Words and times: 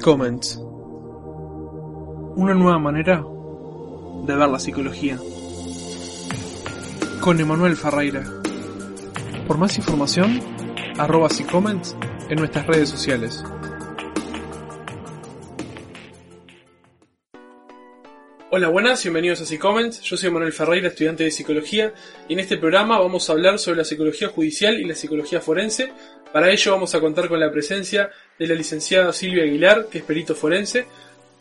Comments. 0.00 0.56
Una 2.36 2.54
nueva 2.54 2.78
manera 2.78 3.24
de 4.24 4.36
ver 4.36 4.48
la 4.48 4.58
psicología. 4.60 5.18
Con 7.20 7.40
Emanuel 7.40 7.76
Ferreira. 7.76 8.22
Por 9.48 9.58
más 9.58 9.76
información, 9.76 10.40
arroba 10.96 11.28
Comments 11.50 11.96
en 12.28 12.38
nuestras 12.38 12.66
redes 12.68 12.88
sociales. 12.88 13.42
Hola, 18.52 18.68
buenas, 18.68 19.02
bienvenidos 19.02 19.42
a 19.42 19.58
Comments. 19.58 20.00
Yo 20.02 20.16
soy 20.16 20.30
Manuel 20.30 20.52
Ferreira, 20.52 20.86
estudiante 20.86 21.24
de 21.24 21.32
psicología, 21.32 21.92
y 22.28 22.34
en 22.34 22.38
este 22.38 22.56
programa 22.58 23.00
vamos 23.00 23.28
a 23.28 23.32
hablar 23.32 23.58
sobre 23.58 23.78
la 23.78 23.84
psicología 23.84 24.28
judicial 24.28 24.78
y 24.78 24.84
la 24.84 24.94
psicología 24.94 25.40
forense. 25.40 25.92
Para 26.34 26.50
ello 26.50 26.72
vamos 26.72 26.92
a 26.96 27.00
contar 27.00 27.28
con 27.28 27.38
la 27.38 27.48
presencia 27.52 28.10
de 28.36 28.48
la 28.48 28.56
licenciada 28.56 29.12
Silvia 29.12 29.44
Aguilar, 29.44 29.86
que 29.88 29.98
es 29.98 30.04
perito 30.04 30.34
forense. 30.34 30.84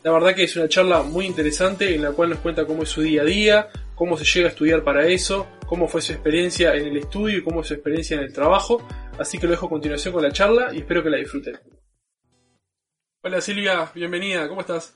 La 0.04 0.12
verdad 0.12 0.36
que 0.36 0.44
es 0.44 0.56
una 0.56 0.70
charla 0.70 1.02
muy 1.02 1.26
interesante 1.26 1.96
en 1.96 2.04
la 2.04 2.12
cual 2.12 2.30
nos 2.30 2.38
cuenta 2.38 2.68
cómo 2.68 2.84
es 2.84 2.90
su 2.90 3.02
día 3.02 3.24
a 3.24 3.26
día, 3.26 3.70
cómo 3.96 4.16
se 4.18 4.24
llega 4.24 4.50
a 4.50 4.52
estudiar 4.52 4.84
para 4.84 5.08
eso, 5.08 5.48
cómo 5.66 5.88
fue 5.88 6.00
su 6.00 6.14
experiencia 6.14 6.76
en 6.76 6.86
el 6.86 6.98
estudio 6.98 7.40
y 7.40 7.44
cómo 7.44 7.62
es 7.62 7.70
su 7.70 7.74
experiencia 7.74 8.18
en 8.18 8.24
el 8.26 8.34
trabajo. 8.34 8.88
Así 9.18 9.40
que 9.40 9.48
lo 9.48 9.54
dejo 9.54 9.66
a 9.66 9.70
continuación 9.70 10.14
con 10.14 10.22
la 10.22 10.32
charla 10.32 10.72
y 10.72 10.82
espero 10.82 11.02
que 11.02 11.10
la 11.10 11.18
disfruten. 11.18 11.58
Hola 13.24 13.42
Silvia, 13.42 13.92
bienvenida, 13.96 14.48
¿cómo 14.48 14.62
estás? 14.62 14.96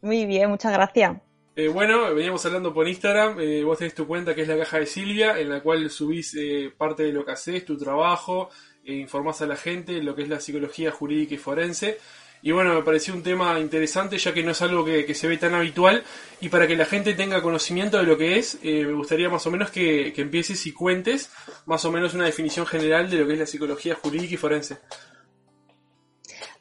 Muy 0.00 0.26
bien, 0.26 0.50
muchas 0.50 0.72
gracias. 0.72 1.16
Eh, 1.54 1.68
bueno, 1.68 2.14
veníamos 2.14 2.44
hablando 2.46 2.72
por 2.72 2.88
Instagram, 2.88 3.38
eh, 3.38 3.62
vos 3.62 3.78
tenés 3.78 3.94
tu 3.94 4.06
cuenta 4.06 4.34
que 4.34 4.42
es 4.42 4.48
la 4.48 4.56
caja 4.56 4.78
de 4.78 4.86
Silvia, 4.86 5.38
en 5.38 5.48
la 5.48 5.60
cual 5.60 5.90
subís 5.90 6.34
eh, 6.36 6.72
parte 6.76 7.02
de 7.02 7.12
lo 7.12 7.24
que 7.24 7.32
haces, 7.32 7.64
tu 7.64 7.76
trabajo, 7.76 8.48
informás 8.94 9.40
a 9.42 9.46
la 9.46 9.56
gente 9.56 10.02
lo 10.02 10.14
que 10.14 10.22
es 10.22 10.28
la 10.28 10.40
psicología 10.40 10.90
jurídica 10.90 11.34
y 11.34 11.38
forense. 11.38 11.98
Y 12.42 12.52
bueno, 12.52 12.74
me 12.74 12.82
pareció 12.82 13.12
un 13.12 13.22
tema 13.22 13.58
interesante 13.60 14.16
ya 14.16 14.32
que 14.32 14.42
no 14.42 14.52
es 14.52 14.62
algo 14.62 14.82
que, 14.84 15.14
se 15.14 15.28
ve 15.28 15.36
tan 15.36 15.54
habitual 15.54 16.02
y 16.40 16.48
para 16.48 16.66
que 16.66 16.74
la 16.74 16.86
gente 16.86 17.12
tenga 17.12 17.42
conocimiento 17.42 17.98
de 17.98 18.04
lo 18.04 18.16
que 18.16 18.38
es, 18.38 18.58
me 18.62 18.92
gustaría 18.92 19.28
más 19.28 19.46
o 19.46 19.50
menos 19.50 19.70
que, 19.70 20.12
que 20.14 20.22
empieces 20.22 20.66
y 20.66 20.72
cuentes 20.72 21.30
más 21.66 21.84
o 21.84 21.92
menos 21.92 22.14
una 22.14 22.24
definición 22.24 22.66
general 22.66 23.10
de 23.10 23.18
lo 23.18 23.26
que 23.26 23.34
es 23.34 23.38
la 23.40 23.46
psicología 23.46 23.94
jurídica 23.94 24.34
y 24.34 24.38
forense. 24.38 24.78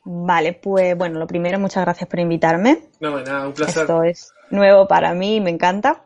Vale, 0.03 0.53
pues 0.53 0.98
bueno, 0.98 1.20
lo 1.20 1.28
primero, 1.28 1.59
muchas 1.59 1.84
gracias 1.84 2.09
por 2.09 2.20
invitarme. 2.20 2.81
No, 3.00 3.20
nada, 3.22 3.48
un 3.48 3.53
placer. 3.53 3.84
Esto 3.84 4.03
es 4.03 4.34
nuevo 4.50 4.88
para 4.88 5.14
mí 5.14 5.40
me 5.40 5.50
encanta. 5.50 6.03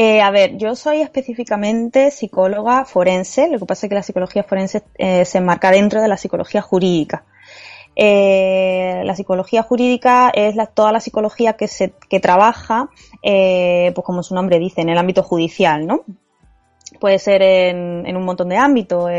Eh, 0.00 0.20
a 0.20 0.30
ver, 0.30 0.56
yo 0.58 0.76
soy 0.76 1.00
específicamente 1.00 2.12
psicóloga 2.12 2.84
forense, 2.84 3.48
lo 3.50 3.58
que 3.58 3.66
pasa 3.66 3.86
es 3.86 3.88
que 3.88 3.96
la 3.96 4.04
psicología 4.04 4.44
forense 4.44 4.84
eh, 4.96 5.24
se 5.24 5.38
enmarca 5.38 5.72
dentro 5.72 6.00
de 6.00 6.06
la 6.06 6.16
psicología 6.16 6.62
jurídica. 6.62 7.24
Eh, 7.96 9.02
la 9.04 9.16
psicología 9.16 9.64
jurídica 9.64 10.30
es 10.32 10.54
toda 10.72 10.92
la 10.92 11.00
psicología 11.00 11.54
que, 11.54 11.66
se, 11.66 11.94
que 12.08 12.20
trabaja, 12.20 12.90
pues 13.20 14.04
como 14.04 14.22
su 14.22 14.36
nombre 14.36 14.60
dice, 14.60 14.82
en 14.82 14.90
el 14.90 14.98
ámbito 14.98 15.24
judicial, 15.24 15.84
¿no? 15.84 16.04
Puede 17.00 17.18
ser 17.18 17.42
en, 17.42 18.06
en 18.06 18.16
un 18.16 18.24
montón 18.24 18.50
de 18.50 18.56
ámbitos, 18.56 19.10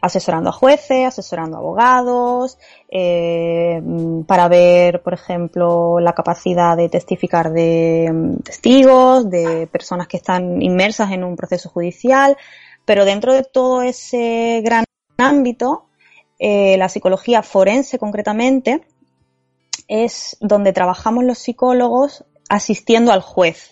asesorando 0.00 0.50
a 0.50 0.52
jueces, 0.52 1.06
asesorando 1.06 1.56
a 1.56 1.60
abogados, 1.60 2.58
eh, 2.88 3.80
para 4.26 4.48
ver, 4.48 5.02
por 5.02 5.14
ejemplo, 5.14 6.00
la 6.00 6.14
capacidad 6.14 6.76
de 6.76 6.88
testificar 6.88 7.52
de 7.52 8.10
mm, 8.12 8.36
testigos, 8.42 9.28
de 9.28 9.66
personas 9.66 10.08
que 10.08 10.16
están 10.16 10.62
inmersas 10.62 11.12
en 11.12 11.24
un 11.24 11.36
proceso 11.36 11.68
judicial, 11.68 12.36
pero 12.84 13.04
dentro 13.04 13.32
de 13.32 13.42
todo 13.44 13.82
ese 13.82 14.60
gran 14.64 14.84
ámbito, 15.18 15.86
eh, 16.38 16.76
la 16.78 16.88
psicología 16.88 17.42
forense 17.42 17.98
concretamente 17.98 18.84
es 19.88 20.36
donde 20.40 20.72
trabajamos 20.72 21.24
los 21.24 21.38
psicólogos 21.38 22.24
asistiendo 22.48 23.12
al 23.12 23.20
juez. 23.20 23.71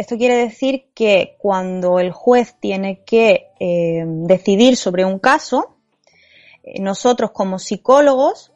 Esto 0.00 0.16
quiere 0.16 0.36
decir 0.36 0.86
que 0.94 1.36
cuando 1.36 1.98
el 1.98 2.10
juez 2.10 2.56
tiene 2.58 3.04
que 3.04 3.48
eh, 3.60 4.02
decidir 4.06 4.76
sobre 4.76 5.04
un 5.04 5.18
caso, 5.18 5.76
eh, 6.62 6.80
nosotros 6.80 7.32
como 7.32 7.58
psicólogos 7.58 8.50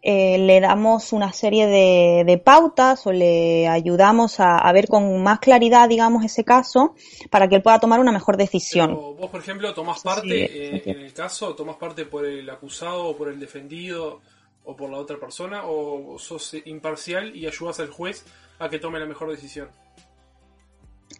eh, 0.00 0.38
le 0.38 0.60
damos 0.60 1.12
una 1.12 1.32
serie 1.32 1.66
de, 1.66 2.38
pautas 2.38 3.04
o 3.08 3.10
le 3.10 3.66
ayudamos 3.66 4.36
a, 4.38 4.70
ver 4.72 4.86
con 4.86 5.20
más 5.24 5.40
claridad, 5.40 5.88
digamos, 5.88 6.24
ese 6.24 6.44
caso 6.44 6.94
para 7.30 7.48
que 7.48 7.56
él 7.56 7.62
pueda 7.62 7.80
tomar 7.80 7.98
una 7.98 8.12
mejor 8.12 8.36
decisión. 8.36 8.94
vos, 8.94 9.28
por 9.28 9.40
ejemplo, 9.40 9.74
tomás 9.74 10.02
parte 10.02 10.88
en 10.88 11.00
el 11.00 11.12
caso, 11.12 11.56
tomás 11.56 11.78
parte 11.78 12.04
por 12.04 12.24
el 12.24 12.48
acusado 12.48 13.06
o 13.06 13.16
por 13.16 13.28
el 13.28 13.40
defendido 13.40 14.20
o 14.62 14.76
por 14.76 14.88
la 14.88 14.98
otra 14.98 15.18
persona 15.18 15.62
o 15.64 16.16
sos 16.20 16.54
imparcial 16.64 17.34
y 17.34 17.48
ayudas 17.48 17.80
al 17.80 17.90
juez 17.90 18.24
a 18.60 18.68
que 18.68 18.78
tome 18.78 19.00
la 19.00 19.06
mejor 19.06 19.30
decisión. 19.30 19.68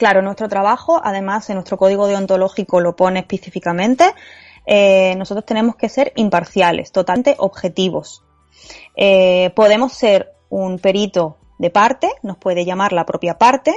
Claro, 0.01 0.23
nuestro 0.23 0.49
trabajo, 0.49 0.99
además 1.05 1.51
en 1.51 1.57
nuestro 1.57 1.77
código 1.77 2.07
deontológico 2.07 2.81
lo 2.81 2.97
pone 2.97 3.21
específicamente, 3.21 4.15
eh, 4.65 5.15
nosotros 5.17 5.45
tenemos 5.45 5.77
que 5.77 5.91
ser 5.91 6.15
imparciales, 6.17 6.91
totalmente 6.91 7.35
objetivos. 7.37 8.25
Eh, 8.97 9.51
podemos 9.55 9.93
ser 9.93 10.33
un 10.49 10.79
perito 10.79 11.37
de 11.59 11.69
parte, 11.69 12.09
nos 12.23 12.39
puede 12.39 12.65
llamar 12.65 12.95
la 12.95 13.05
propia 13.05 13.37
parte, 13.37 13.75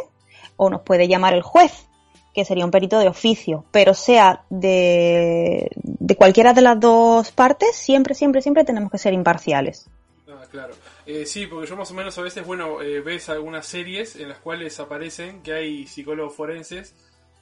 o 0.55 0.69
nos 0.69 0.83
puede 0.83 1.09
llamar 1.09 1.33
el 1.33 1.41
juez, 1.41 1.87
que 2.33 2.45
sería 2.45 2.63
un 2.63 2.71
perito 2.71 2.99
de 2.99 3.09
oficio, 3.09 3.65
pero 3.71 3.93
sea 3.93 4.45
de, 4.49 5.71
de 5.75 6.15
cualquiera 6.15 6.53
de 6.53 6.61
las 6.61 6.79
dos 6.79 7.33
partes, 7.33 7.75
siempre, 7.75 8.15
siempre, 8.15 8.41
siempre 8.41 8.63
tenemos 8.63 8.89
que 8.89 8.97
ser 8.97 9.11
imparciales. 9.11 9.89
Ah, 10.27 10.45
claro. 10.49 10.73
Eh, 11.05 11.25
sí, 11.25 11.47
porque 11.47 11.67
yo 11.69 11.75
más 11.75 11.91
o 11.91 11.93
menos 11.93 12.17
a 12.17 12.21
veces, 12.21 12.45
bueno, 12.45 12.81
eh, 12.81 13.01
ves 13.01 13.29
algunas 13.29 13.65
series 13.65 14.15
en 14.15 14.29
las 14.29 14.39
cuales 14.39 14.79
aparecen 14.79 15.41
que 15.41 15.53
hay 15.53 15.87
psicólogos 15.87 16.35
forenses. 16.35 16.95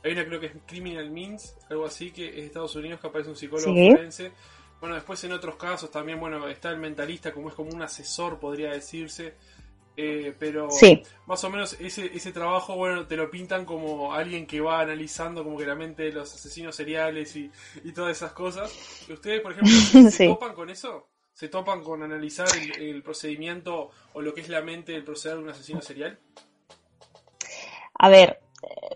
Hay 0.03 0.13
una 0.13 0.25
creo 0.25 0.39
que 0.39 0.47
es 0.47 0.53
Criminal 0.65 1.11
Minds, 1.11 1.55
algo 1.69 1.85
así, 1.85 2.11
que 2.11 2.29
es 2.29 2.35
de 2.35 2.45
Estados 2.45 2.75
Unidos 2.75 2.99
que 2.99 3.07
aparece 3.07 3.29
un 3.29 3.35
psicólogo 3.35 3.73
forense. 3.73 4.31
Bueno, 4.79 4.95
después 4.95 5.23
en 5.23 5.31
otros 5.31 5.57
casos 5.57 5.91
también, 5.91 6.19
bueno, 6.19 6.47
está 6.47 6.71
el 6.71 6.77
mentalista 6.77 7.31
como 7.31 7.49
es 7.49 7.55
como 7.55 7.69
un 7.69 7.83
asesor, 7.83 8.39
podría 8.39 8.71
decirse. 8.71 9.35
Eh, 9.95 10.33
pero 10.39 10.69
más 11.27 11.43
o 11.43 11.49
menos 11.49 11.73
ese, 11.79 12.05
ese 12.15 12.31
trabajo, 12.31 12.75
bueno, 12.75 13.05
te 13.05 13.15
lo 13.15 13.29
pintan 13.29 13.65
como 13.65 14.13
alguien 14.13 14.47
que 14.47 14.59
va 14.59 14.79
analizando 14.79 15.43
como 15.43 15.57
que 15.57 15.65
la 15.65 15.75
mente 15.75 16.03
de 16.03 16.13
los 16.13 16.33
asesinos 16.33 16.75
seriales 16.75 17.35
y, 17.35 17.51
y 17.83 17.91
todas 17.91 18.17
esas 18.17 18.31
cosas. 18.31 18.73
¿Ustedes, 19.07 19.41
por 19.41 19.51
ejemplo, 19.51 19.71
se 20.09 20.27
topan 20.27 20.55
con 20.55 20.69
eso? 20.71 21.10
Se 21.41 21.49
topan 21.49 21.81
con 21.81 22.03
analizar 22.03 22.47
el, 22.77 23.01
procedimiento 23.01 23.89
o 24.13 24.21
lo 24.21 24.31
que 24.31 24.41
es 24.41 24.49
la 24.49 24.61
mente 24.61 24.91
del 24.91 25.03
proceder 25.03 25.37
de 25.37 25.43
un 25.43 25.49
asesino 25.49 25.81
serial? 25.81 26.19
A 27.95 28.09
ver, 28.09 28.41
eh, 28.61 28.95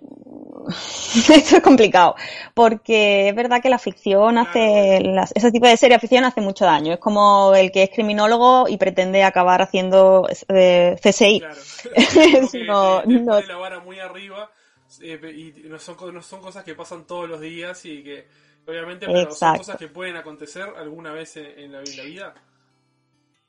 esto 1.33 1.57
es 1.57 1.61
complicado, 1.63 2.16
porque 2.53 3.29
es 3.29 3.35
verdad 3.35 3.63
que 3.63 3.69
la 3.69 3.79
ficción 3.79 4.38
hace, 4.38 5.01
ese 5.33 5.51
tipo 5.51 5.66
de 5.66 5.75
serie 5.75 5.97
de 5.97 6.00
ficción 6.00 6.23
hace 6.23 6.39
mucho 6.39 6.66
daño. 6.66 6.94
Es 6.94 7.00
como 7.00 7.56
el 7.56 7.72
que 7.72 7.81
es 7.81 7.89
criminólogo 7.89 8.67
y 8.69 8.77
pretende 8.77 9.23
acabar 9.23 9.63
haciendo 9.63 10.27
eh, 10.50 10.97
CSI. 11.01 11.39
Claro. 11.39 11.56
no, 12.67 13.01
no. 13.06 13.41
la 13.41 13.57
vara 13.57 13.79
muy 13.79 13.97
arriba 13.97 14.51
eh, 15.01 15.19
y 15.35 15.67
no 15.67 15.79
son, 15.79 16.13
no 16.13 16.22
son 16.22 16.41
cosas 16.41 16.63
que 16.63 16.75
pasan 16.75 17.07
todos 17.07 17.27
los 17.27 17.41
días 17.41 17.83
y 17.85 18.03
que 18.03 18.44
Obviamente, 18.67 19.05
pero 19.05 19.31
son 19.31 19.57
cosas 19.57 19.77
que 19.77 19.87
pueden 19.87 20.17
acontecer 20.17 20.67
alguna 20.77 21.11
vez 21.11 21.37
en 21.37 21.71
la, 21.71 21.81
vida. 21.81 22.33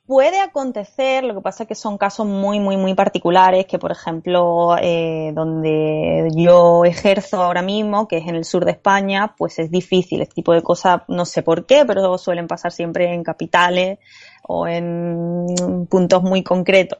Puede 0.06 0.40
acontecer, 0.40 1.24
lo 1.24 1.34
que 1.34 1.40
pasa 1.40 1.64
es 1.64 1.68
que 1.68 1.74
son 1.74 1.96
casos 1.96 2.26
muy, 2.26 2.60
muy, 2.60 2.76
muy 2.76 2.94
particulares, 2.94 3.66
que 3.66 3.78
por 3.78 3.90
ejemplo, 3.90 4.76
eh, 4.80 5.32
donde 5.34 6.28
yo 6.34 6.84
ejerzo 6.84 7.42
ahora 7.42 7.62
mismo, 7.62 8.06
que 8.06 8.18
es 8.18 8.28
en 8.28 8.36
el 8.36 8.44
sur 8.44 8.64
de 8.64 8.72
España, 8.72 9.34
pues 9.36 9.58
es 9.58 9.70
difícil, 9.70 10.20
este 10.20 10.34
tipo 10.34 10.52
de 10.52 10.62
cosas, 10.62 11.02
no 11.08 11.24
sé 11.24 11.42
por 11.42 11.64
qué, 11.64 11.84
pero 11.86 12.18
suelen 12.18 12.46
pasar 12.46 12.70
siempre 12.70 13.12
en 13.12 13.24
capitales 13.24 13.98
o 14.42 14.68
en 14.68 15.86
puntos 15.90 16.22
muy 16.22 16.42
concretos. 16.42 16.98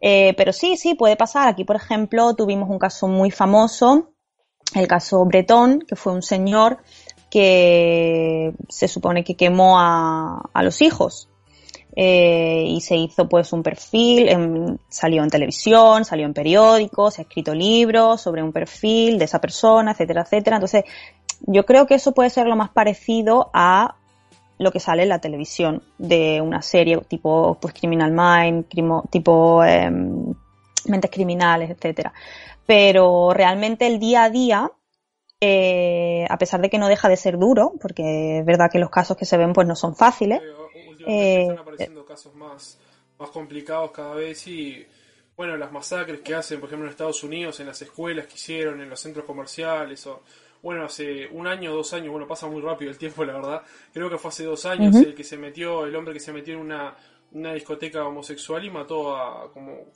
Eh, 0.00 0.34
pero 0.36 0.52
sí, 0.52 0.76
sí, 0.76 0.94
puede 0.94 1.16
pasar. 1.16 1.48
Aquí, 1.48 1.64
por 1.64 1.76
ejemplo, 1.76 2.34
tuvimos 2.34 2.68
un 2.68 2.78
caso 2.78 3.06
muy 3.06 3.30
famoso, 3.30 4.10
el 4.74 4.88
caso 4.88 5.24
Bretón, 5.24 5.80
que 5.80 5.96
fue 5.96 6.12
un 6.12 6.22
señor 6.22 6.78
que 7.32 8.52
se 8.68 8.88
supone 8.88 9.24
que 9.24 9.36
quemó 9.36 9.80
a, 9.80 10.62
los 10.62 10.82
hijos. 10.82 11.30
Eh, 11.96 12.64
y 12.68 12.82
se 12.82 12.94
hizo 12.96 13.26
pues 13.26 13.54
un 13.54 13.62
perfil, 13.62 14.78
salió 14.90 15.22
en 15.22 15.30
televisión, 15.30 16.04
salió 16.04 16.26
en 16.26 16.34
periódicos, 16.34 17.14
se 17.14 17.22
ha 17.22 17.24
escrito 17.24 17.54
libros 17.54 18.20
sobre 18.20 18.42
un 18.42 18.52
perfil 18.52 19.18
de 19.18 19.24
esa 19.24 19.40
persona, 19.40 19.92
etcétera, 19.92 20.22
etcétera. 20.22 20.56
Entonces, 20.56 20.84
yo 21.46 21.64
creo 21.64 21.86
que 21.86 21.94
eso 21.94 22.12
puede 22.12 22.28
ser 22.28 22.46
lo 22.46 22.56
más 22.56 22.68
parecido 22.68 23.50
a 23.54 23.96
lo 24.58 24.70
que 24.70 24.80
sale 24.80 25.04
en 25.04 25.08
la 25.08 25.20
televisión 25.20 25.82
de 25.96 26.42
una 26.42 26.60
serie 26.60 26.98
tipo 27.08 27.56
pues 27.60 27.72
Criminal 27.72 28.12
Mind, 28.12 28.66
tipo 29.10 29.64
em, 29.64 30.34
Mentes 30.84 31.10
Criminales, 31.10 31.70
etcétera. 31.70 32.12
Pero 32.66 33.32
realmente 33.32 33.86
el 33.86 33.98
día 33.98 34.24
a 34.24 34.30
día 34.30 34.70
eh, 35.44 36.24
a 36.30 36.38
pesar 36.38 36.60
de 36.60 36.70
que 36.70 36.78
no 36.78 36.86
deja 36.86 37.08
de 37.08 37.16
ser 37.16 37.36
duro, 37.36 37.72
porque 37.80 38.38
es 38.38 38.46
verdad 38.46 38.70
que 38.70 38.78
los 38.78 38.90
casos 38.90 39.16
que 39.16 39.24
se 39.24 39.36
ven 39.36 39.52
pues 39.52 39.66
no 39.66 39.74
son 39.74 39.96
fáciles, 39.96 40.40
últimamente 40.88 41.42
están 41.42 41.58
apareciendo 41.58 42.04
casos 42.04 42.32
más, 42.36 42.78
más 43.18 43.30
complicados 43.30 43.90
cada 43.90 44.14
vez 44.14 44.46
y 44.46 44.86
bueno, 45.36 45.56
las 45.56 45.72
masacres 45.72 46.20
que 46.20 46.36
hacen, 46.36 46.60
por 46.60 46.68
ejemplo, 46.68 46.86
en 46.86 46.92
Estados 46.92 47.24
Unidos, 47.24 47.58
en 47.58 47.66
las 47.66 47.82
escuelas 47.82 48.28
que 48.28 48.34
hicieron, 48.34 48.80
en 48.82 48.88
los 48.88 49.00
centros 49.00 49.24
comerciales, 49.24 50.06
o 50.06 50.22
bueno, 50.62 50.84
hace 50.84 51.26
un 51.32 51.48
año, 51.48 51.72
dos 51.72 51.92
años, 51.92 52.12
bueno, 52.12 52.28
pasa 52.28 52.46
muy 52.46 52.60
rápido 52.60 52.92
el 52.92 52.98
tiempo, 52.98 53.24
la 53.24 53.32
verdad. 53.32 53.62
Creo 53.92 54.08
que 54.08 54.18
fue 54.18 54.28
hace 54.28 54.44
dos 54.44 54.64
años 54.64 54.94
el 54.94 55.12
que 55.12 55.24
se 55.24 55.36
metió, 55.36 55.86
el 55.86 55.96
hombre 55.96 56.14
que 56.14 56.20
se 56.20 56.32
metió 56.32 56.54
en 56.54 56.60
una, 56.60 56.96
una 57.32 57.52
discoteca 57.52 58.06
homosexual 58.06 58.64
y 58.64 58.70
mató 58.70 59.16
a 59.16 59.52
como 59.52 59.86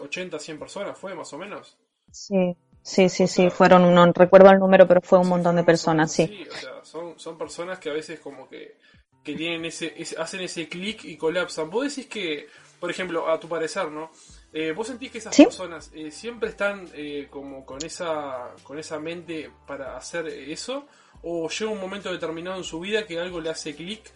80, 0.00 0.40
100 0.40 0.58
personas, 0.58 0.98
¿fue 0.98 1.14
más 1.14 1.32
o 1.32 1.38
menos? 1.38 1.78
Sí. 2.10 2.56
Sí, 2.82 3.08
sí, 3.08 3.28
sí, 3.28 3.48
fueron, 3.48 3.94
no 3.94 4.12
recuerdo 4.12 4.50
el 4.50 4.58
número, 4.58 4.88
pero 4.88 5.00
fue 5.00 5.20
un 5.20 5.28
montón 5.28 5.54
de 5.56 5.62
personas, 5.62 6.10
sí. 6.12 6.26
Sí, 6.26 6.48
o 6.50 6.54
sea, 6.54 6.84
son, 6.84 7.18
son 7.18 7.38
personas 7.38 7.78
que 7.78 7.90
a 7.90 7.92
veces 7.92 8.18
como 8.18 8.48
que, 8.48 8.76
que 9.22 9.34
tienen 9.34 9.64
ese, 9.64 9.94
hacen 10.18 10.40
ese 10.40 10.68
clic 10.68 11.04
y 11.04 11.16
colapsan. 11.16 11.70
Vos 11.70 11.88
decís 11.88 12.10
que, 12.10 12.48
por 12.80 12.90
ejemplo, 12.90 13.30
a 13.30 13.38
tu 13.38 13.48
parecer, 13.48 13.90
¿no? 13.90 14.10
Eh, 14.52 14.72
¿Vos 14.72 14.88
sentís 14.88 15.12
que 15.12 15.18
esas 15.18 15.36
personas 15.36 15.90
eh, 15.94 16.10
siempre 16.10 16.50
están 16.50 16.88
eh, 16.92 17.28
como 17.30 17.64
con 17.64 17.84
esa, 17.84 18.50
con 18.64 18.78
esa 18.78 18.98
mente 18.98 19.50
para 19.66 19.96
hacer 19.96 20.26
eso? 20.26 20.86
¿O 21.22 21.48
llega 21.48 21.70
un 21.70 21.80
momento 21.80 22.10
determinado 22.10 22.56
en 22.56 22.64
su 22.64 22.80
vida 22.80 23.06
que 23.06 23.20
algo 23.20 23.40
le 23.40 23.50
hace 23.50 23.76
clic 23.76 24.10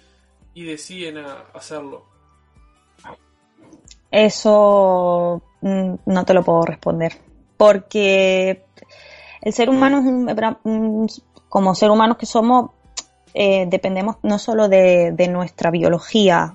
y 0.54 0.64
deciden 0.64 1.18
hacerlo? 1.54 2.04
Eso 4.10 5.40
mm, 5.60 5.94
no 6.06 6.24
te 6.24 6.34
lo 6.34 6.42
puedo 6.42 6.62
responder. 6.62 7.25
Porque 7.56 8.64
el 9.42 9.52
ser 9.52 9.70
humano, 9.70 10.02
es 11.06 11.22
como 11.48 11.74
ser 11.74 11.90
humanos 11.90 12.16
que 12.16 12.26
somos, 12.26 12.70
dependemos 13.34 14.16
no 14.22 14.38
solo 14.38 14.68
de, 14.68 15.12
de 15.12 15.28
nuestra 15.28 15.70
biología 15.70 16.54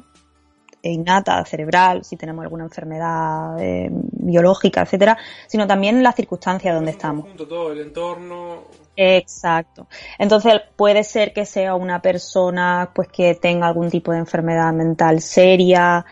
innata, 0.83 1.43
cerebral, 1.45 2.03
si 2.03 2.17
tenemos 2.17 2.43
alguna 2.43 2.63
enfermedad 2.63 3.59
eh, 3.59 3.89
biológica, 3.91 4.81
etcétera, 4.81 5.17
sino 5.47 5.67
también 5.67 6.01
las 6.01 6.15
circunstancias 6.15 6.73
donde 6.73 6.91
estamos. 6.91 7.27
todo 7.35 7.71
el 7.71 7.81
entorno. 7.81 8.63
Exacto. 8.95 9.87
Entonces 10.17 10.53
puede 10.75 11.03
ser 11.03 11.33
que 11.33 11.45
sea 11.45 11.75
una 11.75 12.01
persona 12.01 12.91
pues 12.93 13.07
que 13.07 13.35
tenga 13.35 13.67
algún 13.67 13.89
tipo 13.89 14.11
de 14.11 14.19
enfermedad 14.19 14.73
mental 14.73 15.21
seria, 15.21 16.05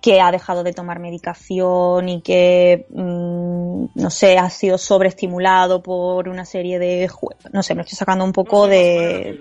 que 0.00 0.20
ha 0.20 0.30
dejado 0.30 0.62
de 0.62 0.72
tomar 0.72 0.98
medicación 0.98 2.08
y 2.08 2.20
que, 2.22 2.86
mm, 2.90 3.86
no 3.94 4.10
sé, 4.10 4.38
ha 4.38 4.50
sido 4.50 4.78
sobreestimulado 4.78 5.82
por 5.82 6.28
una 6.28 6.44
serie 6.44 6.78
de... 6.78 7.10
No 7.52 7.62
sé, 7.62 7.74
me 7.74 7.82
estoy 7.82 7.96
sacando 7.96 8.24
un 8.24 8.32
poco 8.32 8.68
de, 8.68 9.38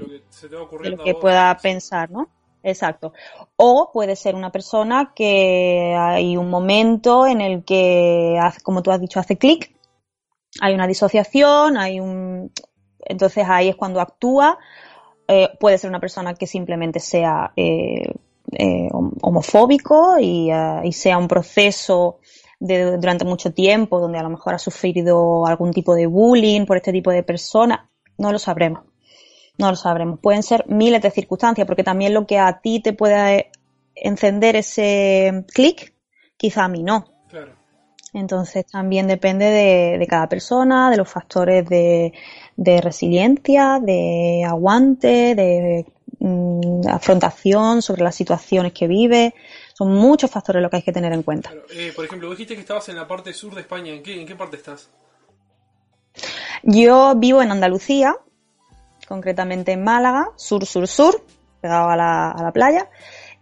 de, 0.82 0.90
lo 0.90 1.04
que 1.04 1.14
pueda 1.16 1.56
pensar, 1.58 2.10
¿no? 2.10 2.30
Exacto. 2.64 3.14
O 3.58 3.92
puede 3.94 4.16
ser 4.16 4.34
una 4.34 4.52
persona 4.52 5.14
que 5.16 5.96
hay 5.96 6.36
un 6.36 6.50
momento 6.50 7.28
en 7.28 7.42
el 7.42 7.64
que, 7.64 8.40
como 8.64 8.82
tú 8.82 8.90
has 8.90 9.00
dicho, 9.00 9.20
hace 9.20 9.38
clic, 9.38 9.76
hay 10.62 10.74
una 10.74 10.88
disociación, 10.88 11.78
hay 11.78 12.00
un... 12.00 12.52
Entonces 13.00 13.46
ahí 13.48 13.70
es 13.70 13.76
cuando 13.76 14.02
actúa. 14.02 14.58
Eh, 15.28 15.50
puede 15.60 15.78
ser 15.78 15.90
una 15.90 16.00
persona 16.00 16.34
que 16.34 16.48
simplemente 16.48 17.00
sea 17.00 17.52
eh, 17.56 18.14
eh, 18.58 18.90
homofóbico 19.22 20.18
y, 20.20 20.50
sea 20.92 21.18
un 21.18 21.28
proceso 21.28 22.20
de, 22.60 22.98
durante 22.98 23.26
mucho 23.26 23.54
tiempo 23.54 24.00
donde 24.00 24.18
a 24.18 24.24
lo 24.24 24.30
mejor 24.30 24.54
ha 24.54 24.60
sufrido 24.60 25.46
algún 25.46 25.72
tipo 25.72 25.96
de 25.96 26.08
bullying 26.08 26.66
por 26.66 26.78
este 26.78 26.92
tipo 26.92 27.12
de 27.12 27.24
persona. 27.24 27.90
No 28.18 28.32
lo 28.32 28.40
sabremos. 28.40 28.84
No 29.58 29.70
lo 29.70 29.76
sabremos. 29.76 30.20
Pueden 30.20 30.44
ser 30.44 30.66
miles 30.68 31.02
de 31.02 31.12
circunstancias, 31.12 31.66
porque 31.68 31.84
también 31.84 32.14
lo 32.14 32.26
que 32.26 32.40
a 32.40 32.60
ti 32.62 32.82
te 32.82 32.94
pueda 32.94 33.32
encender 33.96 34.56
ese 34.56 35.46
clic, 35.54 35.94
quizá 36.38 36.66
a 36.66 36.68
mí 36.68 36.84
no. 36.84 37.06
Claro. 37.30 37.54
Entonces 38.16 38.66
también 38.66 39.08
depende 39.08 39.46
de, 39.46 40.08
cada 40.08 40.30
persona, 40.30 40.90
de 40.90 40.98
los 40.98 41.10
factores 41.10 41.68
de, 41.68 42.14
resiliencia, 42.82 43.80
de 43.82 44.44
aguante, 44.48 45.36
de 45.36 45.86
mm, 46.26 46.88
afrontación 46.88 47.82
sobre 47.82 48.04
las 48.04 48.16
situaciones 48.16 48.74
que 48.74 48.88
vive. 48.88 49.34
Son 49.74 49.94
muchos 49.94 50.32
factores 50.32 50.62
lo 50.62 50.70
que 50.70 50.78
hay 50.78 50.84
que 50.84 50.92
tener 50.92 51.14
en 51.14 51.24
cuenta. 51.24 51.54
Eh, 51.72 51.92
por 51.96 52.06
ejemplo, 52.06 52.30
dijiste 52.30 52.56
que 52.56 52.62
estabas 52.62 52.90
en 52.90 52.96
la 52.96 53.08
parte 53.08 53.34
sur 53.34 53.54
de 53.54 53.62
España. 53.62 53.94
¿En 53.94 54.04
qué, 54.04 54.20
en 54.20 54.28
qué 54.28 54.36
parte 54.36 54.58
estás? 54.58 54.90
Yo 56.64 57.14
vivo 57.16 57.42
en 57.42 57.52
Andalucía, 57.52 58.16
concretamente 59.08 59.74
en 59.74 59.84
Málaga, 59.84 60.30
sur, 60.36 60.66
sur, 60.66 60.88
sur, 60.88 61.24
pegado 61.62 61.90
a 61.90 61.96
la, 61.96 62.32
a 62.32 62.42
la 62.42 62.52
playa, 62.52 62.90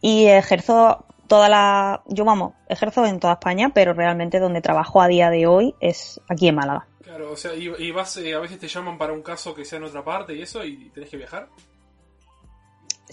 y 0.01 0.25
ejerzo 0.25 1.05
toda 1.27 1.49
la, 1.49 2.03
yo 2.07 2.25
vamos, 2.25 2.53
ejerzo 2.67 3.05
en 3.05 3.19
toda 3.19 3.33
España, 3.33 3.71
pero 3.73 3.93
realmente 3.93 4.39
donde 4.39 4.61
trabajo 4.61 5.01
a 5.01 5.07
día 5.07 5.29
de 5.29 5.47
hoy 5.47 5.73
es 5.79 6.19
aquí 6.27 6.47
en 6.47 6.55
Málaga. 6.55 6.87
Claro, 7.03 7.31
o 7.31 7.35
sea, 7.35 7.53
y, 7.53 7.91
vas, 7.91 8.17
eh, 8.17 8.33
a 8.33 8.39
veces 8.39 8.59
te 8.59 8.67
llaman 8.67 8.97
para 8.97 9.13
un 9.13 9.21
caso 9.21 9.53
que 9.53 9.65
sea 9.65 9.77
en 9.77 9.85
otra 9.85 10.03
parte 10.03 10.33
y 10.33 10.41
eso, 10.41 10.63
y 10.63 10.89
tenés 10.89 11.09
que 11.09 11.17
viajar. 11.17 11.47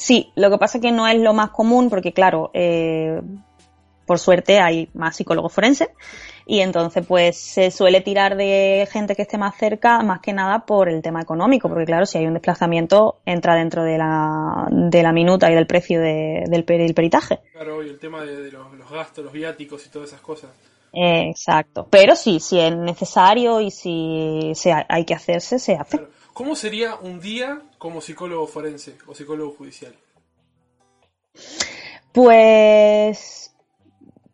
Sí, 0.01 0.33
lo 0.35 0.51
que 0.51 0.57
pasa 0.57 0.79
es 0.79 0.83
que 0.83 0.93
no 0.93 1.07
es 1.07 1.21
lo 1.21 1.35
más 1.35 1.51
común 1.51 1.91
porque, 1.91 2.15
claro, 2.15 2.51
eh, 2.55 3.21
por 4.07 4.19
suerte 4.19 4.59
hay 4.59 4.89
más 4.95 5.15
psicólogos 5.15 5.53
forenses 5.53 5.91
y 6.47 6.61
entonces 6.61 7.07
pues 7.07 7.37
se 7.37 7.71
suele 7.71 8.01
tirar 8.01 8.35
de 8.35 8.89
gente 8.91 9.15
que 9.15 9.23
esté 9.23 9.37
más 9.37 9.57
cerca 9.59 10.01
más 10.01 10.21
que 10.21 10.33
nada 10.33 10.65
por 10.65 10.89
el 10.89 11.03
tema 11.03 11.21
económico 11.21 11.69
porque 11.69 11.85
claro 11.85 12.07
si 12.07 12.17
hay 12.17 12.27
un 12.27 12.33
desplazamiento 12.33 13.21
entra 13.27 13.55
dentro 13.55 13.85
de 13.85 13.99
la, 13.99 14.67
de 14.71 15.03
la 15.03 15.13
minuta 15.13 15.53
y 15.53 15.55
del 15.55 15.67
precio 15.67 16.01
del, 16.01 16.65
peritaje. 16.65 17.41
Claro, 17.53 17.85
y 17.85 17.91
el 17.91 17.99
tema 17.99 18.25
de, 18.25 18.51
los, 18.51 18.91
gastos, 18.91 19.23
los 19.23 19.35
viáticos 19.35 19.87
y 19.87 19.91
todas 19.91 20.09
esas 20.09 20.23
cosas. 20.23 20.51
exacto, 20.95 21.87
pero 21.91 22.17
sí, 22.17 22.41
si 22.41 22.59
es 22.59 22.75
necesario 22.75 23.61
y 23.61 23.71
si 23.71 24.53
se, 24.55 24.73
hay 24.73 25.05
que 25.05 25.15
hacerse, 25.15 25.59
se 25.59 25.75
hace. 25.77 26.01
¿Cómo 26.33 26.57
sería 26.57 26.95
un 26.97 27.21
día 27.21 27.61
como 27.81 28.03
psicólogo 28.03 28.47
forense 28.47 28.99
o 29.07 29.15
psicólogo 29.15 29.57
judicial? 29.57 29.97
Pues 32.13 33.50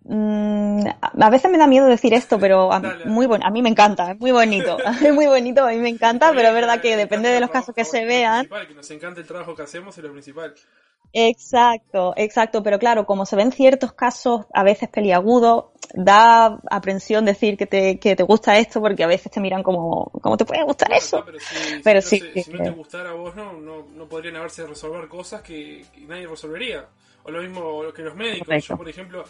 Mm, 0.08 0.86
a 1.20 1.30
veces 1.30 1.50
me 1.50 1.58
da 1.58 1.66
miedo 1.66 1.86
decir 1.86 2.14
esto, 2.14 2.38
pero 2.38 2.72
a, 2.72 2.80
muy 3.06 3.26
a 3.42 3.50
mí 3.50 3.60
me 3.60 3.68
encanta, 3.68 4.12
es 4.12 4.20
muy 4.20 4.30
bonito, 4.30 4.78
es 5.02 5.12
muy 5.12 5.26
bonito, 5.26 5.64
a 5.64 5.70
mí 5.70 5.78
me 5.78 5.88
encanta, 5.88 6.32
pero 6.32 6.48
es 6.48 6.54
verdad 6.54 6.80
que 6.80 6.96
depende 6.96 7.28
de 7.28 7.40
los 7.40 7.50
casos 7.50 7.74
que 7.74 7.84
se 7.84 8.04
vean. 8.04 8.48
Que 8.68 8.74
nos 8.74 8.90
encanta 8.90 9.20
el 9.20 9.26
trabajo 9.26 9.54
que 9.54 9.62
hacemos 9.62 9.96
es 9.98 10.04
lo 10.04 10.12
principal. 10.12 10.54
Exacto, 11.12 12.12
exacto, 12.16 12.62
pero 12.62 12.78
claro, 12.78 13.06
como 13.06 13.26
se 13.26 13.36
ven 13.36 13.50
ciertos 13.50 13.92
casos 13.94 14.44
a 14.52 14.62
veces 14.62 14.88
peliagudos, 14.88 15.66
da 15.94 16.58
aprensión 16.70 17.24
decir 17.24 17.56
que 17.56 17.66
te, 17.66 17.98
que 17.98 18.14
te 18.14 18.22
gusta 18.22 18.58
esto 18.58 18.80
porque 18.80 19.02
a 19.02 19.06
veces 19.06 19.32
te 19.32 19.40
miran 19.40 19.62
como, 19.62 20.10
¿cómo 20.20 20.36
te 20.36 20.44
puede 20.44 20.62
gustar 20.64 20.92
eso? 20.92 21.24
pero, 21.82 22.02
si, 22.02 22.20
no, 22.52 22.62
te 22.62 22.70
gustara 22.70 23.10
a 23.10 23.14
vos, 23.14 23.34
no, 23.34 23.54
no, 23.54 24.08
podrían 24.08 24.36
haberse 24.36 24.66
resolver 24.66 25.08
cosas 25.08 25.42
que, 25.42 25.84
nadie 26.06 26.26
resolvería. 26.26 26.86
O 27.24 27.30
lo 27.30 27.42
mismo 27.42 27.92
que 27.92 28.02
los 28.02 28.14
médicos. 28.14 28.64
Yo, 28.68 28.76
por 28.76 28.88
ejemplo, 28.88 29.24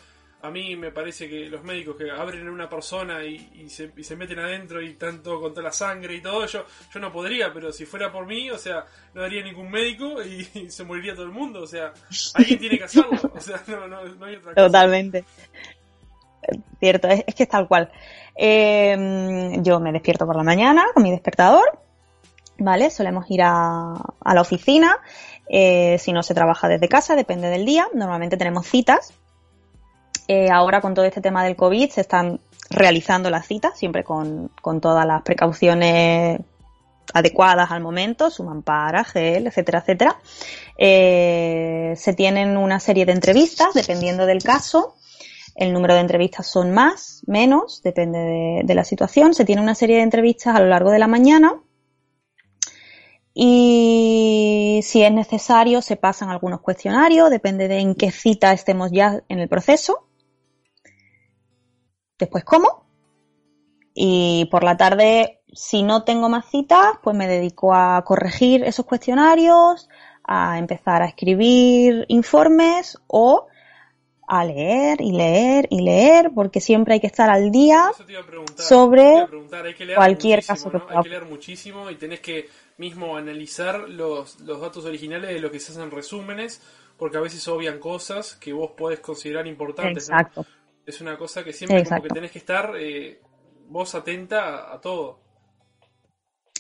a 0.47 0.51
mí 0.51 0.77
me 0.77 0.93
parece 0.93 1.29
que 1.29 1.47
los 1.47 1.65
médicos 1.65 1.97
que 1.97 2.09
abren 2.11 2.47
a 2.47 2.53
una 2.53 2.69
persona 2.69 3.25
y, 3.25 3.69
se, 3.69 4.17
meten 4.17 4.39
adentro 4.39 4.81
y 4.81 4.95
tanto 4.95 5.41
con 5.41 5.51
toda 5.51 5.65
la 5.65 5.73
sangre 5.73 6.15
y 6.15 6.23
todo, 6.23 6.47
yo, 6.47 6.65
yo 6.93 7.01
no 7.01 7.13
podría, 7.13 7.53
pero 7.53 7.73
si 7.73 7.85
fuera 7.85 8.13
por 8.13 8.27
mí, 8.27 8.49
o 8.51 8.59
sea, 8.59 8.85
no 9.15 9.25
haría 9.25 9.43
ningún 9.43 9.71
médico 9.71 10.23
y, 10.23 10.71
se 10.71 10.85
moriría 10.85 11.15
todo 11.15 11.25
el 11.25 11.33
mundo, 11.33 11.63
o 11.63 11.67
sea, 11.67 11.93
alguien 12.35 12.59
tiene 12.59 12.79
que 12.79 12.85
hacerlo, 12.85 13.19
o 13.35 13.41
sea, 13.41 13.61
no, 13.67 13.89
no, 13.89 14.05
no 14.05 14.25
hay 14.25 14.37
otra 14.37 14.55
cosa. 14.55 14.67
Totalmente. 14.67 15.25
Cierto, 16.79 17.09
es, 17.09 17.25
que 17.35 17.43
es 17.43 17.49
tal 17.49 17.67
cual. 17.67 17.91
Em, 18.37 19.65
yo 19.65 19.81
me 19.81 19.91
despierto 19.91 20.27
por 20.27 20.37
la 20.37 20.45
mañana 20.45 20.85
con 20.95 21.03
mi 21.03 21.11
despertador, 21.11 21.81
¿vale? 22.59 22.91
Solemos 22.91 23.29
ir 23.31 23.43
a, 23.43 23.95
la 24.25 24.41
oficina, 24.41 24.99
eh, 25.49 25.99
si 25.99 26.13
no 26.13 26.23
se 26.23 26.35
trabaja 26.35 26.69
desde 26.69 26.89
casa, 26.89 27.17
depende 27.17 27.49
del 27.49 27.67
día, 27.67 27.89
normalmente 27.95 28.37
tenemos 28.37 28.67
citas 28.67 29.13
eh, 30.29 30.51
ahora 30.51 30.81
con 30.81 30.95
todo 30.95 31.05
este 31.05 31.21
tema 31.21 31.45
del 31.45 31.57
COVID 31.57 31.91
se 31.91 32.01
están 32.01 32.41
realizando 32.69 33.31
las 33.31 33.47
citas, 33.47 33.79
siempre 33.79 34.03
con, 34.03 34.51
todas 34.81 35.07
las 35.07 35.23
precauciones 35.23 36.41
adecuadas 37.15 37.71
al 37.71 37.81
momento, 37.81 38.31
su 38.31 38.43
mampara, 38.43 39.05
gel, 39.05 39.47
etcétera, 39.47 39.79
etcétera. 39.79 40.17
Eh, 40.77 41.95
se 41.97 42.13
tienen 42.15 42.57
una 42.57 42.81
serie 42.81 43.07
de 43.07 43.13
entrevistas 43.13 43.73
dependiendo 43.75 44.27
del 44.27 44.43
caso. 44.43 44.97
El 45.55 45.73
número 45.73 45.95
de 45.95 46.01
entrevistas 46.01 46.47
son 46.49 46.73
más, 46.73 47.23
menos, 47.27 47.81
depende 47.83 48.19
de, 48.19 48.61
de 48.65 48.75
la 48.75 48.85
situación. 48.85 49.33
Se 49.33 49.45
tiene 49.45 49.63
una 49.63 49.75
serie 49.75 49.97
de 49.97 50.03
entrevistas 50.03 50.57
a 50.57 50.61
lo 50.61 50.67
largo 50.67 50.91
de 50.91 50.99
la 50.99 51.07
mañana 51.07 51.63
y 53.33 54.81
si 54.83 55.03
es 55.03 55.13
necesario 55.13 55.83
se 55.83 55.97
pasan 55.97 56.31
algunos 56.31 56.63
cuestionarios, 56.63 57.31
depende 57.31 57.69
de 57.69 57.81
en 57.81 57.95
qué 57.95 58.11
cita 58.11 58.53
estemos 58.53 58.91
ya 58.91 59.23
en 59.29 59.39
el 59.41 59.49
proceso 59.49 60.06
después 62.19 62.45
como. 62.45 62.87
Y 63.95 64.47
por 64.51 64.63
la 64.63 64.77
tarde, 64.77 65.41
si 65.53 65.83
no 65.83 66.05
tengo 66.05 66.29
más 66.29 66.47
citas, 66.51 66.99
pues 67.03 67.17
me 67.17 67.27
dedico 67.27 67.75
a 67.75 68.03
corregir 68.05 68.63
esos 68.63 68.85
cuestionarios, 68.85 69.89
a 70.23 70.59
empezar 70.59 71.03
a 71.03 71.07
escribir 71.07 72.05
informes 72.09 72.99
o 73.07 73.47
a 74.29 74.45
leer 74.45 75.01
y 75.01 75.13
leer 75.13 75.69
y 75.71 75.83
leer, 75.83 76.33
porque 76.35 76.61
siempre 76.61 76.95
hay 76.95 77.01
que 77.01 77.07
estar 77.07 77.31
al 77.31 77.51
día 77.51 77.91
sobre 78.57 79.27
cualquier 79.95 80.45
caso 80.45 80.71
que 80.71 80.79
Hay 80.89 81.03
que 81.03 81.09
leer 81.09 81.25
muchísimo 81.27 81.89
y 81.91 81.95
tenés 81.95 82.21
que 82.21 82.49
mismo 82.77 83.17
analizar 83.17 83.89
los, 83.89 84.41
los 84.41 84.61
datos 84.61 84.85
originales 84.85 85.31
de 85.31 85.41
lo 85.41 85.51
que 85.51 85.61
se 85.61 85.73
hacen 85.73 85.91
resúmenes, 85.91 86.61
porque 86.99 87.19
a 87.19 87.21
veces 87.21 87.47
obvian 87.49 87.79
cosas 87.79 88.35
que 88.37 88.53
vos 88.53 88.73
podés 88.77 89.01
considerar 89.01 89.47
importantes. 89.47 90.09
Exacto. 90.09 90.45
Es 90.87 91.01
una 91.01 91.19
cosa 91.19 91.43
que 91.43 91.53
siempre 91.53 91.85
como 91.85 92.03
que 92.03 92.09
tenés 92.09 92.31
que 92.31 92.39
estar 92.39 92.73
eh, 92.79 93.21
vos 93.69 93.95
atenta 93.95 94.73
a 94.73 94.81
todo 94.81 95.27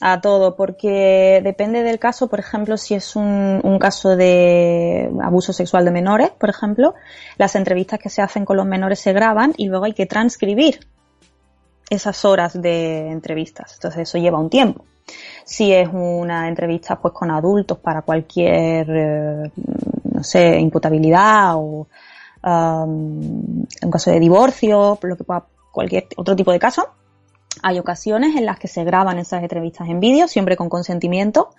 a 0.00 0.20
todo, 0.20 0.56
porque 0.56 1.40
depende 1.42 1.82
del 1.82 1.98
caso, 1.98 2.28
por 2.28 2.38
ejemplo, 2.38 2.76
si 2.76 2.92
es 2.92 3.16
un, 3.16 3.60
un, 3.62 3.78
caso 3.78 4.14
de 4.14 5.10
abuso 5.22 5.54
sexual 5.54 5.86
de 5.86 5.90
menores, 5.90 6.30
por 6.30 6.50
ejemplo, 6.50 6.94
las 7.38 7.54
entrevistas 7.56 7.98
que 7.98 8.10
se 8.10 8.20
hacen 8.20 8.44
con 8.44 8.58
los 8.58 8.66
menores 8.66 9.00
se 9.00 9.14
graban 9.14 9.54
y 9.56 9.68
luego 9.68 9.86
hay 9.86 9.94
que 9.94 10.04
transcribir 10.04 10.80
esas 11.88 12.24
horas 12.24 12.60
de 12.60 13.10
entrevistas. 13.10 13.74
Entonces 13.74 14.02
eso 14.02 14.18
lleva 14.18 14.38
un 14.38 14.50
tiempo. 14.50 14.84
Si 15.44 15.72
es 15.72 15.88
una 15.92 16.48
entrevista 16.48 17.00
pues 17.00 17.14
con 17.14 17.30
adultos 17.30 17.78
para 17.78 18.02
cualquier, 18.02 18.86
eh, 18.90 19.50
no 20.12 20.22
sé, 20.24 20.58
imputabilidad 20.58 21.54
o 21.54 21.86
um, 22.46 23.66
un 23.82 23.90
caso 23.90 24.10
de 24.10 24.20
divorcio, 24.20 24.98
lo 25.02 25.16
que 25.16 25.24
pueda, 25.24 25.44
cualquier 25.72 26.06
otro 26.16 26.34
tipo 26.34 26.52
de 26.52 26.58
caso, 26.58 26.88
hay 27.62 27.78
ocasiones 27.78 28.36
en 28.36 28.46
las 28.46 28.58
que 28.58 28.68
se 28.68 28.84
graban 28.84 29.18
esas 29.18 29.42
entrevistas 29.42 29.88
en 29.88 30.00
vídeo, 30.00 30.28
siempre 30.28 30.56
con 30.56 30.68
consentimiento. 30.68 31.50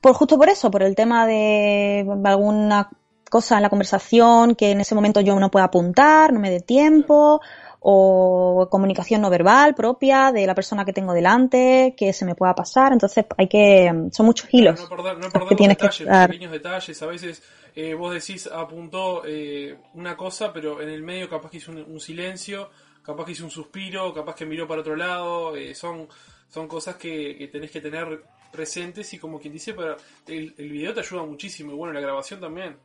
Por 0.00 0.14
justo 0.14 0.36
por 0.36 0.48
eso, 0.48 0.70
por 0.70 0.82
el 0.82 0.94
tema 0.94 1.26
de 1.26 2.06
alguna 2.24 2.90
cosa 3.30 3.56
en 3.56 3.62
la 3.62 3.70
conversación 3.70 4.54
que 4.54 4.70
en 4.70 4.80
ese 4.80 4.94
momento 4.94 5.20
yo 5.20 5.38
no 5.40 5.50
pueda 5.50 5.66
apuntar, 5.66 6.32
no 6.32 6.40
me 6.40 6.50
dé 6.50 6.60
tiempo, 6.60 7.40
o 7.86 8.66
comunicación 8.70 9.20
no 9.20 9.28
verbal 9.28 9.74
propia 9.74 10.32
de 10.32 10.46
la 10.46 10.54
persona 10.54 10.84
que 10.84 10.92
tengo 10.92 11.12
delante, 11.12 11.94
que 11.96 12.12
se 12.12 12.24
me 12.24 12.34
pueda 12.34 12.54
pasar. 12.54 12.92
Entonces 12.92 13.26
hay 13.36 13.46
que, 13.46 14.08
son 14.10 14.26
muchos 14.26 14.48
hilos. 14.52 14.80
No, 14.90 15.14
no 15.14 15.46
que 15.46 15.54
tienes 15.54 15.76
detalles, 15.76 16.08
que 16.08 16.28
pequeños 16.28 16.52
detalles. 16.52 17.02
A 17.02 17.06
veces 17.06 17.42
eh, 17.74 17.94
vos 17.94 18.14
decís, 18.14 18.46
apuntó 18.46 19.22
eh, 19.26 19.76
una 19.94 20.16
cosa, 20.16 20.52
pero 20.52 20.80
en 20.80 20.88
el 20.88 21.02
medio 21.02 21.28
capaz 21.28 21.50
que 21.50 21.58
hizo 21.58 21.72
un 21.72 22.00
silencio 22.00 22.70
capaz 23.04 23.26
que 23.26 23.32
hizo 23.32 23.44
un 23.44 23.50
suspiro, 23.50 24.12
capaz 24.12 24.34
que 24.34 24.46
miró 24.46 24.66
para 24.66 24.80
otro 24.80 24.96
lado, 24.96 25.54
eh, 25.54 25.74
son, 25.74 26.08
son 26.48 26.66
cosas 26.66 26.96
que, 26.96 27.48
tenés 27.52 27.70
que 27.70 27.80
tener 27.80 28.24
presentes 28.50 29.12
y 29.12 29.18
como 29.18 29.38
quien 29.38 29.52
dice, 29.52 29.74
para 29.74 29.96
el, 30.26 30.54
el 30.56 30.70
video 30.70 30.94
te 30.94 31.00
ayuda 31.00 31.22
muchísimo 31.22 31.72
y 31.72 31.74
bueno, 31.74 31.92
la 31.92 32.00
grabación 32.00 32.40
también. 32.40 32.78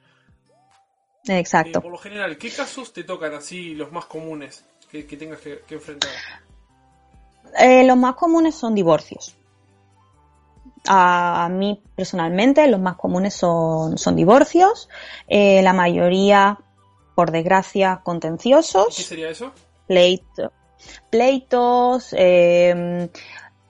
Exacto. 1.27 1.79
Eh, 1.79 1.81
por 1.81 1.91
lo 1.91 1.97
general, 1.97 2.37
¿qué 2.37 2.49
casos 2.51 2.91
te 2.91 3.03
tocan 3.03 3.33
así 3.33 3.73
los 3.75 3.91
más 3.91 4.05
comunes 4.05 4.65
que, 4.89 5.03
tengas 5.03 5.39
que, 5.39 5.61
enfrentar? 5.69 6.09
Eh, 7.59 7.83
los 7.85 7.97
más 7.97 8.15
comunes 8.15 8.55
son 8.55 8.75
divorcios. 8.75 9.35
A, 10.87 11.49
mí 11.51 11.81
personalmente 11.95 12.65
los 12.67 12.79
más 12.79 12.95
comunes 12.95 13.33
son, 13.33 13.97
son 13.97 14.15
divorcios, 14.15 14.89
la 15.27 15.73
mayoría, 15.73 16.57
por 17.15 17.31
desgracia, 17.31 18.01
contenciosos. 18.03 18.95
¿Qué 18.95 19.03
sería 19.03 19.29
eso? 19.29 19.51
pleito, 19.89 20.53
pleitos, 21.09 22.13
eh, 22.15 23.09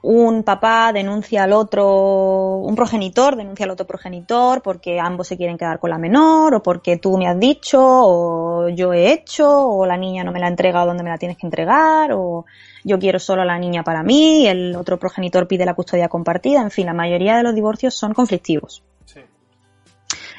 un 0.02 0.44
papá 0.44 0.94
denuncia 0.94 1.44
al 1.44 1.52
otro, 1.52 2.58
un 2.58 2.74
progenitor 2.76 3.36
denuncia 3.36 3.66
al 3.66 3.72
otro 3.72 3.86
progenitor 3.86 4.62
porque 4.62 4.98
ambos 5.00 5.28
se 5.28 5.36
quieren 5.36 5.58
quedar 5.58 5.80
con 5.80 5.90
la 5.90 5.98
menor, 5.98 6.56
o 6.56 6.64
porque 6.64 6.98
tú 6.98 7.18
me 7.18 7.28
has 7.28 7.38
dicho, 7.38 7.80
o 7.82 8.70
yo 8.70 8.94
he 8.94 9.12
hecho, 9.12 9.50
o 9.50 9.86
la 9.86 9.98
niña 9.98 10.24
no 10.24 10.32
me 10.32 10.40
la 10.40 10.46
ha 10.46 10.50
entregado 10.50 10.88
donde 10.88 11.04
me 11.04 11.10
la 11.10 11.18
tienes 11.18 11.38
que 11.38 11.46
entregar, 11.46 12.14
o 12.14 12.46
yo 12.86 12.98
quiero 12.98 13.20
solo 13.20 13.42
a 13.42 13.46
la 13.46 13.60
niña 13.60 13.84
para 13.84 14.04
mí, 14.04 14.44
y 14.44 14.48
el 14.48 14.76
otro 14.76 14.98
progenitor 14.98 15.48
pide 15.48 15.66
la 15.66 15.74
custodia 15.74 16.08
compartida, 16.08 16.62
en 16.62 16.72
fin, 16.72 16.86
la 16.86 16.94
mayoría 16.94 17.36
de 17.36 17.44
los 17.44 17.54
divorcios 17.54 17.94
son 17.94 18.14
conflictivos. 18.14 18.84
Sí. 19.04 19.20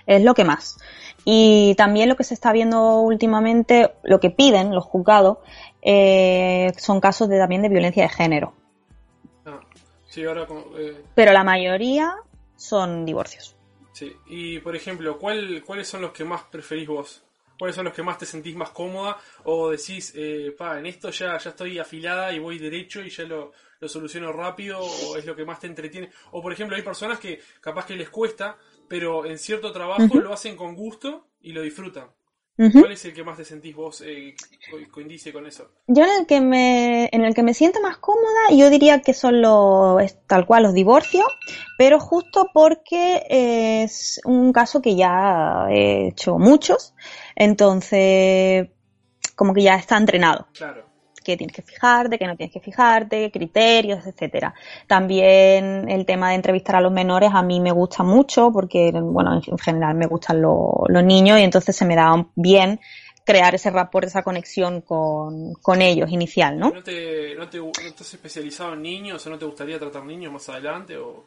Es 0.07 0.23
lo 0.23 0.33
que 0.33 0.45
más. 0.45 0.79
Y 1.27 1.75
también 1.77 2.09
lo 2.09 2.17
que 2.17 2.25
se 2.25 2.33
está 2.33 2.51
viendo 2.51 3.01
últimamente, 3.01 3.93
lo 4.05 4.21
que 4.21 4.31
piden 4.31 4.75
los 4.75 4.87
juzgados, 4.87 5.37
eh, 5.83 6.73
son 6.79 6.99
casos 7.01 7.29
de, 7.29 7.39
también 7.39 7.61
de 7.61 7.69
violencia 7.69 8.05
de 8.05 8.09
género. 8.09 8.55
Sí, 10.11 10.25
ahora, 10.25 10.45
eh, 10.77 11.05
Pero 11.15 11.33
la 11.33 11.45
mayoría 11.45 12.17
son 12.57 13.07
divorcios. 13.07 13.57
Sí, 13.93 14.13
y 14.27 14.59
por 14.59 14.75
ejemplo, 14.75 15.17
¿cuál, 15.17 15.63
¿cuáles 15.65 15.87
son 15.87 16.03
los 16.03 16.11
que 16.11 16.25
más 16.25 16.43
preferís 16.43 16.89
vos? 16.89 17.25
¿Cuáles 17.57 17.77
son 17.77 17.85
los 17.85 17.95
que 17.95 18.03
más 18.03 18.19
te 18.19 18.27
sentís 18.27 18.57
más 18.57 18.71
cómoda? 18.71 19.19
¿O 19.45 19.71
decís, 19.71 20.13
eh, 20.17 20.53
pa, 20.57 20.79
en 20.81 20.87
esto 20.87 21.11
ya, 21.11 21.39
ya 21.39 21.51
estoy 21.51 21.79
afilada 21.79 22.33
y 22.33 22.41
voy 22.41 22.59
derecho 22.59 23.03
y 23.03 23.11
ya 23.11 23.23
lo, 23.23 23.53
lo 23.79 23.89
soluciono 23.89 24.33
rápido? 24.33 24.81
¿O 24.81 25.17
es 25.17 25.25
lo 25.25 25.37
que 25.37 25.45
más 25.45 25.61
te 25.61 25.69
entretiene? 25.69 26.11
O 26.33 26.43
por 26.43 26.53
ejemplo, 26.53 26.77
hay 26.77 26.83
personas 26.83 27.21
que 27.21 27.41
capaz 27.61 27.87
que 27.87 27.95
les 27.95 28.11
cuesta, 28.11 28.57
pero 28.89 29.25
en 29.27 29.39
cierto 29.39 29.71
trabajo 29.71 30.19
lo 30.19 30.33
hacen 30.33 30.57
con 30.57 30.75
gusto 30.75 31.29
y 31.41 31.53
lo 31.53 31.63
disfrutan. 31.63 32.09
¿Cuál 32.73 32.93
es 32.93 33.05
el 33.07 33.15
que 33.15 33.25
más 33.25 33.39
te 33.39 33.45
sentís 33.45 33.75
vos 33.75 34.03
eh, 34.07 34.35
coincide 34.91 35.33
con 35.33 35.47
eso? 35.47 35.71
Yo 35.87 36.05
en 36.05 36.11
el 36.21 36.27
que 36.27 36.41
me 36.43 37.09
en 37.11 37.25
el 37.25 37.35
que 37.35 37.43
me 37.43 37.55
siento 37.55 37.81
más 37.81 37.97
cómoda, 37.97 38.51
yo 38.53 38.69
diría 38.69 39.01
que 39.01 39.15
son 39.15 39.41
los 39.41 40.03
tal 40.27 40.45
cual 40.45 40.65
los 40.65 40.75
divorcios, 40.75 41.27
pero 41.79 41.99
justo 41.99 42.51
porque 42.53 43.25
es 43.31 44.21
un 44.25 44.53
caso 44.53 44.83
que 44.83 44.95
ya 44.95 45.69
he 45.71 46.09
hecho 46.09 46.39
muchos, 46.39 46.95
entonces 47.35 48.69
como 49.35 49.55
que 49.55 49.63
ya 49.63 49.77
está 49.77 49.97
entrenado. 49.97 50.47
Claro 50.53 50.90
que 51.31 51.37
tienes 51.37 51.57
que 51.57 51.63
fijarte, 51.63 52.19
que 52.19 52.27
no 52.27 52.37
tienes 52.37 52.53
que 52.53 52.61
fijarte, 52.61 53.31
criterios, 53.31 54.07
etcétera. 54.07 54.55
También 54.87 55.89
el 55.89 56.05
tema 56.05 56.31
de 56.31 56.37
entrevistar 56.37 56.77
a 56.77 56.81
los 56.81 56.93
menores 56.93 57.31
a 57.33 57.43
mí 57.43 57.61
me 57.61 57.73
gusta 57.73 58.03
mucho 58.03 58.51
porque, 58.53 58.91
bueno, 58.93 59.41
en 59.45 59.59
general 59.59 59.95
me 59.95 60.07
gustan 60.07 60.41
los 60.43 61.05
niños 61.05 61.39
y 61.39 61.43
entonces 61.43 61.77
se 61.77 61.85
me 61.85 61.97
da 61.97 62.27
bien 62.35 62.81
crear 63.25 63.55
ese 63.55 63.71
rapport, 63.71 64.07
esa 64.07 64.23
conexión 64.23 64.81
con, 64.81 65.55
con 65.63 65.83
ellos 65.83 66.11
inicial, 66.11 66.59
¿no? 66.59 66.71
¿No 66.71 66.83
te, 66.83 67.35
no, 67.37 67.45
¿No 67.45 67.71
estás 67.87 68.13
especializado 68.13 68.75
en 68.75 68.83
niños 68.83 69.25
o 69.27 69.31
no 69.31 69.39
te 69.39 69.45
gustaría 69.45 69.79
tratar 69.79 70.05
niños 70.05 70.33
más 70.33 70.49
adelante? 70.49 70.97
O... 70.97 71.27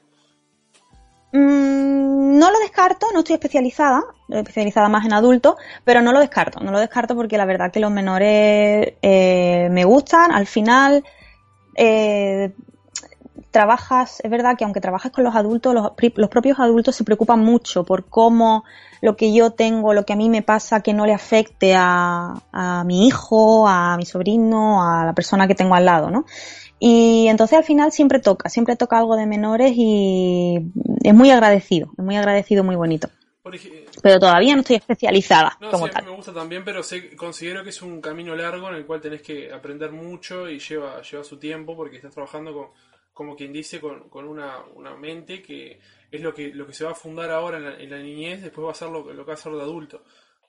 Mm, 1.34 2.38
no 2.38 2.52
lo 2.52 2.60
descarto, 2.60 3.08
no 3.12 3.20
estoy 3.20 3.34
especializada, 3.34 4.04
especializada 4.30 4.88
más 4.88 5.04
en 5.04 5.14
adultos, 5.14 5.56
pero 5.84 6.02
no 6.02 6.12
lo 6.12 6.20
descarto, 6.20 6.60
no 6.60 6.72
lo 6.72 6.80
descarto 6.80 7.16
porque 7.16 7.40
la 7.40 7.46
verdad 7.46 7.72
que 7.72 7.80
los 7.80 7.92
menores 7.92 8.94
eh, 9.02 9.68
me 9.72 9.84
gustan. 9.84 10.32
Al 10.32 10.46
final, 10.46 11.04
eh, 11.76 12.54
trabajas, 13.50 14.20
es 14.24 14.30
verdad 14.30 14.56
que 14.56 14.64
aunque 14.64 14.80
trabajes 14.80 15.12
con 15.12 15.24
los 15.24 15.36
adultos, 15.36 15.74
los, 15.74 16.30
propios 16.30 16.60
adultos 16.60 16.96
se 16.96 17.04
preocupan 17.04 17.40
mucho 17.40 17.84
por 17.84 18.06
cómo 18.06 18.64
lo 19.02 19.16
que 19.16 19.34
yo 19.34 19.52
tengo, 19.52 19.94
lo 19.94 20.06
que 20.06 20.14
a 20.14 20.16
mí 20.16 20.30
me 20.30 20.44
pasa, 20.44 20.82
que 20.82 20.94
no 20.94 21.08
le 21.08 21.14
afecte 21.14 21.74
a, 21.76 22.36
a 22.52 22.84
mi 22.84 23.08
hijo, 23.08 23.68
a 23.68 23.98
mi 23.98 24.06
sobrino, 24.06 24.84
a 24.88 25.04
la 25.04 25.14
persona 25.14 25.48
que 25.48 25.56
tengo 25.56 25.74
al 25.74 25.86
lado, 25.86 26.12
¿no? 26.12 26.26
Y 26.86 27.30
entonces 27.30 27.58
al 27.58 27.64
final 27.64 27.94
siempre 27.94 28.20
toca, 28.20 28.50
siempre 28.50 28.76
toca 28.76 28.98
algo 28.98 29.16
de 29.16 29.26
menores 29.26 29.72
y 29.74 30.58
es 31.02 31.14
muy 31.14 31.32
agradecido, 31.32 31.90
es 31.98 32.04
muy 32.04 32.18
agradecido, 32.18 32.62
muy 32.66 32.76
bonito. 32.76 33.08
pero 34.02 34.20
todavía 34.20 34.54
no 34.54 34.64
estoy 34.64 34.76
especializada 34.76 35.58
no, 35.62 35.72
como 35.72 35.88
sí, 35.88 35.94
tal. 35.94 36.04
Me 36.04 36.12
gusta 36.12 36.34
también, 36.34 36.66
pero 36.66 36.84
sé, 36.84 37.16
considero 37.16 37.64
que 37.64 37.70
es 37.70 37.82
un 37.82 38.02
camino 38.02 38.36
largo 38.36 38.68
en 38.68 38.76
el 38.76 38.86
cual 38.86 39.00
tenés 39.00 39.22
que 39.22 39.50
aprender 39.54 39.94
mucho 39.94 40.50
y 40.50 40.60
lleva, 40.60 41.02
lleva 41.02 41.24
su 41.24 41.40
tiempo 41.40 41.74
porque 41.74 41.96
estás 41.96 42.14
trabajando 42.14 42.54
con, 42.54 42.68
como 43.14 43.34
quien 43.34 43.54
dice, 43.54 43.80
con, 43.80 44.10
con 44.10 44.28
una, 44.28 44.58
una, 44.76 44.94
mente 44.94 45.42
que 45.42 45.80
es 46.12 46.20
lo 46.20 46.34
que, 46.34 46.50
lo 46.50 46.68
que 46.68 46.74
se 46.74 46.84
va 46.84 46.92
a 46.92 46.96
fundar 46.96 47.32
ahora 47.32 47.80
en 47.80 47.90
la, 47.90 47.98
niñez, 48.00 48.42
después 48.42 48.68
va 48.68 48.72
a 48.72 48.76
ser 48.76 48.90
lo, 48.90 49.06
lo, 49.14 49.24
que 49.24 49.32
va 49.32 49.36
a 49.36 49.38
ser 49.38 49.54
de 49.54 49.62
adulto. 49.62 50.04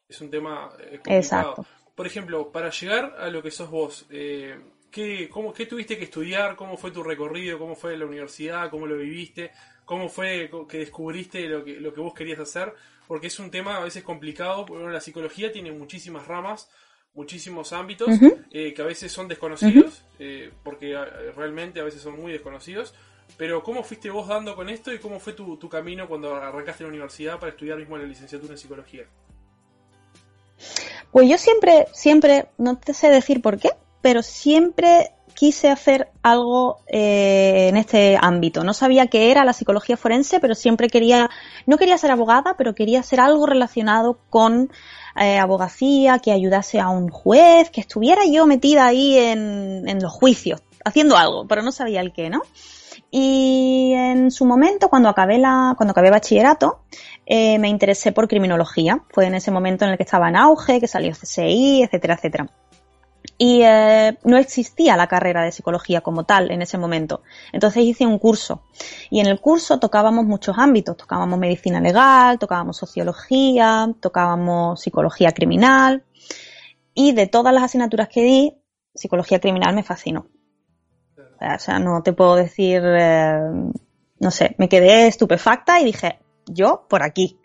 Es 0.09 0.21
un 0.21 0.31
tema 0.31 0.71
eh, 0.81 0.99
complicado. 0.99 1.17
Exacto. 1.17 1.67
Por 1.95 2.09
ejemplo, 2.09 2.51
para 2.51 2.71
llegar 2.71 3.15
a 3.21 3.29
lo 3.29 3.41
que 3.41 3.53
sos 3.53 3.71
vos, 3.71 4.05
eh, 4.11 4.59
¿Qué, 4.95 5.29
cómo, 5.29 5.53
¿Qué 5.53 5.67
tuviste 5.67 5.99
que 5.99 6.05
estudiar? 6.05 6.55
¿Cómo 6.55 6.77
fue 6.77 6.93
tu 6.93 7.03
recorrido? 7.03 7.59
¿Cómo 7.59 7.75
fue 7.75 7.97
la 7.97 8.07
universidad? 8.07 8.71
¿Cómo 8.71 8.87
lo 8.87 8.97
viviste? 8.97 9.51
¿Cómo 9.85 10.09
fue 10.09 10.49
que 10.69 10.79
descubriste 10.79 11.49
lo 11.49 11.65
que, 11.65 11.81
lo 11.81 11.93
que 11.93 12.01
vos 12.01 12.15
querías 12.15 12.39
hacer? 12.39 12.73
Porque 13.09 13.27
es 13.27 13.37
un 13.41 13.51
tema 13.51 13.77
a 13.77 13.81
veces 13.81 14.05
complicado, 14.05 14.65
porque 14.65 14.87
la 14.87 15.01
psicología 15.01 15.51
tiene 15.51 15.73
muchísimas 15.73 16.29
ramas, 16.29 16.71
muchísimos 17.13 17.73
ámbitos, 17.73 18.09
eh, 18.53 18.73
que 18.73 18.83
a 18.83 18.85
veces 18.85 19.11
son 19.11 19.27
desconocidos, 19.27 20.05
eh, 20.21 20.53
porque 20.63 20.93
eh, 20.93 21.33
realmente 21.35 21.81
a 21.81 21.85
veces 21.85 22.01
son 22.01 22.15
muy 22.15 22.31
desconocidos. 22.31 22.95
Pero 23.37 23.65
¿cómo 23.65 23.83
fuiste 23.83 24.11
vos 24.11 24.29
dando 24.29 24.55
con 24.55 24.69
esto 24.69 24.93
y 24.93 25.01
cómo 25.01 25.19
fue 25.19 25.33
tu, 25.33 25.57
tu 25.57 25.69
camino 25.69 26.07
cuando 26.07 26.37
arrancaste 26.37 26.85
la 26.85 26.91
universidad 26.91 27.41
para 27.41 27.51
estudiar 27.51 27.79
mismo 27.79 27.99
la 27.99 28.05
licenciatura 28.05 28.53
en 28.53 28.59
psicología? 28.59 29.07
Pues 31.11 31.29
yo 31.29 31.37
siempre, 31.37 31.89
siempre, 31.93 32.47
no 32.59 32.79
te 32.79 32.95
sé 32.95 33.09
decir 33.09 33.43
por 33.43 33.59
qué, 33.59 33.71
pero 34.05 34.23
siempre 34.23 35.15
quise 35.33 35.71
hacer 35.71 36.11
algo 36.23 36.77
eh, 36.89 37.69
en 37.71 37.79
este 37.79 38.19
ámbito. 38.21 38.63
No 38.63 38.75
sabía 38.75 39.07
qué 39.07 39.31
era 39.31 39.47
la 39.47 39.55
psicología 39.55 39.97
forense, 39.97 40.41
pero 40.41 40.55
siempre 40.55 40.91
quería, 40.91 41.31
no 41.65 41.79
quería 41.79 41.97
ser 41.97 42.11
abogada, 42.11 42.55
pero 42.59 42.75
quería 42.75 43.01
hacer 43.01 43.19
algo 43.19 43.47
relacionado 43.47 44.19
con 44.29 44.71
eh, 45.19 45.39
abogacía, 45.39 46.19
que 46.19 46.33
ayudase 46.33 46.81
a 46.81 46.91
un 46.91 47.09
juez, 47.09 47.71
que 47.71 47.81
estuviera 47.81 48.27
yo 48.31 48.47
metida 48.47 48.85
ahí 48.85 49.17
en, 49.17 49.99
los 50.03 50.13
juicios, 50.13 50.63
haciendo 50.85 51.17
algo, 51.17 51.47
pero 51.49 51.63
no 51.63 51.73
sabía 51.73 52.03
el 52.03 52.13
qué, 52.13 52.29
¿no? 52.29 52.43
Y 53.11 53.95
en 53.95 54.31
su 54.31 54.45
momento, 54.45 54.91
cuando 54.91 55.09
acabé 55.09 55.39
la, 55.39 55.73
cuando 55.79 55.93
acabé 55.93 56.11
bachillerato, 56.11 56.81
eh, 57.25 57.59
me 57.59 57.71
interesé 57.71 58.13
por 58.13 58.29
criminología. 58.29 59.03
Fue 59.09 59.25
en 59.25 59.35
ese 59.35 59.51
momento 59.51 59.87
en 59.87 59.93
el 59.93 59.97
que 59.97 60.03
estaba 60.03 60.29
en 60.29 60.37
auge, 60.37 60.79
que 60.79 60.89
salió 60.89 61.13
CSI, 61.13 61.85
etcétera, 61.85 62.15
etcétera. 62.17 62.51
Y 63.37 63.63
eh, 63.63 64.17
no 64.25 64.37
existía 64.37 64.97
la 64.97 65.09
carrera 65.09 65.43
de 65.43 65.51
psicología 65.51 66.01
como 66.01 66.25
tal 66.25 66.51
en 66.51 66.63
ese 66.63 66.79
momento. 66.79 67.23
Entonces 67.53 67.83
hice 67.83 68.07
un 68.07 68.19
curso. 68.19 68.63
Y 69.11 69.21
en 69.21 69.27
el 69.27 69.41
curso 69.41 69.79
tocábamos 69.79 70.25
muchos 70.25 70.57
ámbitos. 70.59 70.97
Tocábamos 70.97 71.39
medicina 71.39 71.81
legal, 71.81 72.39
tocábamos 72.39 72.77
sociología, 72.77 73.93
tocábamos 74.01 74.81
psicología 74.81 75.33
criminal. 75.33 76.05
Y 76.95 77.13
de 77.13 77.27
todas 77.27 77.53
las 77.53 77.65
asignaturas 77.65 78.09
que 78.09 78.23
di, 78.23 78.55
psicología 78.95 79.41
criminal 79.41 79.75
me 79.75 79.83
fascinó. 79.83 80.29
O 81.41 81.59
sea, 81.59 81.79
no 81.79 82.03
te 82.03 82.13
puedo 82.13 82.37
decir, 82.37 82.83
eh, 82.85 83.41
no 84.19 84.31
sé, 84.31 84.55
me 84.59 84.69
quedé 84.69 85.07
estupefacta 85.07 85.81
y 85.81 85.85
dije, 85.85 86.19
yo 86.47 86.87
por 86.89 87.03
aquí, 87.03 87.39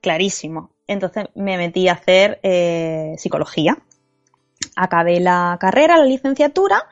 clarísimo. 0.00 0.70
Entonces 0.86 1.26
me 1.34 1.56
metí 1.56 1.88
a 1.88 1.92
hacer 1.94 2.40
eh, 2.42 3.14
psicología. 3.18 3.78
Acabé 4.76 5.20
la 5.20 5.56
carrera, 5.58 5.96
la 5.96 6.04
licenciatura, 6.04 6.84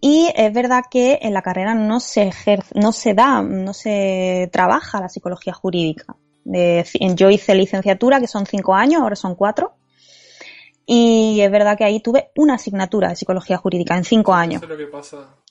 y 0.00 0.30
es 0.34 0.52
verdad 0.52 0.82
que 0.90 1.18
en 1.22 1.32
la 1.34 1.42
carrera 1.42 1.74
no 1.74 2.00
se 2.00 2.22
ejerce, 2.24 2.72
no 2.74 2.92
se 2.92 3.14
da, 3.14 3.42
no 3.42 3.72
se 3.72 4.48
trabaja 4.52 5.00
la 5.00 5.08
psicología 5.08 5.52
jurídica. 5.52 6.16
yo 6.44 7.30
hice 7.30 7.54
licenciatura, 7.54 8.20
que 8.20 8.26
son 8.26 8.46
cinco 8.46 8.74
años, 8.74 9.02
ahora 9.02 9.16
son 9.16 9.34
cuatro. 9.34 9.74
Y 10.86 11.40
es 11.40 11.50
verdad 11.52 11.78
que 11.78 11.84
ahí 11.84 12.00
tuve 12.00 12.30
una 12.36 12.54
asignatura 12.54 13.10
de 13.10 13.16
psicología 13.16 13.56
jurídica 13.58 13.96
en 13.96 14.04
cinco 14.04 14.34
años. 14.34 14.60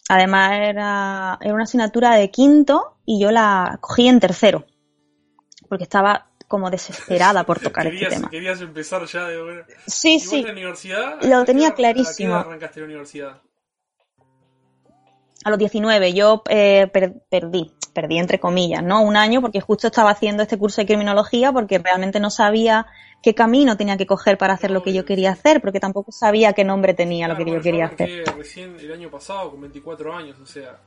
Además 0.09 0.51
era, 0.53 1.37
era 1.39 1.53
una 1.53 1.63
asignatura 1.63 2.15
de 2.15 2.29
quinto 2.29 2.97
y 3.05 3.21
yo 3.21 3.31
la 3.31 3.77
cogí 3.79 4.07
en 4.07 4.19
tercero 4.19 4.65
porque 5.69 5.83
estaba 5.83 6.28
como 6.49 6.69
desesperada 6.69 7.45
por 7.45 7.59
tocar 7.61 7.87
este 7.87 8.07
tema. 8.07 8.29
Querías 8.29 8.59
empezar 8.59 9.05
ya 9.05 9.25
de 9.27 9.63
Sí, 9.85 10.19
sí. 10.19 10.43
La 10.43 10.51
universidad, 10.51 11.21
lo 11.21 11.45
tenía 11.45 11.71
clarísimo. 11.71 12.35
¿A 12.35 12.43
qué 12.43 12.49
arrancaste 12.49 12.79
la 12.81 12.85
universidad? 12.87 13.41
A 15.45 15.49
los 15.49 15.57
19, 15.57 16.13
yo 16.13 16.43
eh, 16.49 16.91
perdí, 17.29 17.71
perdí 17.93 18.17
entre 18.17 18.41
comillas, 18.41 18.83
¿no? 18.83 19.01
Un 19.03 19.15
año 19.15 19.39
porque 19.39 19.61
justo 19.61 19.87
estaba 19.87 20.09
haciendo 20.09 20.43
este 20.43 20.57
curso 20.57 20.81
de 20.81 20.87
criminología 20.87 21.53
porque 21.53 21.77
realmente 21.77 22.19
no 22.19 22.29
sabía 22.29 22.87
qué 23.23 23.33
camino 23.35 23.77
tenía 23.77 23.95
que 23.95 24.05
coger 24.05 24.37
para 24.37 24.53
hacer 24.53 24.71
lo 24.71 24.83
que 24.83 24.91
yo 24.91 25.05
quería 25.05 25.31
hacer, 25.31 25.61
porque 25.61 25.79
tampoco 25.79 26.11
sabía 26.11 26.51
qué 26.51 26.65
nombre 26.65 26.93
tenía 26.93 27.27
lo 27.29 27.37
que 27.37 27.45
yo 27.45 27.61
quería 27.61 27.85
hacer. 27.85 28.25
Recién 28.35 28.75
el 28.79 28.91
año 28.91 29.09
pasado, 29.09 29.51
con 29.51 29.61
24 29.61 30.13
años, 30.13 30.39
o 30.41 30.45
sea, 30.45 30.79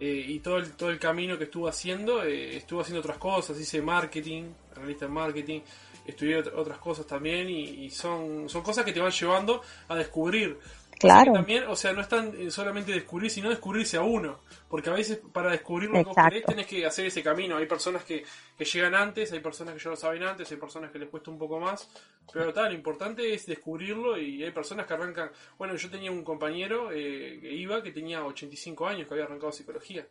eh, 0.00 0.24
y 0.28 0.38
todo 0.40 0.58
el, 0.58 0.72
todo 0.72 0.90
el 0.90 0.98
camino 0.98 1.36
que 1.36 1.44
estuvo 1.44 1.68
haciendo, 1.68 2.22
eh, 2.22 2.56
estuvo 2.56 2.80
haciendo 2.80 3.00
otras 3.00 3.18
cosas, 3.18 3.58
hice 3.58 3.82
marketing, 3.82 4.44
analista 4.76 5.06
en 5.06 5.12
marketing, 5.12 5.60
estudié 6.06 6.38
otras 6.38 6.78
cosas 6.78 7.06
también 7.06 7.50
y, 7.50 7.90
son, 7.90 8.48
son 8.48 8.62
cosas 8.62 8.84
que 8.84 8.92
te 8.92 9.00
van 9.00 9.12
llevando 9.12 9.62
a 9.88 9.94
descubrir 9.94 10.58
Claro. 10.98 11.32
También, 11.32 11.64
o 11.68 11.76
sea, 11.76 11.92
no 11.92 12.00
es 12.00 12.08
tan 12.08 12.34
eh, 12.36 12.50
solamente 12.50 12.92
descubrir, 12.92 13.30
sino 13.30 13.50
descubrirse 13.50 13.96
a 13.96 14.02
uno. 14.02 14.40
Porque 14.68 14.90
a 14.90 14.92
veces 14.92 15.20
para 15.32 15.50
descubrir 15.50 15.88
lo 15.90 15.98
que 15.98 16.04
vos 16.04 16.16
querés 16.16 16.44
tenés 16.44 16.66
que 16.66 16.84
hacer 16.84 17.06
ese 17.06 17.22
camino. 17.22 17.56
Hay 17.56 17.66
personas 17.66 18.04
que, 18.04 18.24
que, 18.56 18.64
llegan 18.64 18.94
antes, 18.94 19.32
hay 19.32 19.40
personas 19.40 19.74
que 19.74 19.80
ya 19.80 19.90
lo 19.90 19.96
saben 19.96 20.24
antes, 20.24 20.50
hay 20.50 20.56
personas 20.56 20.90
que 20.90 20.98
les 20.98 21.08
cuesta 21.08 21.30
un 21.30 21.38
poco 21.38 21.60
más. 21.60 21.88
Pero 22.32 22.52
tal, 22.52 22.72
lo 22.72 22.74
importante 22.74 23.32
es 23.32 23.46
descubrirlo 23.46 24.18
y 24.18 24.42
hay 24.42 24.50
personas 24.50 24.86
que 24.86 24.94
arrancan... 24.94 25.30
Bueno, 25.56 25.76
yo 25.76 25.88
tenía 25.88 26.10
un 26.10 26.24
compañero 26.24 26.90
eh, 26.92 27.38
que 27.40 27.52
iba 27.52 27.82
que 27.82 27.92
tenía 27.92 28.24
85 28.24 28.86
años, 28.86 29.06
que 29.06 29.14
había 29.14 29.24
arrancado 29.24 29.52
psicología. 29.52 30.06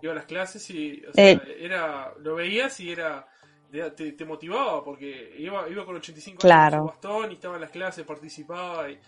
Iba 0.00 0.12
a 0.12 0.16
las 0.16 0.26
clases 0.26 0.68
y 0.70 1.04
o 1.06 1.12
sea, 1.12 1.30
eh. 1.30 1.56
era 1.60 2.12
lo 2.18 2.34
veías 2.34 2.80
y 2.80 2.90
era... 2.90 3.26
Te, 3.70 4.12
te, 4.12 4.24
motivaba 4.24 4.82
porque 4.82 5.34
iba, 5.38 5.68
iba 5.68 5.84
con 5.84 5.96
85 5.96 6.40
claro. 6.40 6.64
años 6.64 6.76
con 6.78 6.86
bastón 6.86 7.32
y 7.32 7.34
estaba 7.34 7.56
en 7.56 7.60
las 7.60 7.70
clases, 7.70 8.06
participaba 8.06 8.90
y 8.90 8.98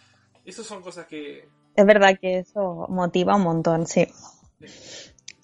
esas 0.45 0.67
son 0.67 0.83
cosas 0.83 1.07
que... 1.07 1.49
Es 1.77 1.87
verdad 1.87 2.19
que 2.21 2.41
eso 2.41 2.87
motiva 2.89 3.37
un 3.37 3.43
montón, 3.43 3.87
sí. 3.87 4.07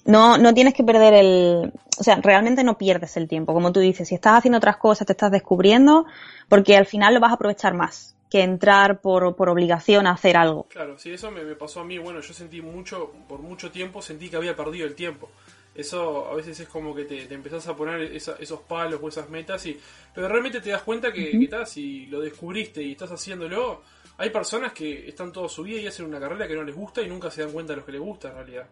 No, 0.05 0.39
no 0.39 0.55
tienes 0.55 0.75
que 0.75 0.85
perder 0.85 1.15
el... 1.15 1.73
O 1.99 2.03
sea, 2.03 2.17
realmente 2.17 2.63
no 2.63 2.79
pierdes 2.79 3.17
el 3.17 3.29
tiempo. 3.29 3.55
Como 3.55 3.73
tú 3.73 3.81
dices, 3.81 4.09
si 4.09 4.15
estás 4.15 4.39
haciendo 4.39 4.59
otras 4.59 4.77
cosas, 4.77 5.07
te 5.07 5.13
estás 5.13 5.31
descubriendo, 5.31 6.07
porque 6.49 6.77
al 6.77 6.87
final 6.87 7.15
lo 7.15 7.21
vas 7.21 7.31
a 7.31 7.35
aprovechar 7.35 7.75
más 7.75 8.17
que 8.31 8.43
entrar 8.43 9.01
por, 9.01 9.37
por 9.37 9.49
obligación 9.49 10.07
a 10.07 10.13
hacer 10.13 10.37
algo. 10.37 10.67
Claro, 10.69 10.99
sí, 10.99 11.13
eso 11.13 11.31
me, 11.31 11.43
pasó 11.55 11.81
a 11.81 11.85
mí. 11.85 11.99
Bueno, 11.99 12.21
yo 12.21 12.35
sentí 12.35 12.61
mucho, 12.61 13.13
por 13.29 13.41
mucho 13.41 13.71
tiempo, 13.71 14.03
sentí 14.03 14.29
que 14.29 14.37
había 14.37 14.57
perdido 14.57 14.87
el 14.87 14.95
tiempo. 14.95 15.31
Eso 15.75 16.27
a 16.31 16.35
veces 16.35 16.59
es 16.61 16.69
como 16.69 16.95
que 16.95 17.05
te, 17.05 17.27
te 17.27 17.35
empezás 17.35 17.69
a 17.69 17.77
poner 17.77 18.01
esos 18.03 18.61
palos 18.67 18.99
o 19.03 19.09
esas 19.09 19.29
metas, 19.29 19.65
y, 19.67 19.79
pero 20.15 20.27
realmente 20.27 20.61
te 20.63 20.71
das 20.71 20.83
cuenta 20.83 21.13
que, 21.13 21.33
que 21.33 21.45
estás, 21.45 21.71
si 21.71 22.07
lo 22.07 22.21
descubriste 22.21 22.83
y 22.83 22.93
estás 22.93 23.11
haciéndolo, 23.13 23.83
hay 24.19 24.31
personas 24.31 24.73
que 24.73 25.09
están 25.09 25.31
toda 25.31 25.49
su 25.49 25.63
vida 25.63 25.81
y 25.81 25.87
hacen 25.87 26.07
una 26.07 26.19
carrera 26.19 26.49
que 26.49 26.55
no 26.55 26.63
les 26.63 26.75
gusta 26.75 27.03
y 27.03 27.09
nunca 27.09 27.31
se 27.31 27.43
dan 27.43 27.53
cuenta 27.53 27.73
de 27.75 27.81
lo 27.81 27.87
que 27.87 27.93
les 27.93 28.01
gusta 28.01 28.29
en 28.29 28.35
realidad. 28.35 28.67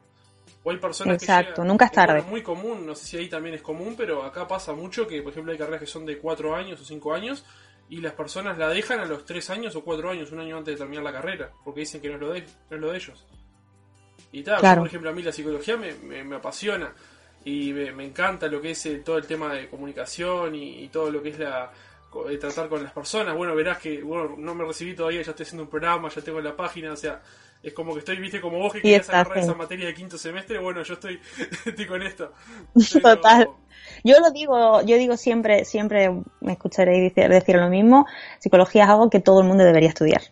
O 0.62 0.70
hay 0.70 0.78
personas 0.78 1.22
Exacto, 1.22 1.62
nunca 1.62 1.86
es 1.86 1.92
tarde. 1.92 2.20
Es 2.20 2.26
muy 2.26 2.42
común, 2.42 2.86
no 2.86 2.94
sé 2.94 3.04
si 3.04 3.16
ahí 3.18 3.28
también 3.28 3.54
es 3.54 3.62
común, 3.62 3.94
pero 3.96 4.22
acá 4.22 4.48
pasa 4.48 4.72
mucho 4.72 5.06
que, 5.06 5.20
por 5.22 5.32
ejemplo, 5.32 5.52
hay 5.52 5.58
carreras 5.58 5.80
que 5.80 5.86
son 5.86 6.06
de 6.06 6.18
4 6.18 6.54
años 6.54 6.80
o 6.80 6.84
5 6.84 7.14
años 7.14 7.44
y 7.90 8.00
las 8.00 8.14
personas 8.14 8.56
la 8.56 8.68
dejan 8.68 9.00
a 9.00 9.04
los 9.04 9.26
3 9.26 9.50
años 9.50 9.76
o 9.76 9.84
4 9.84 10.10
años, 10.10 10.32
un 10.32 10.40
año 10.40 10.56
antes 10.56 10.74
de 10.74 10.78
terminar 10.78 11.04
la 11.04 11.12
carrera, 11.12 11.50
porque 11.62 11.80
dicen 11.80 12.00
que 12.00 12.08
no 12.08 12.14
es 12.14 12.20
lo 12.20 12.32
de, 12.32 12.40
no 12.40 12.76
es 12.76 12.80
lo 12.80 12.90
de 12.90 12.96
ellos. 12.96 13.26
Y 14.32 14.42
tal, 14.42 14.78
por 14.78 14.86
ejemplo, 14.86 15.10
a 15.10 15.12
mí 15.12 15.22
la 15.22 15.30
psicología 15.30 15.76
me, 15.76 15.92
me, 16.24 16.36
apasiona 16.36 16.92
y 17.44 17.72
me, 17.72 18.04
encanta 18.04 18.48
lo 18.48 18.60
que 18.60 18.70
es 18.70 18.86
eh, 18.86 19.02
todo 19.04 19.18
el 19.18 19.26
tema 19.26 19.52
de 19.52 19.68
comunicación 19.68 20.54
y 20.54 20.88
todo 20.88 21.10
lo 21.10 21.22
que 21.22 21.28
es 21.28 21.38
la, 21.38 21.70
tratar 22.40 22.68
con 22.68 22.82
las 22.82 22.92
personas. 22.92 23.36
Bueno, 23.36 23.54
verás 23.54 23.78
que 23.78 24.02
bueno, 24.02 24.34
no 24.38 24.54
me 24.54 24.64
recibí 24.64 24.94
todavía, 24.94 25.22
ya 25.22 25.30
estoy 25.30 25.44
haciendo 25.44 25.64
un 25.64 25.70
programa, 25.70 26.08
ya 26.08 26.22
tengo 26.22 26.40
la 26.40 26.56
página, 26.56 26.92
o 26.92 26.96
sea, 26.96 27.20
es 27.62 27.72
como 27.72 27.94
que 27.94 28.00
estoy, 28.00 28.18
viste, 28.18 28.40
como 28.40 28.58
vos 28.58 28.72
que 28.72 28.82
querías 28.82 29.08
agarrar 29.08 29.38
esa 29.38 29.54
materia 29.54 29.86
de 29.86 29.94
quinto 29.94 30.18
semestre, 30.18 30.58
bueno, 30.58 30.82
yo 30.82 30.94
estoy, 30.94 31.18
estoy 31.64 31.86
con 31.86 32.02
esto. 32.02 32.32
Total. 33.02 33.48
Yo 34.02 34.20
lo 34.20 34.30
digo, 34.30 34.82
yo 34.82 34.96
digo 34.96 35.16
siempre, 35.16 35.64
siempre 35.64 36.10
me 36.40 36.52
escucharéis 36.52 37.14
decir, 37.14 37.30
decir 37.30 37.56
lo 37.56 37.68
mismo, 37.68 38.06
psicología 38.38 38.84
es 38.84 38.90
algo 38.90 39.08
que 39.08 39.20
todo 39.20 39.40
el 39.40 39.46
mundo 39.46 39.64
debería 39.64 39.88
estudiar. 39.88 40.22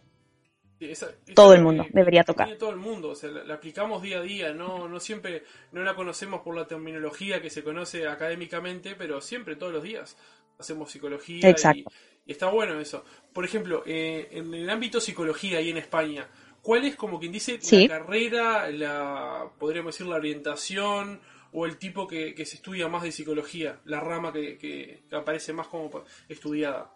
todo 1.34 1.54
el 1.54 1.62
mundo 1.62 1.86
debería 1.90 2.22
tocar. 2.22 2.54
Todo 2.58 2.70
el 2.70 2.76
mundo, 2.76 3.10
o 3.10 3.14
sea, 3.14 3.30
la, 3.30 3.54
aplicamos 3.54 4.02
día 4.02 4.18
a 4.18 4.22
día, 4.22 4.52
no, 4.52 4.88
no 4.88 5.00
siempre, 5.00 5.44
no 5.72 5.82
la 5.82 5.94
conocemos 5.94 6.42
por 6.42 6.54
la 6.54 6.66
terminología 6.66 7.40
que 7.40 7.48
se 7.48 7.64
conoce 7.64 8.06
académicamente, 8.06 8.94
pero 8.94 9.22
siempre, 9.22 9.56
todos 9.56 9.72
los 9.72 9.82
días 9.82 10.16
hacemos 10.58 10.90
psicología 10.90 11.50
y, 11.50 11.84
está 12.32 12.48
bueno 12.48 12.78
eso. 12.80 13.04
Por 13.32 13.44
ejemplo, 13.44 13.82
eh, 13.86 14.28
en 14.32 14.54
el 14.54 14.68
ámbito 14.70 15.00
psicología 15.00 15.58
ahí 15.58 15.70
en 15.70 15.78
España, 15.78 16.28
¿cuál 16.62 16.84
es 16.84 16.96
como 16.96 17.18
quien 17.18 17.32
dice 17.32 17.58
la 17.70 17.88
carrera, 17.88 18.70
la 18.70 19.50
podríamos 19.58 19.94
decir 19.94 20.06
la 20.06 20.16
orientación 20.16 21.20
o 21.52 21.66
el 21.66 21.78
tipo 21.78 22.06
que, 22.06 22.34
se 22.46 22.56
estudia 22.56 22.88
más 22.88 23.02
de 23.02 23.12
psicología, 23.12 23.80
la 23.84 24.00
rama 24.00 24.32
que, 24.32 25.02
aparece 25.12 25.52
más 25.52 25.66
como 25.66 25.90
estudiada? 26.28 26.90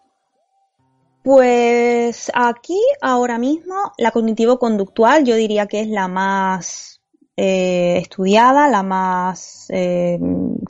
Pues 1.23 2.31
aquí 2.33 2.79
ahora 3.01 3.37
mismo 3.37 3.91
la 3.97 4.11
cognitivo-conductual 4.11 5.25
yo 5.25 5.35
diría 5.35 5.67
que 5.67 5.81
es 5.81 5.89
la 5.89 6.07
más 6.07 7.01
eh, 7.35 7.97
estudiada, 7.97 8.69
la 8.69 8.81
más 8.81 9.67
eh, 9.69 10.17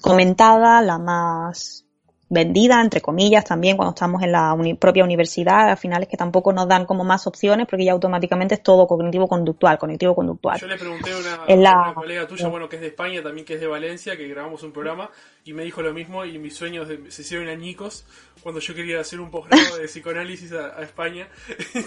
comentada, 0.01 0.81
la 0.81 0.97
más 0.97 1.86
vendida, 2.29 2.81
entre 2.81 3.01
comillas, 3.01 3.45
también 3.45 3.77
cuando 3.77 3.91
estamos 3.91 4.21
en 4.21 4.31
la 4.33 4.55
propia 4.79 5.03
universidad, 5.03 5.69
al 5.69 5.77
final 5.77 6.03
es 6.03 6.09
que 6.09 6.17
tampoco 6.17 6.51
nos 6.51 6.67
dan 6.67 6.85
como 6.85 7.03
más 7.03 7.25
opciones 7.25 7.67
porque 7.69 7.85
ya 7.85 7.93
automáticamente 7.93 8.55
es 8.55 8.63
todo 8.63 8.85
cognitivo-conductual, 8.87 9.77
cognitivo-conductual. 9.77 10.59
Yo 10.59 10.67
le 10.67 10.77
pregunté 10.77 11.11
a 11.11 11.53
una, 11.53 11.93
colega 11.93 12.27
tuya, 12.27 12.47
bueno, 12.49 12.67
que 12.67 12.75
es 12.75 12.81
de 12.81 12.89
España, 12.89 13.23
también 13.23 13.45
que 13.45 13.53
es 13.53 13.61
de 13.61 13.67
Valencia, 13.67 14.17
que 14.17 14.27
grabamos 14.27 14.63
un 14.63 14.73
programa, 14.73 15.09
y 15.45 15.53
me 15.53 15.63
dijo 15.63 15.81
lo 15.81 15.93
mismo, 15.93 16.25
y 16.25 16.37
mis 16.37 16.55
sueños 16.55 16.87
se 17.07 17.21
hicieron 17.21 17.47
añicos 17.47 18.05
cuando 18.43 18.59
yo 18.59 18.75
quería 18.75 18.99
hacer 18.99 19.19
un 19.19 19.31
posgrado 19.31 19.77
de 19.77 19.85
psicoanálisis 19.85 20.51
a, 20.51 20.81
España. 20.81 21.27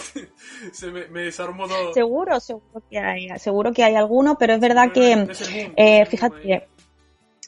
se 0.73 0.91
me, 0.91 1.23
desarmó 1.23 1.69
todo. 1.69 1.93
Seguro, 1.93 2.41
seguro 2.41 2.83
que 2.91 2.99
hay, 2.99 3.29
seguro 3.39 3.73
que 3.73 3.85
hay 3.85 3.95
alguno, 3.95 4.37
pero 4.39 4.55
es 4.55 4.61
verdad 4.61 4.91
que, 4.93 5.29
eh, 5.77 6.07
fíjate, 6.07 6.69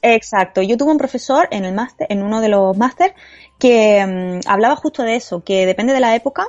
Exacto. 0.03 0.63
Yo 0.63 0.77
tuve 0.77 0.91
un 0.91 0.99
profesor 0.99 1.49
en 1.53 1.65
el 1.65 1.75
máster, 1.75 2.07
en 2.11 2.23
uno 2.23 2.41
de 2.41 2.49
los 2.49 2.77
máster, 2.77 3.15
que 3.59 4.05
mm, 4.05 4.49
hablaba 4.49 4.77
justo 4.77 5.05
de 5.05 5.15
eso, 5.15 5.43
que 5.45 5.65
depende 5.65 5.93
de 5.93 6.01
la 6.01 6.17
época, 6.17 6.49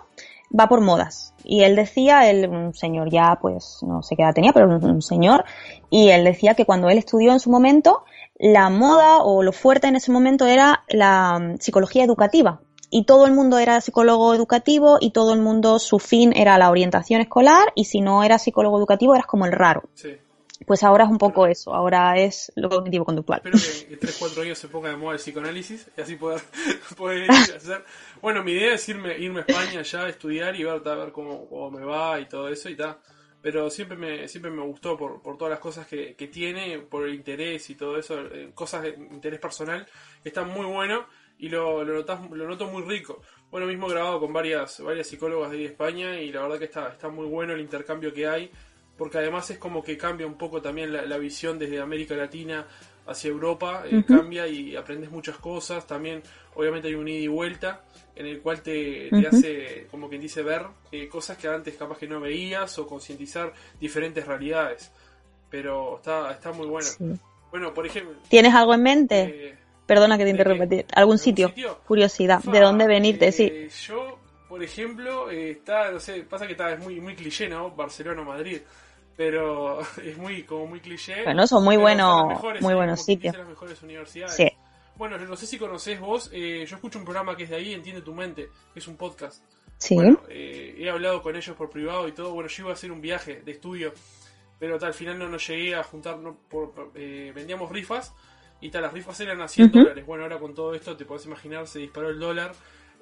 va 0.60 0.68
por 0.68 0.82
modas. 0.82 1.34
Y 1.44 1.62
él 1.64 1.76
decía, 1.76 2.30
él, 2.30 2.50
un 2.50 2.74
señor 2.74 3.12
ya, 3.12 3.38
pues 3.40 3.80
no 3.84 4.02
sé 4.02 4.16
qué 4.16 4.24
edad 4.24 4.34
tenía, 4.34 4.54
pero 4.54 4.68
un, 4.68 4.84
un 4.84 5.02
señor, 5.02 5.46
y 5.90 6.10
él 6.10 6.24
decía 6.24 6.56
que 6.56 6.66
cuando 6.66 6.90
él 6.90 6.98
estudió 6.98 7.32
en 7.32 7.40
su 7.40 7.52
momento, 7.52 8.04
la 8.40 8.70
moda 8.70 9.20
o 9.20 9.44
lo 9.44 9.52
fuerte 9.52 9.88
en 9.88 9.96
ese 9.96 10.12
momento 10.12 10.46
era 10.46 10.84
la 10.90 11.40
mm, 11.40 11.58
psicología 11.60 12.04
educativa. 12.04 12.62
Y 12.90 13.06
todo 13.06 13.26
el 13.26 13.34
mundo 13.34 13.58
era 13.58 13.82
psicólogo 13.82 14.36
educativo 14.36 14.98
y 15.00 15.12
todo 15.12 15.34
el 15.34 15.42
mundo, 15.42 15.80
su 15.80 15.98
fin 15.98 16.32
era 16.36 16.58
la 16.60 16.70
orientación 16.70 17.22
escolar 17.22 17.72
y 17.74 17.86
si 17.86 18.02
no 18.02 18.24
era 18.24 18.38
psicólogo 18.38 18.78
educativo 18.78 19.16
eras 19.16 19.26
como 19.26 19.46
el 19.46 19.52
raro. 19.52 19.84
Sí. 19.96 20.18
Pues 20.66 20.84
ahora 20.84 21.06
es 21.06 21.10
un 21.10 21.18
poco 21.18 21.48
eso, 21.48 21.74
ahora 21.74 22.18
es 22.18 22.52
lo 22.56 22.70
cognitivo 22.70 23.06
conductual. 23.06 23.42
Espero 23.44 23.58
que 23.60 23.94
en 23.94 24.00
3-4 24.00 24.42
años 24.42 24.58
se 24.58 24.68
ponga 24.68 24.90
de 24.90 24.98
moda 24.98 25.14
el 25.14 25.20
psicoanálisis 25.20 25.88
y 25.98 26.02
así 26.02 26.16
poder, 26.16 26.42
poder 26.98 27.30
a 27.30 27.34
hacer. 27.34 27.84
Bueno, 28.22 28.44
mi 28.44 28.54
idea 28.54 28.76
es 28.76 28.90
irme, 28.90 29.18
irme 29.18 29.40
a 29.40 29.46
España 29.48 29.82
ya 29.82 30.04
a 30.04 30.10
estudiar 30.10 30.56
y 30.56 30.64
ver, 30.64 30.82
ta, 30.82 30.96
ver 30.96 31.12
cómo, 31.12 31.48
cómo 31.48 31.72
me 31.72 31.86
va 31.86 32.20
y 32.20 32.28
todo 32.28 32.48
eso 32.50 32.70
y 32.70 32.76
tal. 32.76 32.98
Pero 33.42 33.70
siempre 33.70 33.98
me, 33.98 34.28
siempre 34.30 34.50
me 34.50 34.62
gustó 34.62 34.98
por, 34.98 35.22
por 35.22 35.38
todas 35.38 35.52
las 35.52 35.60
cosas 35.60 35.86
que, 35.86 36.16
que 36.16 36.28
tiene, 36.28 36.80
por 36.80 37.06
el 37.06 37.14
interés 37.14 37.70
y 37.70 37.76
todo 37.76 37.98
eso, 37.98 38.22
eh, 38.22 38.52
cosas 38.54 38.84
de 38.84 38.90
interés 38.90 39.40
personal, 39.40 39.86
que 40.22 40.30
están 40.30 40.48
muy 40.50 40.66
bueno 40.66 41.06
y 41.38 41.50
lo, 41.50 41.84
lo, 41.84 41.94
notas, 41.94 42.22
lo 42.32 42.48
noto 42.48 42.68
muy 42.68 42.84
rico. 42.84 43.22
Bueno, 43.52 43.68
mismo 43.68 43.88
grabado 43.88 44.20
con 44.20 44.32
varias, 44.32 44.80
varias 44.80 45.08
psicólogas 45.08 45.52
de 45.52 45.66
España 45.66 46.20
y 46.22 46.32
la 46.32 46.42
verdad 46.42 46.58
que 46.58 46.66
está, 46.66 46.88
está 46.88 47.10
muy 47.10 47.28
bueno 47.28 47.54
el 47.54 47.60
intercambio 47.60 48.14
que 48.14 48.28
hay, 48.28 48.50
porque 48.98 49.18
además 49.18 49.50
es 49.50 49.58
como 49.58 49.84
que 49.84 49.98
cambia 49.98 50.28
un 50.28 50.38
poco 50.38 50.62
también 50.62 50.94
la, 50.94 51.04
la 51.04 51.18
visión 51.18 51.58
desde 51.60 51.80
América 51.80 52.16
Latina 52.16 52.68
hacia 53.06 53.30
Europa, 53.30 53.84
eh, 53.90 54.04
cambia 54.08 54.48
y 54.48 54.76
aprendes 54.76 55.12
muchas 55.12 55.36
cosas, 55.38 55.86
también 55.86 56.24
obviamente 56.56 56.88
hay 56.88 56.96
un 56.96 57.08
ida 57.08 57.20
y 57.20 57.28
vuelta 57.28 57.82
en 58.16 58.28
el 58.28 58.40
cual 58.42 58.62
te, 58.62 59.10
te 59.10 59.28
hace, 59.28 59.88
como 59.92 60.08
quien 60.08 60.22
dice, 60.22 60.42
ver 60.44 60.62
eh, 60.92 61.08
cosas 61.10 61.38
que 61.38 61.48
antes 61.48 61.76
capaz 61.76 61.98
que 61.98 62.08
no 62.08 62.22
veías 62.22 62.78
o 62.80 62.88
concientizar 62.88 63.52
diferentes 63.80 64.26
realidades. 64.26 64.92
Pero 65.50 65.98
está, 65.98 66.32
está 66.32 66.52
muy 66.52 66.68
bueno. 66.68 66.88
Sí. 66.88 67.04
Bueno, 67.52 67.74
por 67.74 67.86
ejemplo... 67.86 68.16
¿Tienes 68.30 68.54
algo 68.56 68.74
en 68.74 68.84
mente? 68.84 69.22
eh, 69.50 69.56
Perdona 69.86 70.18
que 70.18 70.22
te 70.24 70.26
¿de 70.26 70.32
interrumpa. 70.32 70.64
¿Algún 70.64 70.86
¿Algún 70.96 71.18
sitio? 71.18 71.50
sitio? 71.50 71.80
Curiosidad. 71.86 72.42
¿De 72.44 72.60
dónde 72.60 72.88
venirte? 72.88 73.28
eh, 73.28 73.32
Sí. 73.32 73.68
Yo, 73.88 74.18
por 74.54 74.62
ejemplo, 74.62 75.32
eh, 75.32 75.50
está, 75.50 75.90
no 75.90 76.00
sé, 76.00 76.22
pasa 76.30 76.46
que 76.46 76.52
está, 76.52 76.72
es 76.72 76.80
muy, 76.80 77.02
muy 77.02 77.16
cliché, 77.16 77.50
¿no? 77.50 77.72
Barcelona 77.72 78.22
o 78.22 78.26
Madrid. 78.26 78.62
Pero 79.18 79.80
es 80.04 80.16
muy, 80.16 80.44
como 80.44 80.68
muy 80.68 80.80
cliché. 80.80 81.24
Son 81.48 81.64
muy 81.64 81.76
pero 81.76 81.82
buenos- 81.82 82.40
son 82.40 82.58
muy 82.62 82.74
eh, 82.74 82.76
buenos 82.76 83.00
como 83.00 83.06
quien 83.08 83.18
sitios. 83.18 83.36
las 83.36 83.48
mejores 83.48 83.82
universidades. 83.82 84.36
Sí. 84.36 84.48
Bueno, 84.96 85.18
no 85.18 85.36
sé 85.36 85.48
si 85.48 85.58
conocés 85.58 86.00
vos, 86.00 86.30
eh, 86.32 86.68
yo 86.68 86.76
escucho 86.76 87.00
un 87.00 87.04
programa 87.04 87.36
que 87.36 87.46
es 87.46 87.50
de 87.50 87.56
ahí, 87.56 87.74
Entiende 87.74 88.04
tu 88.04 88.14
mente, 88.14 88.52
que 88.74 88.80
es 88.80 88.88
un 88.88 88.96
podcast. 88.96 89.44
Sí. 89.80 89.96
Bueno, 89.96 90.22
eh, 90.30 90.76
he 90.78 90.88
hablado 90.88 91.24
con 91.24 91.36
ellos 91.36 91.56
por 91.56 91.72
privado 91.72 92.08
y 92.08 92.12
todo. 92.12 92.32
Bueno, 92.32 92.48
yo 92.48 92.62
iba 92.62 92.70
a 92.70 92.74
hacer 92.74 92.92
un 92.92 93.02
viaje 93.02 93.42
de 93.44 93.54
estudio, 93.54 93.92
pero 94.60 94.78
tal, 94.78 94.90
al 94.90 94.94
final 94.94 95.18
no 95.18 95.28
nos 95.30 95.48
llegué 95.48 95.74
a 95.74 95.84
juntar. 95.84 96.20
No, 96.20 96.38
por, 96.48 96.92
eh, 96.94 97.32
vendíamos 97.34 97.72
rifas 97.72 98.14
y 98.62 98.70
tal, 98.70 98.84
las 98.84 98.94
rifas 98.94 99.20
eran 99.20 99.42
a 99.42 99.48
100 99.48 99.70
Ujú. 99.70 99.80
dólares. 99.80 100.06
Bueno, 100.06 100.26
ahora 100.26 100.38
con 100.38 100.54
todo 100.54 100.76
esto, 100.76 100.96
te 100.96 101.06
podés 101.06 101.26
imaginar, 101.26 101.66
se 101.66 101.80
disparó 101.80 102.10
el 102.10 102.20
dólar. 102.20 102.54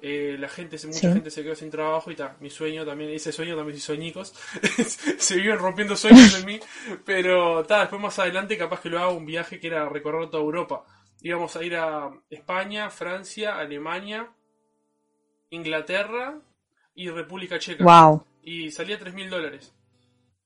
Eh, 0.04 0.36
la 0.36 0.48
gente, 0.48 0.76
mucha 0.86 0.98
Sí. 0.98 1.06
gente 1.06 1.30
se 1.30 1.44
quedó 1.44 1.54
sin 1.54 1.70
trabajo 1.70 2.10
y 2.10 2.16
tal. 2.16 2.36
Mi 2.40 2.50
sueño 2.50 2.84
también, 2.84 3.10
ese 3.10 3.30
sueño 3.30 3.54
también 3.56 3.76
hice 3.76 3.86
soñicos. 3.86 4.34
se 5.18 5.36
viven 5.36 5.58
rompiendo 5.58 5.94
sueños 5.96 6.38
en 6.40 6.44
mí. 6.44 6.60
Pero 7.04 7.62
tal, 7.64 7.82
después 7.82 8.02
más 8.02 8.18
adelante, 8.18 8.58
capaz 8.58 8.80
que 8.80 8.88
lo 8.88 8.98
hago 8.98 9.12
un 9.16 9.24
viaje 9.24 9.60
que 9.60 9.68
era 9.68 9.88
recorrer 9.88 10.28
toda 10.28 10.42
Europa. 10.42 10.84
Íbamos 11.20 11.54
a 11.54 11.62
ir 11.62 11.76
a 11.76 12.10
España, 12.28 12.90
Francia, 12.90 13.56
Alemania, 13.56 14.28
Inglaterra 15.50 16.40
y 16.94 17.08
República 17.10 17.58
Checa. 17.58 17.84
Wow. 17.84 18.26
Y 18.42 18.70
salía 18.70 18.98
3 18.98 19.14
mil 19.14 19.30
dólares. 19.30 19.72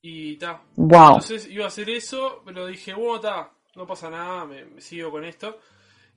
Y 0.02 0.36
ta. 0.36 0.62
Wow. 0.76 1.06
Entonces 1.14 1.48
iba 1.48 1.64
a 1.64 1.68
hacer 1.68 1.88
eso, 1.90 2.42
pero 2.44 2.66
dije, 2.66 2.92
bueno, 2.94 3.20
ta, 3.20 3.52
no 3.74 3.86
pasa 3.86 4.10
nada, 4.10 4.44
me, 4.44 4.64
me 4.66 4.80
sigo 4.80 5.10
con 5.10 5.24
esto. 5.24 5.58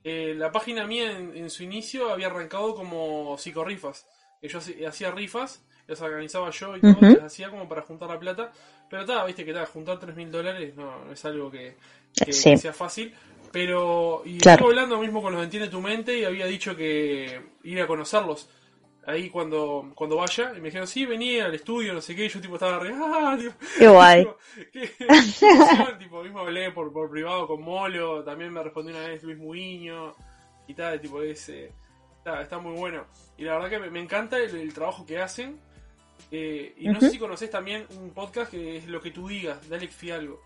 Eh, 0.04 0.34
la 0.36 0.50
página 0.50 0.86
mía 0.86 1.10
en, 1.16 1.36
en 1.36 1.50
su 1.50 1.62
inicio 1.62 2.10
había 2.12 2.28
arrancado 2.28 2.74
como 2.74 3.36
psicorrifas. 3.38 4.06
Que 4.40 4.48
yo 4.48 4.58
hacía 4.88 5.10
rifas, 5.10 5.62
las 5.86 6.00
organizaba 6.00 6.50
yo 6.50 6.76
y 6.76 6.80
todo, 6.80 6.92
Ujú. 6.92 7.04
las 7.16 7.24
hacía 7.24 7.50
como 7.50 7.68
para 7.68 7.82
juntar 7.82 8.08
la 8.08 8.18
plata. 8.18 8.52
Pero 8.88 9.04
ta, 9.04 9.24
viste 9.24 9.44
que 9.44 9.52
ta, 9.52 9.66
juntar 9.66 9.98
3 10.00 10.16
mil 10.16 10.30
dólares 10.30 10.74
no, 10.76 11.04
no 11.04 11.12
es 11.12 11.24
algo 11.24 11.50
que, 11.50 11.76
que 12.24 12.32
Sí. 12.32 12.56
sea 12.56 12.72
fácil. 12.72 13.14
Pero, 13.52 14.22
y 14.24 14.38
Claro. 14.38 14.56
estuve 14.60 14.70
hablando 14.70 14.98
mismo 14.98 15.20
con 15.20 15.32
los 15.32 15.40
de 15.40 15.44
Entiende 15.44 15.68
tu 15.68 15.80
mente 15.80 16.16
y 16.18 16.24
había 16.24 16.46
dicho 16.46 16.74
que 16.76 17.40
ir 17.64 17.80
a 17.82 17.86
conocerlos 17.86 18.48
ahí 19.06 19.30
cuando, 19.30 19.92
cuando 19.94 20.16
vaya. 20.16 20.52
Y 20.56 20.60
me 20.60 20.68
dijeron, 20.68 20.86
sí, 20.86 21.06
venía 21.06 21.46
al 21.46 21.54
estudio, 21.54 21.92
no 21.92 22.00
sé 22.00 22.14
qué. 22.14 22.26
Y 22.26 22.28
yo 22.28 22.40
tipo 22.40 22.54
estaba 22.54 22.78
re, 22.78 22.92
ah, 22.94 23.36
tipo, 23.38 23.54
Qué 23.78 23.88
guay. 23.88 24.28
tipo, 25.98 26.22
mismo 26.22 26.40
hablé 26.40 26.70
por, 26.72 26.92
por 26.92 27.10
privado 27.10 27.46
con 27.46 27.62
Molo, 27.62 28.22
también 28.24 28.52
me 28.52 28.62
respondió 28.62 28.94
una 28.96 29.06
vez 29.06 29.22
Luis 29.22 29.38
Muiño 29.38 30.14
y 30.66 30.74
tal, 30.74 31.00
tipo, 31.00 31.22
es, 31.22 31.48
eh, 31.48 31.72
está, 32.18 32.42
está 32.42 32.58
muy 32.58 32.76
bueno. 32.76 33.04
Y 33.36 33.44
la 33.44 33.54
verdad 33.54 33.70
que 33.70 33.78
me, 33.78 33.90
me 33.90 34.00
encanta 34.00 34.38
el, 34.38 34.54
el 34.54 34.74
trabajo 34.74 35.04
que 35.06 35.20
hacen. 35.20 35.58
Eh, 36.30 36.74
y 36.78 36.88
no 36.88 37.00
sé 37.00 37.10
si 37.10 37.18
conoces 37.18 37.50
también 37.50 37.86
un 37.98 38.10
podcast 38.10 38.50
que 38.50 38.76
es 38.76 38.86
Lo 38.86 39.00
que 39.00 39.10
tú 39.10 39.28
digas, 39.28 39.68
de 39.68 39.76
Alex 39.76 39.94
Fialgo. 39.94 40.40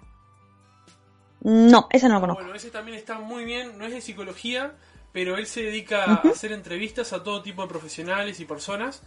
No, 1.40 1.88
ese 1.90 2.08
no 2.08 2.14
lo 2.14 2.20
conozco. 2.22 2.42
Bueno, 2.42 2.56
ese 2.56 2.70
también 2.70 2.96
está 2.96 3.18
muy 3.18 3.44
bien, 3.44 3.76
no 3.76 3.84
es 3.84 3.92
de 3.92 4.00
psicología, 4.00 4.76
pero 5.14 5.38
él 5.38 5.46
se 5.46 5.62
dedica 5.62 6.02
a 6.02 6.14
hacer 6.28 6.50
entrevistas 6.50 7.12
a 7.12 7.22
todo 7.22 7.40
tipo 7.40 7.62
de 7.62 7.68
profesionales 7.68 8.40
y 8.40 8.44
personas. 8.46 9.00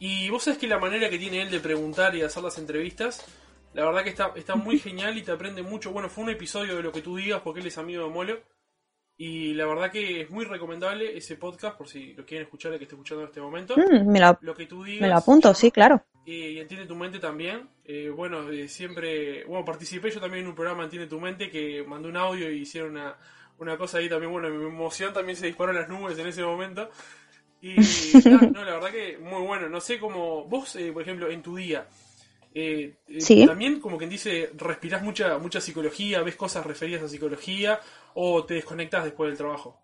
Y 0.00 0.28
vos 0.28 0.42
sabés 0.42 0.58
que 0.58 0.66
la 0.66 0.80
manera 0.80 1.08
que 1.08 1.16
tiene 1.16 1.40
él 1.40 1.50
de 1.52 1.60
preguntar 1.60 2.12
y 2.16 2.18
de 2.18 2.24
hacer 2.24 2.42
las 2.42 2.58
entrevistas, 2.58 3.24
la 3.72 3.84
verdad 3.84 4.02
que 4.02 4.10
está, 4.10 4.32
está 4.34 4.56
muy 4.56 4.80
genial 4.80 5.16
y 5.16 5.22
te 5.22 5.30
aprende 5.30 5.62
mucho. 5.62 5.92
Bueno, 5.92 6.08
fue 6.08 6.24
un 6.24 6.30
episodio 6.30 6.74
de 6.76 6.82
lo 6.82 6.90
que 6.90 7.02
tú 7.02 7.16
digas 7.16 7.40
porque 7.44 7.60
él 7.60 7.68
es 7.68 7.78
amigo 7.78 8.02
de 8.02 8.10
Molo. 8.10 8.40
Y 9.16 9.54
la 9.54 9.66
verdad 9.66 9.92
que 9.92 10.22
es 10.22 10.30
muy 10.30 10.44
recomendable 10.44 11.16
ese 11.16 11.36
podcast 11.36 11.78
por 11.78 11.86
si 11.86 12.14
lo 12.14 12.26
quieren 12.26 12.46
escuchar 12.46 12.72
el 12.72 12.78
que 12.78 12.86
esté 12.86 12.96
escuchando 12.96 13.22
en 13.22 13.28
este 13.28 13.40
momento. 13.40 13.76
Mm, 13.76 14.10
me, 14.10 14.18
lo, 14.18 14.36
Lo 14.40 14.56
que 14.56 14.66
tú 14.66 14.82
digas. 14.82 15.02
me 15.02 15.08
lo 15.08 15.18
apunto, 15.18 15.54
sí, 15.54 15.70
claro. 15.70 16.04
Eh, 16.26 16.54
y 16.54 16.58
Entiende 16.58 16.86
tu 16.86 16.96
mente 16.96 17.20
también. 17.20 17.68
Eh, 17.84 18.08
bueno, 18.08 18.50
eh, 18.50 18.66
siempre. 18.66 19.44
Bueno, 19.44 19.64
participé 19.64 20.10
yo 20.10 20.20
también 20.20 20.42
en 20.42 20.48
un 20.48 20.56
programa 20.56 20.82
Entiende 20.82 21.06
tu 21.06 21.20
mente 21.20 21.48
que 21.48 21.84
mandó 21.84 22.08
un 22.08 22.16
audio 22.16 22.50
y 22.50 22.62
hicieron 22.62 22.90
una, 22.90 23.16
una 23.58 23.76
cosa 23.78 23.98
ahí 23.98 24.08
también. 24.08 24.32
Bueno, 24.32 24.48
mi 24.50 24.66
emoción 24.66 25.12
también 25.12 25.36
se 25.36 25.46
disparó 25.46 25.72
en 25.72 25.78
las 25.78 25.88
nubes 25.88 26.18
en 26.18 26.26
ese 26.26 26.42
momento. 26.42 26.90
Y 27.60 28.24
nada, 28.28 28.48
no, 28.52 28.64
la 28.64 28.72
verdad 28.74 28.90
que 28.90 29.18
muy 29.18 29.42
bueno. 29.46 29.68
No 29.68 29.80
sé 29.80 29.98
cómo. 29.98 30.44
Vos, 30.44 30.76
eh, 30.76 30.92
por 30.92 31.02
ejemplo, 31.02 31.30
en 31.30 31.42
tu 31.42 31.56
día. 31.56 31.86
eh, 32.54 32.94
eh, 33.08 33.20
Sí. 33.20 33.46
También, 33.46 33.80
como 33.80 33.98
quien 33.98 34.10
dice, 34.10 34.50
respirás 34.56 35.02
mucha, 35.02 35.38
mucha 35.38 35.60
psicología, 35.60 36.22
ves 36.22 36.36
cosas 36.36 36.66
referidas 36.66 37.02
a 37.02 37.08
psicología 37.08 37.80
o 38.14 38.44
te 38.44 38.54
desconectas 38.54 39.04
después 39.04 39.30
del 39.30 39.38
trabajo. 39.38 39.80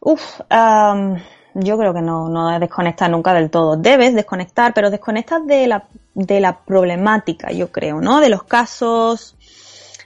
Uf, 0.00 0.40
am, 0.50 1.16
yo 1.54 1.78
creo 1.78 1.94
que 1.94 2.02
no, 2.02 2.28
no 2.28 2.58
desconectas 2.60 3.10
nunca 3.10 3.32
del 3.32 3.50
todo. 3.50 3.76
Debes 3.76 4.14
desconectar, 4.14 4.74
pero 4.74 4.90
desconectas 4.90 5.46
de 5.46 5.66
la, 5.66 5.88
de 6.14 6.40
la 6.40 6.58
problemática, 6.64 7.52
yo 7.52 7.72
creo, 7.72 8.00
¿no? 8.00 8.20
De 8.20 8.28
los 8.28 8.42
casos, 8.44 9.36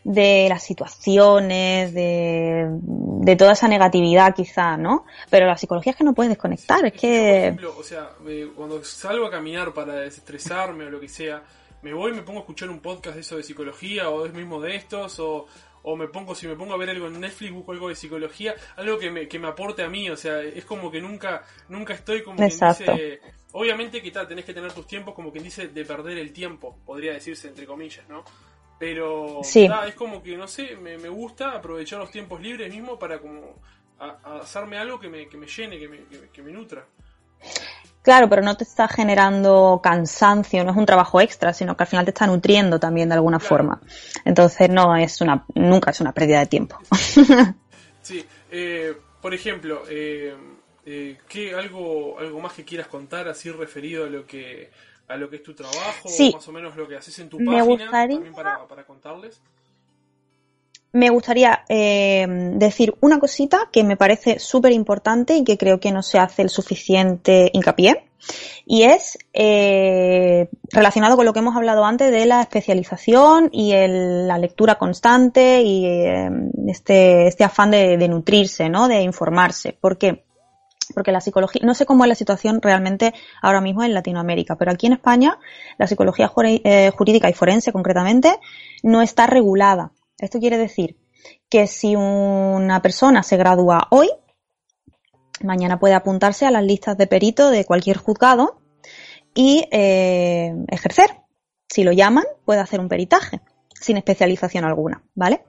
de 0.09 0.47
las 0.49 0.63
situaciones, 0.63 1.93
de, 1.93 2.67
de 2.81 3.37
toda 3.37 3.53
esa 3.53 3.69
negatividad 3.69 4.35
quizá, 4.35 4.79
¿no? 4.79 5.05
Pero 5.29 5.45
la 5.47 5.59
psicología 5.59 5.91
es 5.91 5.99
que 5.99 6.05
no 6.05 6.15
puedes 6.15 6.31
desconectar, 6.31 6.83
es 6.87 6.93
Yo, 6.95 6.97
por 6.97 7.01
que... 7.01 7.39
ejemplo, 7.41 7.75
o 7.79 7.83
sea, 7.83 8.13
eh, 8.27 8.51
cuando 8.57 8.83
salgo 8.83 9.27
a 9.27 9.31
caminar 9.31 9.75
para 9.75 9.97
desestresarme 9.97 10.87
o 10.87 10.91
lo 10.91 10.99
que 10.99 11.11
sea, 11.11 11.43
me 11.83 11.93
voy 11.93 12.13
y 12.13 12.15
me 12.15 12.23
pongo 12.23 12.39
a 12.39 12.41
escuchar 12.41 12.71
un 12.71 12.81
podcast 12.81 13.17
de 13.17 13.21
eso 13.21 13.37
de 13.37 13.43
psicología 13.43 14.09
o 14.09 14.25
es 14.25 14.33
mismo 14.33 14.63
de 14.63 14.77
estos 14.77 15.21
o, 15.21 15.47
o 15.83 15.95
me 15.95 16.09
pongo, 16.09 16.35
si 16.35 16.49
me 16.49 16.57
pongo 16.57 16.73
a 16.73 16.79
ver 16.79 16.89
algo 16.89 17.09
en 17.09 17.21
Netflix, 17.21 17.53
busco 17.53 17.73
algo 17.73 17.91
de 17.91 17.95
psicología, 17.95 18.55
algo 18.77 18.99
que 18.99 19.11
me, 19.11 19.29
que 19.29 19.39
me 19.39 19.49
aporte 19.49 19.83
a 19.83 19.91
mí, 19.91 20.09
o 20.09 20.17
sea, 20.17 20.41
es 20.41 20.65
como 20.65 20.91
que 20.91 21.03
nunca, 21.03 21.45
nunca 21.69 21.93
estoy 21.93 22.23
como 22.23 22.39
quien 22.39 22.49
dice, 22.49 23.21
obviamente 23.53 24.01
que 24.01 24.11
tal, 24.11 24.27
tenés 24.27 24.47
que 24.47 24.55
tener 24.55 24.73
tus 24.73 24.87
tiempos 24.87 25.15
como 25.15 25.31
quien 25.31 25.45
dice 25.45 25.69
de 25.69 25.85
perder 25.85 26.17
el 26.17 26.33
tiempo, 26.33 26.79
podría 26.87 27.13
decirse 27.13 27.49
entre 27.49 27.67
comillas, 27.67 28.09
¿no? 28.09 28.25
Pero 28.79 29.41
Sí. 29.43 29.69
es 29.87 29.95
como 29.95 30.23
que, 30.23 30.37
no 30.37 30.47
sé, 30.47 30.77
me, 30.77 30.99
me 30.99 31.09
gusta 31.09 31.53
aprovechar 31.53 31.99
los 31.99 32.11
tiempos 32.11 32.41
libres 32.41 32.73
mismo 32.73 32.99
para 32.99 33.19
como 33.19 33.55
a- 33.99 34.17
a 34.23 34.37
hacerme 34.41 34.79
algo 34.79 35.01
que 35.01 35.09
me, 35.09 35.29
que 35.29 35.37
me 35.37 35.47
llene, 35.47 35.79
que 35.79 35.89
me, 35.89 35.99
que 36.05 36.19
me- 36.19 36.29
que 36.29 36.43
me 36.43 36.53
nutra. 36.53 36.85
Claro, 38.03 38.29
pero 38.29 38.41
no 38.43 38.57
te 38.57 38.65
está 38.65 38.89
generando 38.89 39.81
cansancio, 39.83 40.65
no 40.65 40.71
es 40.71 40.77
un 40.77 40.87
trabajo 40.87 41.21
extra, 41.21 41.53
sino 41.53 41.77
que 41.77 41.83
al 41.83 41.89
final 41.89 42.05
te 42.05 42.11
está 42.13 42.27
nutriendo 42.27 42.79
también 42.81 43.09
de 43.09 43.17
alguna 43.17 43.39
Claro. 43.39 43.49
forma. 43.49 43.81
Entonces 44.25 44.71
no 44.71 44.97
es 44.97 45.21
una, 45.21 45.45
nunca 45.55 45.91
es 45.91 46.01
una 46.01 46.13
pérdida 46.13 46.39
de 46.41 46.47
tiempo. 46.47 46.79
Sí, 48.01 48.25
eh, 48.51 48.97
por 49.21 49.35
ejemplo, 49.35 49.83
eh, 49.91 50.35
eh, 50.87 51.19
¿qué, 51.29 51.53
algo, 51.55 52.19
algo 52.19 52.41
más 52.41 52.55
que 52.55 52.65
quieras 52.65 52.87
contar 52.87 53.29
así 53.29 53.51
referido 53.51 54.07
a 54.07 54.09
lo 54.09 54.27
que 54.27 54.71
a 55.09 55.17
lo 55.17 55.29
que 55.31 55.37
es 55.37 55.43
tu 55.43 55.55
trabajo, 55.55 56.07
Sí. 56.09 56.31
más 56.35 56.47
o 56.49 56.53
menos 56.53 56.77
lo 56.77 56.87
que 56.87 56.97
haces 56.97 57.19
en 57.19 57.29
tu 57.29 57.39
Me 57.39 57.47
página, 57.47 57.65
gustaría- 57.65 58.15
también 58.17 58.35
para, 58.35 58.67
para 58.69 58.85
contarles? 58.85 59.41
me 60.93 61.11
gustaría 61.11 61.65
eh, 61.69 62.27
decir 62.55 62.95
una 63.01 63.19
cosita 63.21 63.69
que 63.71 63.85
me 63.85 63.97
parece 63.97 64.39
súper 64.39 64.73
importante 64.73 65.35
y 65.37 65.45
que 65.45 65.59
creo 65.59 65.79
que 65.81 65.93
no 65.93 66.03
se 66.03 66.19
hace 66.19 66.43
el 66.43 66.49
suficiente 66.51 67.51
hincapié. 67.53 68.05
Y 68.67 68.83
es 68.83 69.17
eh, 69.33 70.49
relacionado 70.73 71.17
con 71.17 71.25
lo 71.25 71.33
que 71.33 71.39
hemos 71.39 71.57
hablado 71.57 71.85
antes 71.85 72.11
de 72.11 72.27
la 72.27 72.41
especialización 72.43 73.49
y 73.53 73.73
la 73.77 74.39
lectura 74.39 74.75
constante 74.77 75.63
y 75.63 75.87
eh, 75.87 76.29
este, 76.67 77.29
este 77.29 77.45
afán 77.45 77.71
de, 77.71 77.97
de, 77.97 78.09
nutrirse, 78.09 78.69
¿no? 78.69 78.89
De 78.89 79.01
informarse. 79.03 79.73
¿Por 79.73 79.99
qué? 79.99 80.25
Porque 80.95 81.13
la 81.13 81.21
psicología, 81.21 81.63
no 81.65 81.75
sé 81.75 81.87
cómo 81.87 82.05
es 82.05 82.09
la 82.09 82.15
situación 82.15 82.61
realmente 82.63 83.15
ahora 83.43 83.61
mismo 83.61 83.83
en 83.83 83.95
Latinoamérica, 83.95 84.57
pero 84.57 84.71
aquí 84.71 84.87
en 84.87 84.95
España 84.95 85.39
la 85.79 85.87
psicología 85.87 86.29
jurídica 86.29 87.29
y 87.29 87.33
forense 87.33 87.73
concretamente 87.73 88.39
no 88.83 89.03
está 89.03 89.27
regulada. 89.27 89.93
Esto 90.19 90.39
quiere 90.41 90.59
decir 90.59 90.97
que 91.49 91.67
si 91.67 91.97
una 91.97 92.81
persona 92.83 93.23
se 93.23 93.37
gradúa 93.37 93.89
hoy, 93.91 94.09
mañana 95.43 95.79
puede 95.79 95.95
apuntarse 95.95 96.47
a 96.47 96.51
las 96.51 96.65
listas 96.65 96.97
de 96.97 97.07
perito 97.07 97.51
de 97.51 97.65
cualquier 97.65 97.97
juzgado 97.97 98.61
y 99.35 99.67
eh, 99.71 100.55
ejercer. 100.69 101.11
Si 101.69 101.85
lo 101.85 101.93
llaman, 101.93 102.25
puede 102.45 102.61
hacer 102.61 102.81
un 102.81 102.89
peritaje 102.89 103.41
sin 103.81 103.97
especialización 103.97 104.65
alguna, 104.65 105.03
¿vale? 105.15 105.45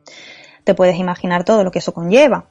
Te 0.64 0.76
puedes 0.76 0.98
imaginar 0.98 1.44
todo 1.44 1.64
lo 1.64 1.72
que 1.72 1.80
eso 1.80 1.94
conlleva. 1.94 2.48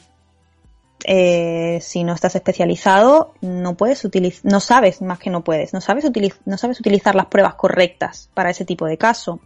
Eh, 1.05 1.79
si 1.81 2.03
no 2.03 2.13
estás 2.13 2.35
especializado, 2.35 3.35
no 3.41 3.77
puedes 3.77 4.05
utilizar, 4.05 4.51
no 4.51 4.61
sabes 4.61 5.01
más 5.01 5.19
que 5.19 5.31
no 5.31 5.45
puedes, 5.45 5.73
no 5.73 5.81
sabes, 5.81 6.05
no 6.45 6.59
sabes 6.59 6.81
utilizar 6.81 7.15
las 7.15 7.27
pruebas 7.27 7.55
correctas 7.55 8.29
para 8.35 8.51
ese 8.51 8.65
tipo 8.65 8.87
de 8.87 8.99
caso. 8.99 9.41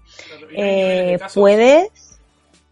Eh, 0.56 1.18
puedes 1.34 1.90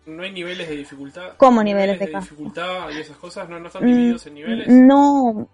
no 0.07 0.23
hay 0.23 0.33
niveles 0.33 0.69
de 0.69 0.77
dificultad. 0.77 1.33
¿Cómo 1.37 1.63
niveles, 1.63 1.99
de, 1.99 2.07
dificultad 2.07 2.91
y 2.91 2.99
esas 2.99 3.17
cosas? 3.17 3.49
¿No, 3.49 3.65
están 3.65 3.85
divididos 3.85 4.27
en 4.27 4.35
niveles? 4.35 4.69
No, 4.69 5.47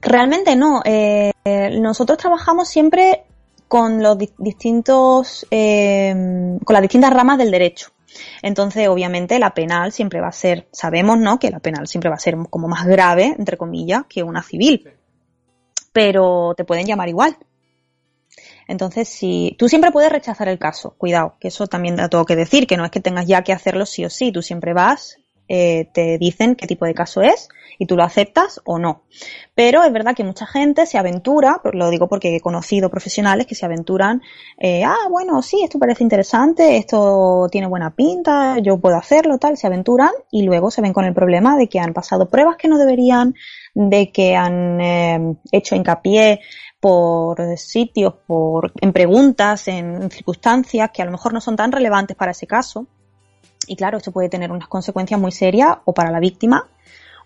realmente 0.00 0.56
no. 0.56 0.82
Eh, 0.84 1.32
nosotros 1.80 2.18
trabajamos 2.18 2.68
siempre 2.68 3.24
con 3.68 4.02
los 4.02 4.18
distintos, 4.36 5.46
eh, 5.50 6.12
con 6.62 6.74
las 6.74 6.82
distintas 6.82 7.12
ramas 7.12 7.38
del 7.38 7.50
derecho. 7.50 7.90
Entonces, 8.42 8.88
obviamente, 8.88 9.38
la 9.38 9.54
penal 9.54 9.92
siempre 9.92 10.20
va 10.20 10.28
a 10.28 10.32
ser, 10.32 10.68
sabemos, 10.72 11.18
¿no? 11.18 11.38
Que 11.38 11.50
la 11.50 11.60
penal 11.60 11.86
siempre 11.86 12.10
va 12.10 12.16
a 12.16 12.20
ser 12.20 12.36
como 12.50 12.68
más 12.68 12.86
grave, 12.86 13.34
entre 13.38 13.56
comillas, 13.56 14.04
que 14.08 14.22
una 14.22 14.42
civil. 14.42 14.92
Pero 15.92 16.54
te 16.56 16.64
pueden 16.64 16.86
llamar 16.86 17.08
igual. 17.08 17.36
Entonces, 18.68 19.08
si 19.08 19.56
tú 19.58 19.68
siempre 19.68 19.90
puedes 19.90 20.10
rechazar 20.10 20.48
el 20.48 20.58
caso, 20.58 20.94
cuidado, 20.96 21.36
que 21.40 21.48
eso 21.48 21.66
también 21.66 21.96
da 21.96 22.08
todo 22.08 22.24
que 22.24 22.36
decir, 22.36 22.66
que 22.66 22.76
no 22.76 22.84
es 22.84 22.90
que 22.90 23.00
tengas 23.00 23.26
ya 23.26 23.42
que 23.42 23.52
hacerlo 23.52 23.86
sí 23.86 24.04
o 24.04 24.10
sí, 24.10 24.32
tú 24.32 24.42
siempre 24.42 24.72
vas, 24.72 25.18
eh, 25.48 25.88
te 25.92 26.18
dicen 26.18 26.54
qué 26.54 26.66
tipo 26.66 26.84
de 26.84 26.94
caso 26.94 27.22
es 27.22 27.48
y 27.78 27.86
tú 27.86 27.96
lo 27.96 28.04
aceptas 28.04 28.60
o 28.64 28.78
no. 28.78 29.02
Pero 29.54 29.82
es 29.82 29.92
verdad 29.92 30.14
que 30.14 30.24
mucha 30.24 30.46
gente 30.46 30.86
se 30.86 30.98
aventura, 30.98 31.60
lo 31.72 31.90
digo 31.90 32.08
porque 32.08 32.36
he 32.36 32.40
conocido 32.40 32.90
profesionales 32.90 33.46
que 33.46 33.54
se 33.54 33.66
aventuran, 33.66 34.22
eh, 34.58 34.84
ah, 34.84 35.08
bueno, 35.10 35.42
sí, 35.42 35.62
esto 35.62 35.78
parece 35.78 36.02
interesante, 36.02 36.76
esto 36.76 37.48
tiene 37.50 37.66
buena 37.66 37.90
pinta, 37.90 38.58
yo 38.58 38.78
puedo 38.78 38.96
hacerlo, 38.96 39.38
tal, 39.38 39.56
se 39.56 39.66
aventuran 39.66 40.12
y 40.30 40.42
luego 40.42 40.70
se 40.70 40.80
ven 40.80 40.92
con 40.92 41.04
el 41.04 41.14
problema 41.14 41.56
de 41.56 41.68
que 41.68 41.80
han 41.80 41.92
pasado 41.92 42.28
pruebas 42.28 42.56
que 42.56 42.68
no 42.68 42.78
deberían, 42.78 43.34
de 43.74 44.12
que 44.12 44.36
han 44.36 44.80
eh, 44.80 45.36
hecho 45.50 45.74
hincapié 45.74 46.40
por 46.80 47.56
sitios, 47.58 48.14
por, 48.26 48.72
en 48.80 48.92
preguntas, 48.92 49.68
en 49.68 50.10
circunstancias 50.10 50.90
que 50.92 51.02
a 51.02 51.04
lo 51.04 51.12
mejor 51.12 51.32
no 51.32 51.40
son 51.40 51.54
tan 51.56 51.70
relevantes 51.70 52.16
para 52.16 52.32
ese 52.32 52.46
caso. 52.46 52.88
Y 53.66 53.76
claro, 53.76 53.98
esto 53.98 54.12
puede 54.12 54.28
tener 54.28 54.50
unas 54.50 54.68
consecuencias 54.68 55.20
muy 55.20 55.32
serias 55.32 55.78
o 55.84 55.92
para 55.92 56.10
la 56.10 56.20
víctima 56.20 56.68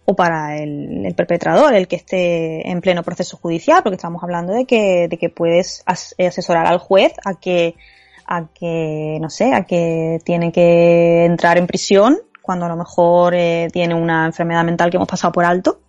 o 0.05 0.14
para 0.14 0.57
el, 0.57 1.12
perpetrador, 1.16 1.75
el 1.75 1.88
que 1.88 1.96
esté 1.96 2.70
en 2.70 2.81
pleno 2.81 3.03
proceso 3.03 3.37
judicial, 3.37 3.83
porque 3.83 3.96
estamos 3.96 4.22
hablando 4.22 4.53
de 4.53 4.64
que, 4.64 5.09
de 5.09 5.18
que 5.18 5.29
puedes 5.29 5.83
asesorar 5.85 6.66
al 6.66 6.79
juez 6.79 7.12
a 7.25 7.35
que, 7.35 7.75
a 8.25 8.46
que, 8.55 9.18
no 9.20 9.29
sé, 9.29 9.53
a 9.53 9.64
que 9.64 10.20
tiene 10.25 10.53
que 10.53 11.25
entrar 11.25 11.59
en 11.59 11.66
prisión 11.66 12.18
cuando 12.40 12.66
a 12.66 12.68
lo 12.68 12.77
mejor 12.77 13.35
eh, 13.35 13.68
tiene 13.72 13.94
una 13.94 14.27
enfermedad 14.27 14.64
mental 14.64 14.90
que 14.90 14.96
hemos 14.96 15.09
pasado 15.09 15.33
por 15.33 15.44
alto, 15.44 15.81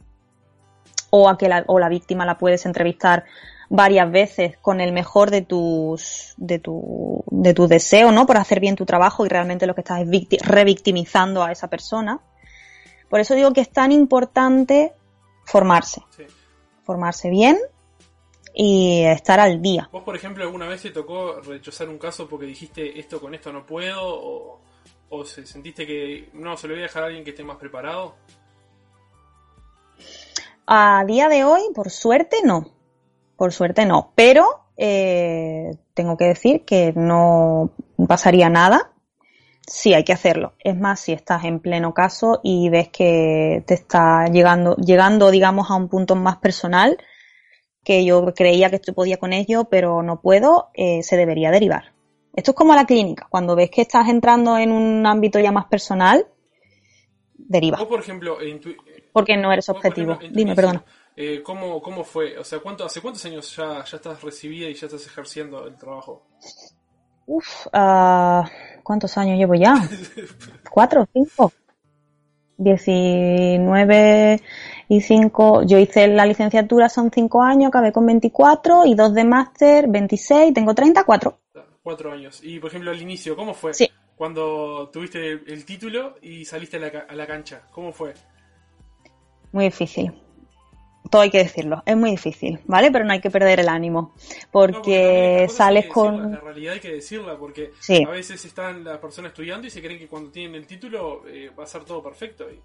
o 1.12 1.30
a 1.30 1.38
que 1.38 1.48
la, 1.48 1.64
o 1.68 1.78
la 1.78 1.88
víctima 1.88 2.26
la 2.26 2.40
puedes 2.40 2.66
entrevistar 2.66 3.24
varias 3.70 4.10
veces 4.12 4.58
con 4.58 4.80
el 4.80 4.92
mejor 4.92 5.32
de 5.32 5.42
tus, 5.42 6.34
de 6.38 6.60
tu, 6.60 7.24
de 7.28 7.54
tu 7.54 7.68
deseo, 7.68 8.12
¿no? 8.12 8.26
Por 8.26 8.38
hacer 8.38 8.60
bien 8.60 8.76
tu 8.76 8.86
trabajo 8.86 9.26
y 9.26 9.30
realmente 9.30 9.68
lo 9.68 9.76
que 9.76 9.82
estás 9.82 10.02
es 10.02 10.42
revictimizando 10.42 11.44
a 11.44 11.52
esa 11.52 11.70
persona. 11.70 12.20
Por 13.10 13.20
eso 13.20 13.36
digo 13.36 13.54
que 13.54 13.62
es 13.62 13.72
tan 13.72 13.92
importante 13.92 14.94
formarse. 15.46 16.02
Formarse 16.84 17.30
bien 17.30 17.58
y 18.54 19.04
estar 19.04 19.40
al 19.40 19.62
día. 19.62 19.90
¿Vos, 19.92 20.04
por 20.04 20.16
ejemplo, 20.16 20.44
alguna 20.44 20.68
vez 20.68 20.82
te 20.82 20.92
tocó 20.92 21.42
rechazar 21.42 21.90
un 21.90 21.98
caso 21.98 22.28
porque 22.28 22.46
dijiste 22.46 23.00
esto 23.00 23.20
con 23.20 23.36
esto 23.36 23.52
no 23.52 23.66
puedo? 23.66 24.02
¿O, 24.02 24.62
o 25.10 25.26
sentiste 25.26 25.86
que 25.86 26.30
no, 26.34 26.58
se 26.58 26.68
lo 26.68 26.74
voy 26.74 26.82
a 26.82 26.88
dejar 26.88 27.04
a 27.04 27.06
alguien 27.08 27.24
que 27.24 27.32
esté 27.32 27.44
más 27.44 27.58
preparado? 27.58 28.16
A 30.66 31.04
día 31.06 31.30
de 31.30 31.44
hoy, 31.44 31.62
por 31.74 31.90
suerte, 31.90 32.38
no. 32.44 32.77
Por 33.38 33.54
suerte 33.54 33.86
no, 33.86 34.12
pero 34.16 34.66
eh, 34.76 35.72
tengo 35.94 36.18
que 36.18 36.26
decir 36.26 36.66
que 36.66 36.92
no 36.96 37.72
pasaría 38.08 38.50
nada 38.50 38.92
sí 39.68 39.94
hay 39.94 40.04
que 40.04 40.14
hacerlo. 40.14 40.54
Es 40.60 40.76
más, 40.76 41.02
si 41.02 41.12
estás 41.12 41.44
en 41.44 41.60
pleno 41.60 41.94
caso 41.94 42.40
y 42.42 42.70
ves 42.70 42.88
que 42.90 43.64
te 43.68 43.74
está 43.74 44.28
llegando, 44.28 44.76
llegando, 44.78 45.30
digamos, 45.30 45.70
a 45.70 45.76
un 45.76 45.90
punto 45.90 46.16
más 46.16 46.38
personal, 46.38 46.98
que 47.84 48.04
yo 48.04 48.34
creía 48.34 48.70
que 48.70 48.78
esto 48.78 48.94
podía 48.94 49.18
con 49.18 49.34
ello, 49.34 49.66
pero 49.66 50.02
no 50.02 50.22
puedo, 50.22 50.70
eh, 50.74 51.04
se 51.04 51.18
debería 51.18 51.52
derivar. 51.52 51.94
Esto 52.34 52.52
es 52.52 52.56
como 52.56 52.76
la 52.76 52.86
clínica. 52.86 53.28
Cuando 53.30 53.56
ves 53.56 53.70
que 53.70 53.82
estás 53.82 54.10
entrando 54.10 54.58
en 54.58 54.72
un 54.72 55.06
ámbito 55.06 55.40
ya 55.40 55.52
más 55.52 55.66
personal, 55.66 56.26
deriva. 57.34 57.78
por 57.88 58.00
ejemplo, 58.00 58.38
Porque 59.12 59.38
no 59.38 59.52
eres 59.52 59.70
objetivo. 59.70 60.18
Dime, 60.32 60.56
perdona. 60.56 60.84
Eh, 61.20 61.42
¿cómo, 61.42 61.82
¿Cómo 61.82 62.04
fue? 62.04 62.38
O 62.38 62.44
sea, 62.44 62.60
¿cuánto, 62.60 62.86
¿hace 62.86 63.02
cuántos 63.02 63.26
años 63.26 63.56
ya, 63.56 63.84
ya 63.84 63.98
estás 63.98 64.22
recibida 64.22 64.70
y 64.70 64.76
ya 64.76 64.86
estás 64.86 65.04
ejerciendo 65.08 65.66
el 65.66 65.76
trabajo? 65.76 66.28
Uf, 67.26 67.66
uh, 67.74 68.44
¿cuántos 68.84 69.18
años 69.18 69.40
llevo 69.40 69.56
ya? 69.56 69.74
¿Cuatro? 70.70 71.08
¿Cinco? 71.12 71.52
Diecinueve 72.56 74.44
y 74.90 75.02
cinco. 75.02 75.64
Yo 75.64 75.80
hice 75.80 76.08
la 76.08 76.28
licenciatura, 76.28 76.88
son 76.88 77.10
cinco 77.12 77.42
años, 77.42 77.70
acabé 77.70 77.92
con 77.92 78.06
veinticuatro 78.06 78.86
y 78.86 78.94
dos 78.94 79.16
de 79.16 79.24
máster, 79.24 79.88
veintiséis, 79.88 80.54
tengo 80.54 80.76
treinta, 80.76 81.04
cuatro. 81.04 81.40
Cuatro 81.82 82.12
años. 82.12 82.42
Y 82.44 82.60
por 82.60 82.70
ejemplo, 82.70 82.92
al 82.92 83.02
inicio, 83.02 83.36
¿cómo 83.36 83.56
fue? 83.56 83.74
Sí. 83.74 83.90
Cuando 84.16 84.92
tuviste 84.94 85.32
el, 85.32 85.66
título 85.66 86.18
y 86.22 86.46
saliste 86.46 86.78
a 86.78 86.80
la, 86.80 86.88
a 87.10 87.16
la 87.16 87.26
cancha, 87.26 87.64
¿cómo 87.72 87.92
fue? 87.92 88.14
Muy 89.52 89.66
difícil 89.66 90.27
todo 91.10 91.22
hay 91.22 91.30
que 91.30 91.40
decirlo, 91.40 91.84
es 91.86 91.96
muy 91.96 92.12
difícil, 92.12 92.60
¿vale? 92.66 92.92
Pero 92.92 93.06
no 93.06 93.14
hay 93.14 93.22
que 93.22 93.32
perder 93.32 93.60
el 93.60 93.70
ánimo, 93.70 94.14
porque, 94.52 95.48
sales 95.50 95.88
con... 95.88 96.32
La 96.32 96.40
realidad 96.40 96.74
hay 96.74 96.80
que 96.80 96.92
decirla, 96.92 97.38
porque 97.38 97.72
a 98.06 98.10
veces 98.10 98.44
están 98.46 98.84
las 98.84 98.98
personas 99.00 99.32
estudiando 99.32 99.68
y 99.68 99.70
se 99.70 99.82
creen 99.82 100.00
que 100.00 100.08
cuando 100.08 100.32
tienen 100.32 100.56
el 100.56 100.68
título 100.68 101.24
eh, 101.28 101.52
va 101.58 101.64
a 101.64 101.68
ser 101.68 101.84
todo 101.84 102.02
perfecto. 102.02 102.46
Y, 102.50 102.62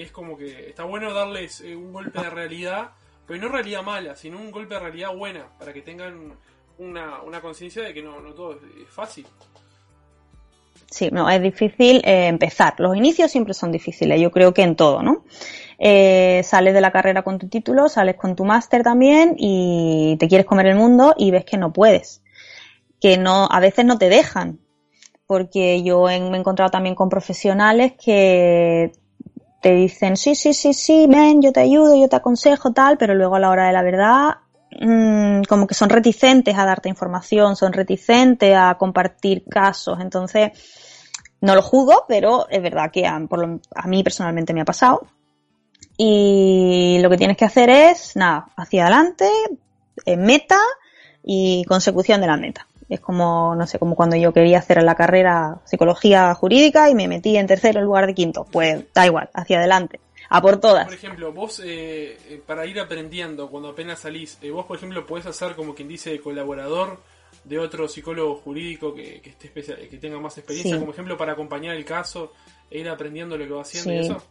es 0.00 0.12
como 0.12 0.36
que 0.36 0.68
está 0.68 0.84
bueno 0.84 1.10
darles 1.14 1.62
eh, 1.62 1.74
un 1.74 1.90
golpe 1.90 2.20
de 2.20 2.28
realidad, 2.28 2.90
pero 3.26 3.40
no 3.40 3.48
realidad 3.48 3.82
mala, 3.82 4.14
sino 4.14 4.38
un 4.38 4.50
golpe 4.50 4.74
de 4.74 4.80
realidad 4.80 5.14
buena, 5.14 5.48
para 5.58 5.72
que 5.72 5.80
tengan 5.80 6.36
una, 6.76 7.22
una 7.22 7.40
conciencia 7.40 7.82
de 7.82 7.94
que 7.94 8.02
no, 8.02 8.20
no 8.20 8.34
todo 8.34 8.52
es 8.52 8.90
fácil. 8.90 9.26
Sí, 10.90 11.08
no, 11.10 11.28
es 11.28 11.42
difícil 11.42 12.00
eh, 12.04 12.26
empezar. 12.26 12.74
Los 12.78 12.96
inicios 12.96 13.30
siempre 13.30 13.54
son 13.54 13.72
difíciles, 13.72 14.20
yo 14.20 14.30
creo 14.30 14.54
que 14.54 14.62
en 14.62 14.76
todo, 14.76 15.02
¿no? 15.02 15.24
Eh, 15.78 16.42
sales 16.44 16.74
de 16.74 16.80
la 16.80 16.90
carrera 16.90 17.22
con 17.22 17.38
tu 17.38 17.48
título, 17.48 17.88
sales 17.88 18.16
con 18.16 18.34
tu 18.34 18.44
máster 18.44 18.82
también 18.82 19.34
y 19.38 20.16
te 20.18 20.28
quieres 20.28 20.46
comer 20.46 20.66
el 20.66 20.76
mundo 20.76 21.14
y 21.16 21.30
ves 21.30 21.44
que 21.44 21.58
no 21.58 21.72
puedes. 21.72 22.22
Que 23.00 23.18
no, 23.18 23.46
a 23.50 23.60
veces 23.60 23.84
no 23.84 23.98
te 23.98 24.08
dejan. 24.08 24.60
Porque 25.26 25.82
yo 25.82 26.04
me 26.04 26.14
he 26.14 26.40
encontrado 26.40 26.70
también 26.70 26.94
con 26.94 27.08
profesionales 27.08 27.94
que 28.02 28.92
te 29.60 29.72
dicen, 29.72 30.16
sí, 30.16 30.36
sí, 30.36 30.54
sí, 30.54 30.72
sí, 30.72 31.06
ven, 31.08 31.42
yo 31.42 31.52
te 31.52 31.60
ayudo, 31.60 31.96
yo 31.96 32.08
te 32.08 32.16
aconsejo, 32.16 32.72
tal, 32.72 32.96
pero 32.96 33.14
luego 33.14 33.34
a 33.34 33.40
la 33.40 33.50
hora 33.50 33.66
de 33.66 33.72
la 33.72 33.82
verdad, 33.82 34.28
mmm, 34.80 35.42
como 35.48 35.66
que 35.66 35.74
son 35.74 35.90
reticentes 35.90 36.56
a 36.56 36.64
darte 36.64 36.88
información, 36.88 37.56
son 37.56 37.72
reticentes 37.72 38.54
a 38.56 38.76
compartir 38.78 39.44
casos. 39.50 39.98
Entonces, 40.00 40.52
no 41.40 41.56
lo 41.56 41.62
juzgo, 41.62 42.04
pero 42.06 42.48
es 42.48 42.62
verdad 42.62 42.92
que 42.92 43.06
a, 43.06 43.20
por 43.28 43.60
a 43.74 43.88
mí 43.88 44.04
personalmente 44.04 44.54
me 44.54 44.60
ha 44.60 44.64
pasado 44.64 45.06
y 45.96 46.98
lo 47.00 47.10
que 47.10 47.16
tienes 47.16 47.36
que 47.36 47.44
hacer 47.44 47.70
es, 47.70 48.16
nada, 48.16 48.48
hacia 48.56 48.82
adelante, 48.86 49.28
meta 50.16 50.60
y 51.22 51.64
consecución 51.64 52.20
de 52.20 52.26
la 52.26 52.36
meta. 52.36 52.66
Es 52.88 53.00
como, 53.00 53.54
no 53.56 53.66
sé, 53.66 53.78
como 53.78 53.96
cuando 53.96 54.16
yo 54.16 54.32
quería 54.32 54.58
hacer 54.58 54.82
la 54.82 54.94
carrera 54.94 55.60
psicología 55.64 56.32
jurídica 56.34 56.88
y 56.88 56.94
me 56.94 57.08
metí 57.08 57.36
en 57.36 57.46
tercero 57.46 57.80
en 57.80 57.84
lugar 57.84 58.06
de 58.06 58.14
quinto. 58.14 58.46
Pues 58.50 58.84
da 58.94 59.06
igual, 59.06 59.28
hacia 59.34 59.58
adelante. 59.58 59.98
A 60.28 60.40
por 60.40 60.60
todas. 60.60 60.84
Por 60.84 60.94
ejemplo, 60.94 61.32
vos, 61.32 61.60
eh, 61.64 62.18
eh, 62.28 62.42
para 62.44 62.66
ir 62.66 62.78
aprendiendo, 62.80 63.48
cuando 63.48 63.70
apenas 63.70 64.00
salís, 64.00 64.38
eh, 64.42 64.50
vos, 64.50 64.66
por 64.66 64.76
ejemplo, 64.76 65.06
podés 65.06 65.26
hacer 65.26 65.54
como 65.54 65.74
quien 65.74 65.88
dice 65.88 66.20
colaborador 66.20 67.00
de 67.44 67.58
otro 67.58 67.86
psicólogo 67.88 68.36
jurídico 68.36 68.92
que, 68.92 69.20
que, 69.20 69.30
esté 69.30 69.88
que 69.88 69.98
tenga 69.98 70.18
más 70.18 70.36
experiencia, 70.36 70.74
Sí. 70.74 70.80
como 70.80 70.92
ejemplo, 70.92 71.16
para 71.16 71.32
acompañar 71.32 71.76
el 71.76 71.84
caso 71.84 72.32
e 72.70 72.80
ir 72.80 72.88
aprendiendo 72.88 73.36
lo 73.36 73.46
que 73.46 73.52
va 73.52 73.62
haciendo 73.62 73.92
y 73.92 73.98
eso. 73.98 74.22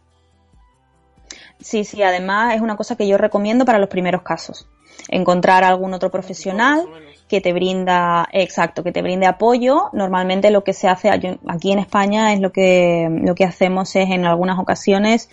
Sí, 1.60 1.84
sí, 1.84 2.02
además 2.02 2.54
es 2.54 2.60
una 2.60 2.76
cosa 2.76 2.96
que 2.96 3.06
yo 3.06 3.18
recomiendo 3.18 3.64
para 3.64 3.78
los 3.78 3.88
primeros 3.88 4.22
casos. 4.22 4.66
Encontrar 5.08 5.64
algún 5.64 5.94
otro 5.94 6.10
profesional 6.10 6.86
que 7.28 7.40
te 7.40 7.52
brinda, 7.52 8.28
exacto, 8.32 8.82
que 8.82 8.92
te 8.92 9.02
brinde 9.02 9.26
apoyo. 9.26 9.90
Normalmente 9.92 10.50
lo 10.50 10.64
que 10.64 10.72
se 10.72 10.88
hace 10.88 11.10
aquí 11.10 11.72
en 11.72 11.78
España 11.78 12.32
es 12.32 12.40
lo 12.40 12.52
que, 12.52 13.08
lo 13.22 13.34
que 13.34 13.44
hacemos 13.44 13.94
es 13.96 14.10
en 14.10 14.24
algunas 14.24 14.58
ocasiones 14.58 15.28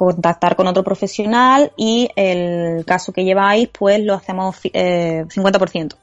contactar 0.00 0.56
con 0.56 0.66
otro 0.66 0.82
profesional 0.82 1.72
y 1.76 2.08
el 2.16 2.86
caso 2.86 3.12
que 3.12 3.22
lleváis 3.22 3.68
pues 3.68 4.00
lo 4.00 4.14
hacemos 4.14 4.58
eh, 4.72 5.26
50%. 5.28 5.94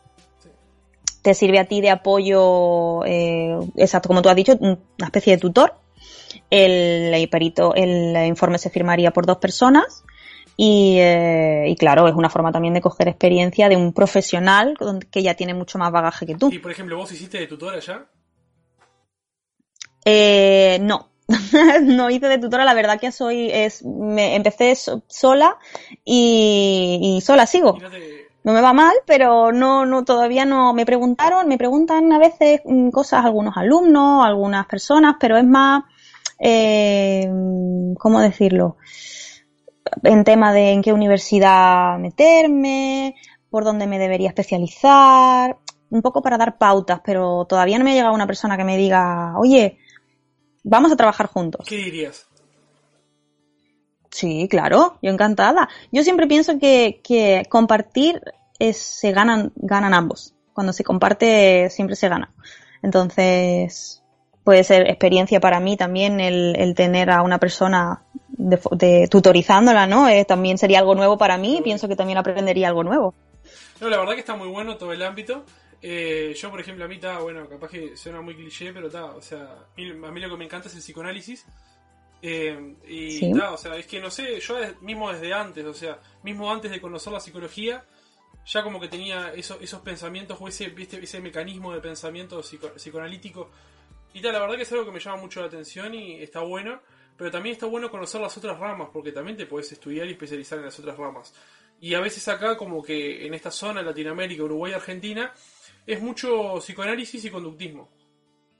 Te 1.24 1.34
sirve 1.34 1.58
a 1.58 1.66
ti 1.66 1.82
de 1.82 1.90
apoyo, 1.90 3.04
eh, 3.06 3.58
exacto, 3.76 4.08
como 4.08 4.22
tú 4.22 4.30
has 4.30 4.36
dicho, 4.36 4.56
una 4.60 4.78
especie 5.02 5.34
de 5.34 5.40
tutor. 5.40 5.74
El, 6.50 7.28
perito, 7.30 7.74
el 7.76 8.16
informe 8.26 8.58
se 8.58 8.70
firmaría 8.70 9.12
por 9.12 9.26
dos 9.26 9.38
personas 9.38 10.04
y, 10.56 10.98
eh, 11.00 11.66
y 11.68 11.76
claro, 11.76 12.08
es 12.08 12.16
una 12.16 12.30
forma 12.30 12.52
también 12.52 12.74
de 12.74 12.82
coger 12.82 13.08
experiencia 13.08 13.70
de 13.70 13.76
un 13.78 13.94
profesional 13.94 14.76
que 15.12 15.22
ya 15.24 15.36
tiene 15.36 15.54
mucho 15.54 15.78
más 15.78 15.92
bagaje 15.92 16.26
que 16.26 16.36
tú. 16.36 16.50
Y 16.52 16.60
por 16.60 16.72
ejemplo, 16.72 16.98
vos 16.98 17.12
hiciste 17.12 17.38
de 17.38 17.48
tutora 17.48 17.80
ya. 17.80 18.06
Eh, 20.06 20.80
no, 20.82 21.10
no 21.84 22.10
hice 22.10 22.28
de 22.28 22.38
tutora, 22.40 22.66
la 22.66 22.74
verdad 22.74 23.00
que 23.00 23.12
soy, 23.12 23.50
es, 23.52 23.84
me 23.84 24.36
empecé 24.36 24.74
so- 24.76 25.04
sola 25.08 25.58
y, 26.06 27.18
y 27.18 27.22
sola 27.22 27.46
sigo. 27.46 27.78
No 28.44 28.54
me 28.54 28.62
va 28.62 28.72
mal, 28.72 28.94
pero 29.06 29.52
no, 29.52 29.86
no, 29.86 30.06
todavía 30.06 30.46
no 30.46 30.74
me 30.74 30.86
preguntaron, 30.86 31.50
me 31.50 31.58
preguntan 31.58 32.14
a 32.14 32.18
veces 32.20 32.62
mm, 32.64 32.90
cosas 32.92 33.26
algunos 33.26 33.58
alumnos, 33.58 34.26
algunas 34.26 34.66
personas, 34.68 35.18
pero 35.20 35.38
es 35.38 35.44
más, 35.44 35.84
eh, 36.40 37.30
¿cómo 37.98 38.20
decirlo? 38.22 38.78
En 40.04 40.24
tema 40.24 40.54
de 40.54 40.72
en 40.72 40.82
qué 40.82 40.94
universidad 40.94 41.98
meterme, 42.00 43.16
por 43.50 43.64
dónde 43.64 43.88
me 43.88 44.00
debería 44.00 44.30
especializar, 44.30 45.58
un 45.90 46.02
poco 46.02 46.22
para 46.22 46.38
dar 46.38 46.58
pautas, 46.58 47.02
pero 47.04 47.46
todavía 47.46 47.78
no 47.78 47.84
me 47.84 47.92
ha 47.92 47.96
llegado 47.96 48.14
una 48.14 48.28
persona 48.28 48.58
que 48.58 48.64
me 48.64 48.78
diga, 48.78 49.38
oye, 49.38 49.78
vamos 50.64 50.92
a 50.92 50.98
trabajar 50.98 51.28
juntos. 51.28 51.66
¿Qué 51.68 51.78
dirías? 51.78 52.28
Sí, 54.12 54.48
claro, 54.50 54.98
yo 55.02 55.12
encantada. 55.12 55.70
Yo 55.92 56.04
siempre 56.04 56.28
pienso 56.28 56.58
que, 56.60 57.02
que 57.04 57.46
compartir 57.50 58.22
es, 58.60 58.78
se 58.78 59.12
ganan, 59.12 59.52
ganan 59.56 59.94
ambos. 59.94 60.34
Cuando 60.54 60.74
se 60.74 60.84
comparte, 60.84 61.70
siempre 61.70 61.96
se 61.96 62.10
gana. 62.10 62.34
Entonces, 62.82 64.04
puede 64.48 64.64
ser 64.64 64.88
experiencia 64.88 65.42
para 65.42 65.60
mí 65.60 65.76
también 65.76 66.22
el, 66.22 66.56
el 66.56 66.74
tener 66.74 67.10
a 67.10 67.22
una 67.22 67.38
persona 67.38 68.04
de, 68.30 68.58
de 68.72 69.10
tutorizándola, 69.10 69.88
¿no? 69.88 70.08
Eh, 70.08 70.24
también 70.24 70.58
sería 70.58 70.80
algo 70.80 70.96
nuevo 70.96 71.18
para 71.18 71.38
mí 71.38 71.58
y 71.58 71.62
pienso 71.62 71.90
que 71.90 71.98
también 71.98 72.18
aprendería 72.18 72.70
algo 72.70 72.82
nuevo. 72.82 73.14
No, 73.82 73.90
la 73.90 73.98
verdad 73.98 74.14
que 74.14 74.22
está 74.22 74.38
muy 74.38 74.48
bueno 74.48 74.78
todo 74.78 74.94
el 74.94 75.04
ámbito. 75.04 75.44
Eh, 75.82 76.34
yo, 76.40 76.50
por 76.50 76.62
ejemplo, 76.62 76.86
a 76.86 76.88
mí 76.88 76.96
está, 76.96 77.20
bueno, 77.20 77.46
capaz 77.50 77.72
que 77.72 77.98
suena 77.98 78.22
muy 78.22 78.36
cliché, 78.36 78.72
pero 78.72 78.88
está, 78.88 79.04
o 79.08 79.22
sea, 79.22 79.42
a 79.42 79.68
mí, 79.76 79.90
a 79.90 80.12
mí 80.12 80.22
lo 80.22 80.30
que 80.30 80.38
me 80.38 80.46
encanta 80.46 80.70
es 80.70 80.76
el 80.76 80.82
psicoanálisis. 80.82 81.46
Eh, 82.22 82.76
y 82.88 83.12
Sí. 83.20 83.34
ta, 83.34 83.52
o 83.52 83.58
sea, 83.58 83.76
es 83.76 83.86
que 83.86 84.00
no 84.00 84.10
sé, 84.10 84.40
yo 84.40 84.56
mismo 84.80 85.12
desde 85.12 85.34
antes, 85.34 85.66
o 85.66 85.74
sea, 85.74 86.00
mismo 86.24 86.50
antes 86.50 86.72
de 86.72 86.80
conocer 86.80 87.12
la 87.12 87.20
psicología, 87.20 87.84
ya 88.46 88.64
como 88.64 88.80
que 88.80 88.88
tenía 88.88 89.34
esos, 89.36 89.58
esos 89.62 89.82
pensamientos 89.82 90.38
o 90.40 90.48
ese, 90.48 90.74
ese 91.02 91.20
mecanismo 91.20 91.74
de 91.74 91.82
pensamiento 91.82 92.42
psico- 92.42 92.72
psicoanalítico. 92.78 93.50
Y 94.18 94.20
tal, 94.20 94.34
la 94.34 94.40
verdad 94.40 94.56
que 94.56 94.64
es 94.64 94.72
algo 94.72 94.84
que 94.84 94.92
me 94.92 95.00
llama 95.00 95.22
mucho 95.22 95.42
la 95.42 95.46
atención 95.46 95.94
y 95.94 96.24
está 96.24 96.40
bueno, 96.40 96.82
pero 97.16 97.30
también 97.30 97.54
está 97.54 97.68
bueno 97.68 97.92
conocer 97.92 98.20
las 98.20 98.36
otras 98.36 98.58
ramas, 98.58 98.90
porque 98.92 99.12
también 99.12 99.38
te 99.38 99.46
puedes 99.46 99.72
estudiar 99.72 100.08
y 100.08 100.14
especializar 100.14 100.58
en 100.58 100.66
las 100.66 100.80
otras 100.80 100.98
ramas. 100.98 101.36
Y 101.80 101.94
a 101.94 102.00
veces 102.00 102.28
acá, 102.28 102.58
como 102.58 102.82
que 102.82 103.28
en 103.28 103.36
esta 103.36 103.52
zona, 103.52 103.84
Latinoamérica, 103.84 104.42
Uruguay, 104.42 104.74
Argentina, 104.74 105.32
es 105.86 106.02
mucho 106.02 106.56
psicoanálisis 106.56 107.26
y 107.26 107.30
conductismo. 107.30 107.90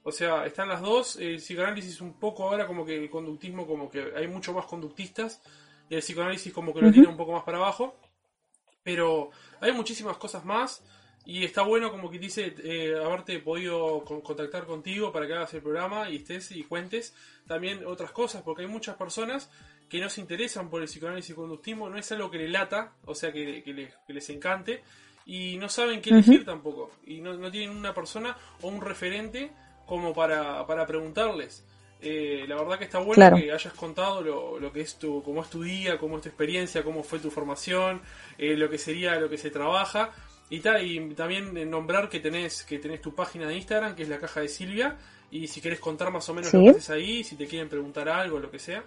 O 0.04 0.12
sea, 0.12 0.46
están 0.46 0.68
las 0.68 0.80
dos, 0.80 1.16
el 1.16 1.38
psicoanálisis 1.38 2.00
un 2.02 2.20
poco 2.20 2.44
ahora 2.44 2.64
como 2.64 2.86
que 2.86 2.96
el 2.96 3.10
conductismo 3.10 3.66
como 3.66 3.90
que 3.90 4.12
hay 4.16 4.28
mucho 4.28 4.52
más 4.52 4.66
conductistas 4.66 5.42
y 5.90 5.96
el 5.96 6.02
psicoanálisis 6.02 6.52
como 6.52 6.72
que 6.72 6.82
lo 6.82 6.92
tiene 6.92 7.08
un 7.08 7.16
poco 7.16 7.32
más 7.32 7.42
para 7.42 7.58
abajo. 7.58 7.96
Pero 8.84 9.30
hay 9.60 9.72
muchísimas 9.72 10.18
cosas 10.18 10.44
más 10.44 10.84
y 11.28 11.44
está 11.44 11.60
bueno 11.62 11.90
como 11.90 12.10
que 12.10 12.18
dice 12.18 12.54
eh, 12.64 12.94
haberte 13.04 13.38
podido 13.38 14.02
con- 14.02 14.22
contactar 14.22 14.64
contigo 14.64 15.12
para 15.12 15.26
que 15.26 15.34
hagas 15.34 15.52
el 15.52 15.60
programa 15.62 16.08
y 16.08 16.16
estés 16.16 16.50
y 16.52 16.64
cuentes 16.64 17.14
también 17.46 17.84
otras 17.86 18.10
cosas 18.12 18.40
porque 18.42 18.62
hay 18.62 18.68
muchas 18.68 18.96
personas 18.96 19.50
que 19.90 20.00
no 20.00 20.08
se 20.08 20.22
interesan 20.22 20.70
por 20.70 20.80
el 20.82 20.88
psicoanálisis 20.88 21.30
y 21.30 21.34
conductismo, 21.34 21.88
no 21.90 21.98
es 21.98 22.10
algo 22.12 22.30
que 22.30 22.38
le 22.38 22.48
lata, 22.48 22.92
o 23.04 23.14
sea 23.14 23.30
que, 23.32 23.62
que 23.62 23.72
les, 23.74 23.94
que 24.06 24.12
les 24.14 24.28
encante 24.30 24.82
y 25.26 25.58
no 25.58 25.68
saben 25.68 26.00
qué 26.00 26.10
elegir 26.10 26.44
tampoco 26.46 26.90
y 27.06 27.20
no, 27.20 27.34
no 27.34 27.50
tienen 27.50 27.76
una 27.76 27.92
persona 27.94 28.34
o 28.62 28.68
un 28.68 28.80
referente 28.80 29.50
como 29.86 30.14
para, 30.14 30.66
para 30.66 30.86
preguntarles. 30.86 31.62
Eh, 32.00 32.44
la 32.46 32.54
verdad 32.56 32.78
que 32.78 32.84
está 32.84 32.98
bueno 32.98 33.14
Claro. 33.16 33.36
que 33.36 33.50
hayas 33.50 33.72
contado 33.74 34.20
lo, 34.22 34.58
lo 34.60 34.72
que 34.72 34.82
es 34.82 34.98
tu, 34.98 35.22
cómo 35.22 35.42
es 35.42 35.50
tu 35.50 35.62
día, 35.62 35.98
cómo 35.98 36.16
es 36.16 36.22
tu 36.22 36.28
experiencia, 36.28 36.82
cómo 36.84 37.02
fue 37.02 37.18
tu 37.18 37.30
formación, 37.30 38.00
eh, 38.38 38.56
lo 38.56 38.70
que 38.70 38.78
sería 38.78 39.18
lo 39.18 39.28
que 39.28 39.36
se 39.36 39.50
trabaja 39.50 40.12
y 40.50 40.60
tal, 40.60 40.84
y 40.84 41.14
también 41.14 41.56
eh, 41.56 41.66
nombrar 41.66 42.08
que 42.08 42.20
tenés, 42.20 42.62
que 42.64 42.78
tenés 42.78 43.02
tu 43.02 43.14
página 43.14 43.46
de 43.46 43.56
Instagram, 43.56 43.94
que 43.94 44.04
es 44.04 44.08
la 44.08 44.18
caja 44.18 44.40
de 44.40 44.48
Silvia, 44.48 44.96
y 45.30 45.46
si 45.46 45.60
querés 45.60 45.80
contar 45.80 46.10
más 46.10 46.28
o 46.28 46.34
menos 46.34 46.52
lo 46.52 46.62
que 46.62 46.70
haces 46.70 46.90
ahí, 46.90 47.22
si 47.22 47.36
te 47.36 47.46
quieren 47.46 47.68
preguntar 47.68 48.08
algo, 48.08 48.38
lo 48.38 48.50
que 48.50 48.58
sea. 48.58 48.82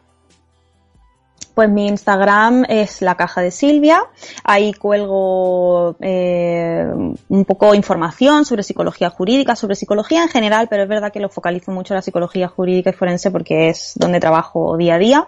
Pues 1.54 1.70
mi 1.70 1.88
Instagram 1.88 2.66
es 2.70 3.02
la 3.02 3.16
caja 3.16 3.42
de 3.42 3.52
Silvia. 3.52 4.04
Ahí 4.44 4.74
cuelgo 4.74 5.98
eh, 6.00 6.88
un 7.28 7.46
poco 7.46 7.76
información 7.76 8.46
sobre 8.46 8.64
psicología 8.64 9.10
jurídica, 9.10 9.56
sobre 9.56 9.76
psicología 9.76 10.24
en 10.24 10.30
general, 10.30 10.68
pero 10.70 10.84
es 10.84 10.90
verdad 10.90 11.12
que 11.12 11.20
lo 11.20 11.28
focalizo 11.28 11.72
mucho 11.72 11.94
en 11.94 11.98
la 11.98 12.02
psicología 12.02 12.48
jurídica 12.48 12.92
y 12.92 12.94
forense 12.94 13.32
porque 13.32 13.70
es 13.70 13.94
donde 13.98 14.22
trabajo 14.22 14.78
día 14.78 14.96
a 14.96 14.98
día. 14.98 15.28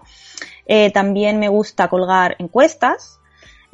Eh, 0.65 0.91
también 0.91 1.39
me 1.39 1.50
gusta 1.50 1.89
colgar 1.89 2.38
encuestas 2.39 3.19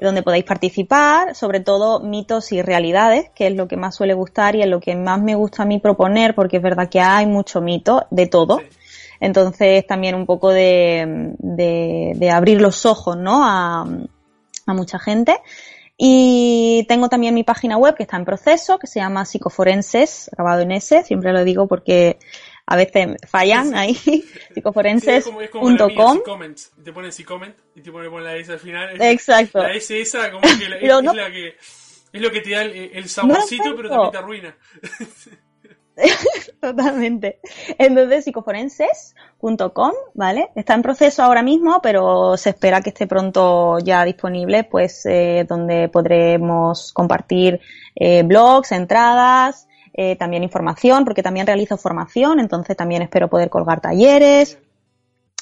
donde 0.01 0.23
podéis 0.23 0.45
participar, 0.45 1.35
sobre 1.35 1.59
todo 1.59 1.99
mitos 1.99 2.51
y 2.51 2.61
realidades, 2.61 3.29
que 3.35 3.47
es 3.47 3.55
lo 3.55 3.67
que 3.67 3.77
más 3.77 3.95
suele 3.95 4.13
gustar 4.13 4.55
y 4.55 4.61
es 4.61 4.67
lo 4.67 4.79
que 4.79 4.95
más 4.95 5.21
me 5.21 5.35
gusta 5.35 5.63
a 5.63 5.65
mí 5.65 5.79
proponer, 5.79 6.35
porque 6.35 6.57
es 6.57 6.63
verdad 6.63 6.89
que 6.89 7.01
hay 7.01 7.25
mucho 7.25 7.61
mito 7.61 8.05
de 8.09 8.27
todo. 8.27 8.59
Sí. 8.59 8.65
Entonces 9.19 9.85
también 9.85 10.15
un 10.15 10.25
poco 10.25 10.49
de, 10.49 11.33
de, 11.37 12.13
de 12.15 12.31
abrir 12.31 12.61
los 12.61 12.85
ojos, 12.85 13.17
¿no? 13.17 13.43
A, 13.43 13.85
a 14.65 14.73
mucha 14.73 14.99
gente. 14.99 15.37
Y 15.97 16.85
tengo 16.87 17.09
también 17.09 17.33
mi 17.33 17.43
página 17.43 17.75
web 17.75 17.95
que 17.95 18.03
está 18.03 18.15
en 18.15 18.23
proceso, 18.23 18.79
que 18.79 18.87
se 18.87 19.01
llama 19.01 19.25
Psicoforenses, 19.25 20.29
acabado 20.31 20.61
en 20.61 20.71
S, 20.71 21.03
siempre 21.03 21.33
lo 21.33 21.43
digo 21.43 21.67
porque 21.67 22.17
a 22.71 22.75
veces 22.75 23.17
fallan 23.27 23.73
ahí, 23.73 23.95
psicoforenses.com. 24.53 26.19
te 26.83 26.93
ponen 26.93 27.11
si 27.11 27.23
comment 27.23 27.55
y 27.75 27.81
te 27.81 27.91
ponen 27.91 28.23
la 28.23 28.35
S 28.35 28.51
al 28.51 28.59
final. 28.59 29.01
Exacto. 29.01 29.59
La 29.63 29.73
S 29.73 29.99
esa 29.99 30.29
como 30.29 30.41
que 30.43 30.69
la- 30.69 30.75
es, 30.77 30.81
Pero 30.81 31.01
no- 31.01 31.11
es 31.11 31.17
la 31.17 31.31
que 31.31 31.47
es 32.11 32.21
lo 32.21 32.31
que 32.31 32.41
te 32.41 32.51
da 32.51 32.61
el, 32.61 32.91
el 32.93 33.09
saborcito, 33.09 33.69
No 33.71 33.75
pero 33.75 33.89
también 33.89 34.11
te 34.11 34.17
arruina. 34.17 34.55
Totalmente. 36.61 37.39
Entonces, 37.77 38.23
psicoforenses.com, 38.25 39.91
¿vale? 40.13 40.49
Está 40.55 40.73
en 40.75 40.81
proceso 40.81 41.23
ahora 41.23 41.41
mismo, 41.41 41.81
pero 41.81 42.37
se 42.37 42.51
espera 42.51 42.81
que 42.81 42.89
esté 42.89 43.05
pronto 43.07 43.79
ya 43.79 44.05
disponible, 44.05 44.63
pues, 44.63 45.05
eh, 45.05 45.45
donde 45.47 45.89
podremos 45.89 46.93
compartir 46.93 47.59
eh, 47.95 48.23
blogs, 48.23 48.71
entradas, 48.71 49.67
eh, 49.93 50.15
también 50.15 50.43
información, 50.43 51.05
porque 51.05 51.23
también 51.23 51.47
realizo 51.47 51.77
formación, 51.77 52.39
entonces 52.39 52.75
también 52.75 53.01
espero 53.01 53.29
poder 53.29 53.49
colgar 53.49 53.81
talleres. 53.81 54.57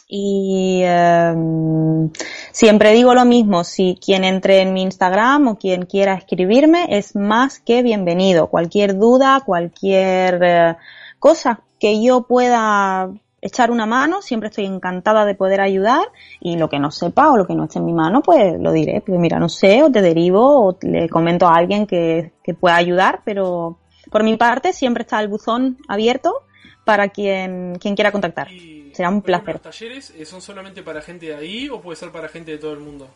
Y 0.09 0.81
em, 0.85 2.09
siempre 2.51 2.93
digo 2.93 3.13
lo 3.13 3.25
mismo, 3.25 3.65
si 3.65 3.97
quien 4.03 4.23
entre 4.23 4.61
en 4.61 4.73
mi 4.73 4.83
Instagram 4.83 5.47
o 5.49 5.57
quien 5.57 5.85
quiera 5.85 6.13
escribirme 6.13 6.87
es 6.89 7.15
más 7.15 7.59
que 7.59 7.83
bienvenido. 7.83 8.47
Cualquier 8.47 8.97
duda, 8.97 9.41
cualquier 9.45 10.39
eh, 10.43 10.75
cosa 11.19 11.59
que 11.77 12.01
yo 12.01 12.21
pueda 12.21 13.09
echar 13.41 13.69
una 13.69 13.85
mano, 13.85 14.21
siempre 14.21 14.49
estoy 14.49 14.65
encantada 14.65 15.25
de 15.25 15.35
poder 15.35 15.61
ayudar 15.61 16.07
y 16.39 16.57
lo 16.57 16.69
que 16.69 16.79
no 16.79 16.89
sepa 16.89 17.31
o 17.31 17.37
lo 17.37 17.45
que 17.45 17.53
no 17.53 17.65
esté 17.65 17.79
en 17.79 17.85
mi 17.85 17.93
mano, 17.93 18.21
pues 18.21 18.59
lo 18.59 18.71
diré. 18.71 19.01
Pues 19.01 19.19
mira, 19.19 19.39
no 19.39 19.49
sé, 19.49 19.83
o 19.83 19.91
te 19.91 20.01
derivo 20.01 20.67
o 20.67 20.77
le 20.81 21.09
comento 21.09 21.47
a 21.47 21.55
alguien 21.55 21.85
que, 21.85 22.31
que 22.43 22.53
pueda 22.53 22.77
ayudar, 22.77 23.21
pero 23.25 23.77
por 24.09 24.23
mi 24.23 24.37
parte, 24.37 24.73
siempre 24.73 25.03
está 25.03 25.19
el 25.19 25.27
buzón 25.27 25.77
abierto 25.87 26.43
para 26.85 27.09
quien, 27.09 27.77
quien 27.79 27.95
quiera 27.95 28.11
contactar. 28.11 28.51
Y, 28.51 28.77
Será 28.93 29.09
un 29.09 29.21
placer. 29.21 29.55
¿Los 29.55 29.61
talleres 29.61 30.09
eh, 30.17 30.25
son 30.25 30.41
solamente 30.41 30.81
para 30.81 31.01
gente 31.03 31.27
de 31.27 31.35
ahí 31.35 31.69
o 31.69 31.79
puede 31.79 31.95
ser 31.95 32.11
para 32.11 32.27
gente 32.29 32.51
de 32.51 32.57
todo 32.57 32.73
el 32.73 32.79
mundo? 32.79 33.07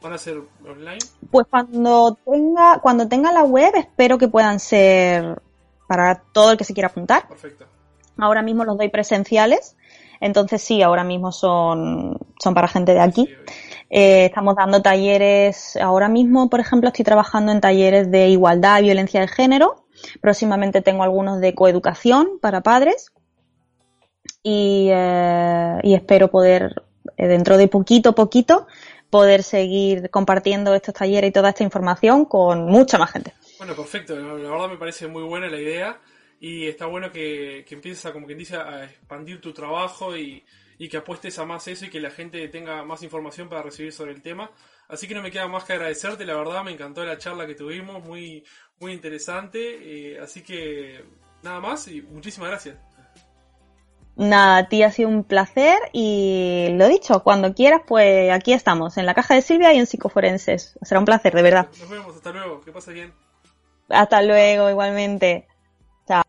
¿Van 0.00 0.12
a 0.12 0.18
ser 0.18 0.40
online? 0.64 0.98
Pues 1.32 1.48
cuando 1.50 2.16
tenga, 2.24 2.78
cuando 2.80 3.08
tenga 3.08 3.32
la 3.32 3.42
web, 3.42 3.72
espero 3.74 4.18
que 4.18 4.28
puedan 4.28 4.60
ser 4.60 5.42
para 5.88 6.22
todo 6.32 6.52
el 6.52 6.56
que 6.58 6.62
se 6.62 6.74
quiera 6.74 6.90
apuntar. 6.90 7.26
Perfecto. 7.26 7.66
Ahora 8.18 8.42
mismo 8.42 8.64
los 8.64 8.78
doy 8.78 8.88
presenciales, 8.88 9.76
entonces 10.20 10.62
sí, 10.62 10.80
ahora 10.82 11.02
mismo 11.02 11.32
son, 11.32 12.18
son 12.38 12.54
para 12.54 12.68
gente 12.68 12.94
de 12.94 13.00
aquí. 13.00 13.26
Sí. 13.26 13.54
Eh, 13.90 14.26
estamos 14.26 14.56
dando 14.56 14.82
talleres, 14.82 15.76
ahora 15.76 16.08
mismo, 16.08 16.48
por 16.50 16.60
ejemplo, 16.60 16.88
estoy 16.88 17.04
trabajando 17.04 17.52
en 17.52 17.60
talleres 17.60 18.10
de 18.10 18.28
igualdad 18.28 18.80
y 18.80 18.84
violencia 18.84 19.20
de 19.20 19.28
género. 19.28 19.85
Próximamente 20.20 20.82
tengo 20.82 21.02
algunos 21.02 21.40
de 21.40 21.54
coeducación 21.54 22.38
para 22.40 22.62
padres. 22.62 23.12
Y, 24.42 24.88
eh, 24.90 25.78
y 25.82 25.94
espero 25.94 26.30
poder, 26.30 26.82
eh, 27.16 27.26
dentro 27.26 27.56
de 27.56 27.68
poquito 27.68 28.10
a 28.10 28.14
poquito, 28.14 28.66
poder 29.10 29.42
seguir 29.42 30.10
compartiendo 30.10 30.74
estos 30.74 30.94
talleres 30.94 31.30
y 31.30 31.32
toda 31.32 31.50
esta 31.50 31.64
información 31.64 32.24
con 32.24 32.66
mucha 32.66 32.98
más 32.98 33.12
gente. 33.12 33.32
Bueno, 33.58 33.74
perfecto. 33.74 34.16
La 34.16 34.50
verdad 34.50 34.68
me 34.68 34.76
parece 34.76 35.06
muy 35.06 35.22
buena 35.22 35.48
la 35.48 35.58
idea 35.58 36.00
y 36.40 36.66
está 36.66 36.86
bueno 36.86 37.10
que, 37.10 37.64
que 37.66 37.74
empieces 37.74 38.04
a, 38.06 38.12
como 38.12 38.26
quien 38.26 38.38
dice, 38.38 38.56
a 38.56 38.84
expandir 38.84 39.40
tu 39.40 39.52
trabajo 39.52 40.16
y, 40.16 40.44
y 40.78 40.88
que 40.88 40.98
apuestes 40.98 41.38
a 41.38 41.44
más 41.44 41.66
eso 41.68 41.86
y 41.86 41.90
que 41.90 42.00
la 42.00 42.10
gente 42.10 42.46
tenga 42.48 42.84
más 42.84 43.02
información 43.02 43.48
para 43.48 43.62
recibir 43.62 43.92
sobre 43.92 44.12
el 44.12 44.22
tema. 44.22 44.50
Así 44.88 45.08
que 45.08 45.14
no 45.14 45.22
me 45.22 45.30
queda 45.30 45.48
más 45.48 45.64
que 45.64 45.72
agradecerte, 45.72 46.24
la 46.24 46.36
verdad 46.36 46.62
me 46.62 46.72
encantó 46.72 47.04
la 47.04 47.18
charla 47.18 47.46
que 47.46 47.54
tuvimos, 47.54 48.04
muy, 48.04 48.44
muy 48.78 48.92
interesante. 48.92 49.58
eh, 50.14 50.20
así 50.20 50.42
que 50.42 51.04
nada 51.42 51.60
más 51.60 51.88
y 51.88 52.02
muchísimas 52.02 52.50
gracias. 52.50 52.76
Nada, 54.16 54.56
a 54.56 54.68
ti 54.68 54.82
ha 54.82 54.90
sido 54.90 55.10
un 55.10 55.24
placer 55.24 55.78
y 55.92 56.68
lo 56.72 56.88
dicho, 56.88 57.22
cuando 57.22 57.52
quieras, 57.52 57.82
pues 57.86 58.32
aquí 58.32 58.54
estamos, 58.54 58.96
en 58.96 59.04
la 59.04 59.12
caja 59.12 59.34
de 59.34 59.42
Silvia 59.42 59.74
y 59.74 59.78
en 59.78 59.86
Psicoforenses. 59.86 60.78
Será 60.80 61.00
un 61.00 61.04
placer, 61.04 61.34
de 61.34 61.42
verdad. 61.42 61.68
Nos 61.78 61.90
vemos, 61.90 62.16
hasta 62.16 62.32
luego, 62.32 62.62
que 62.62 62.72
pases 62.72 62.94
bien. 62.94 63.12
Hasta 63.90 64.22
luego, 64.22 64.70
igualmente. 64.70 65.46
Chao. 66.08 66.22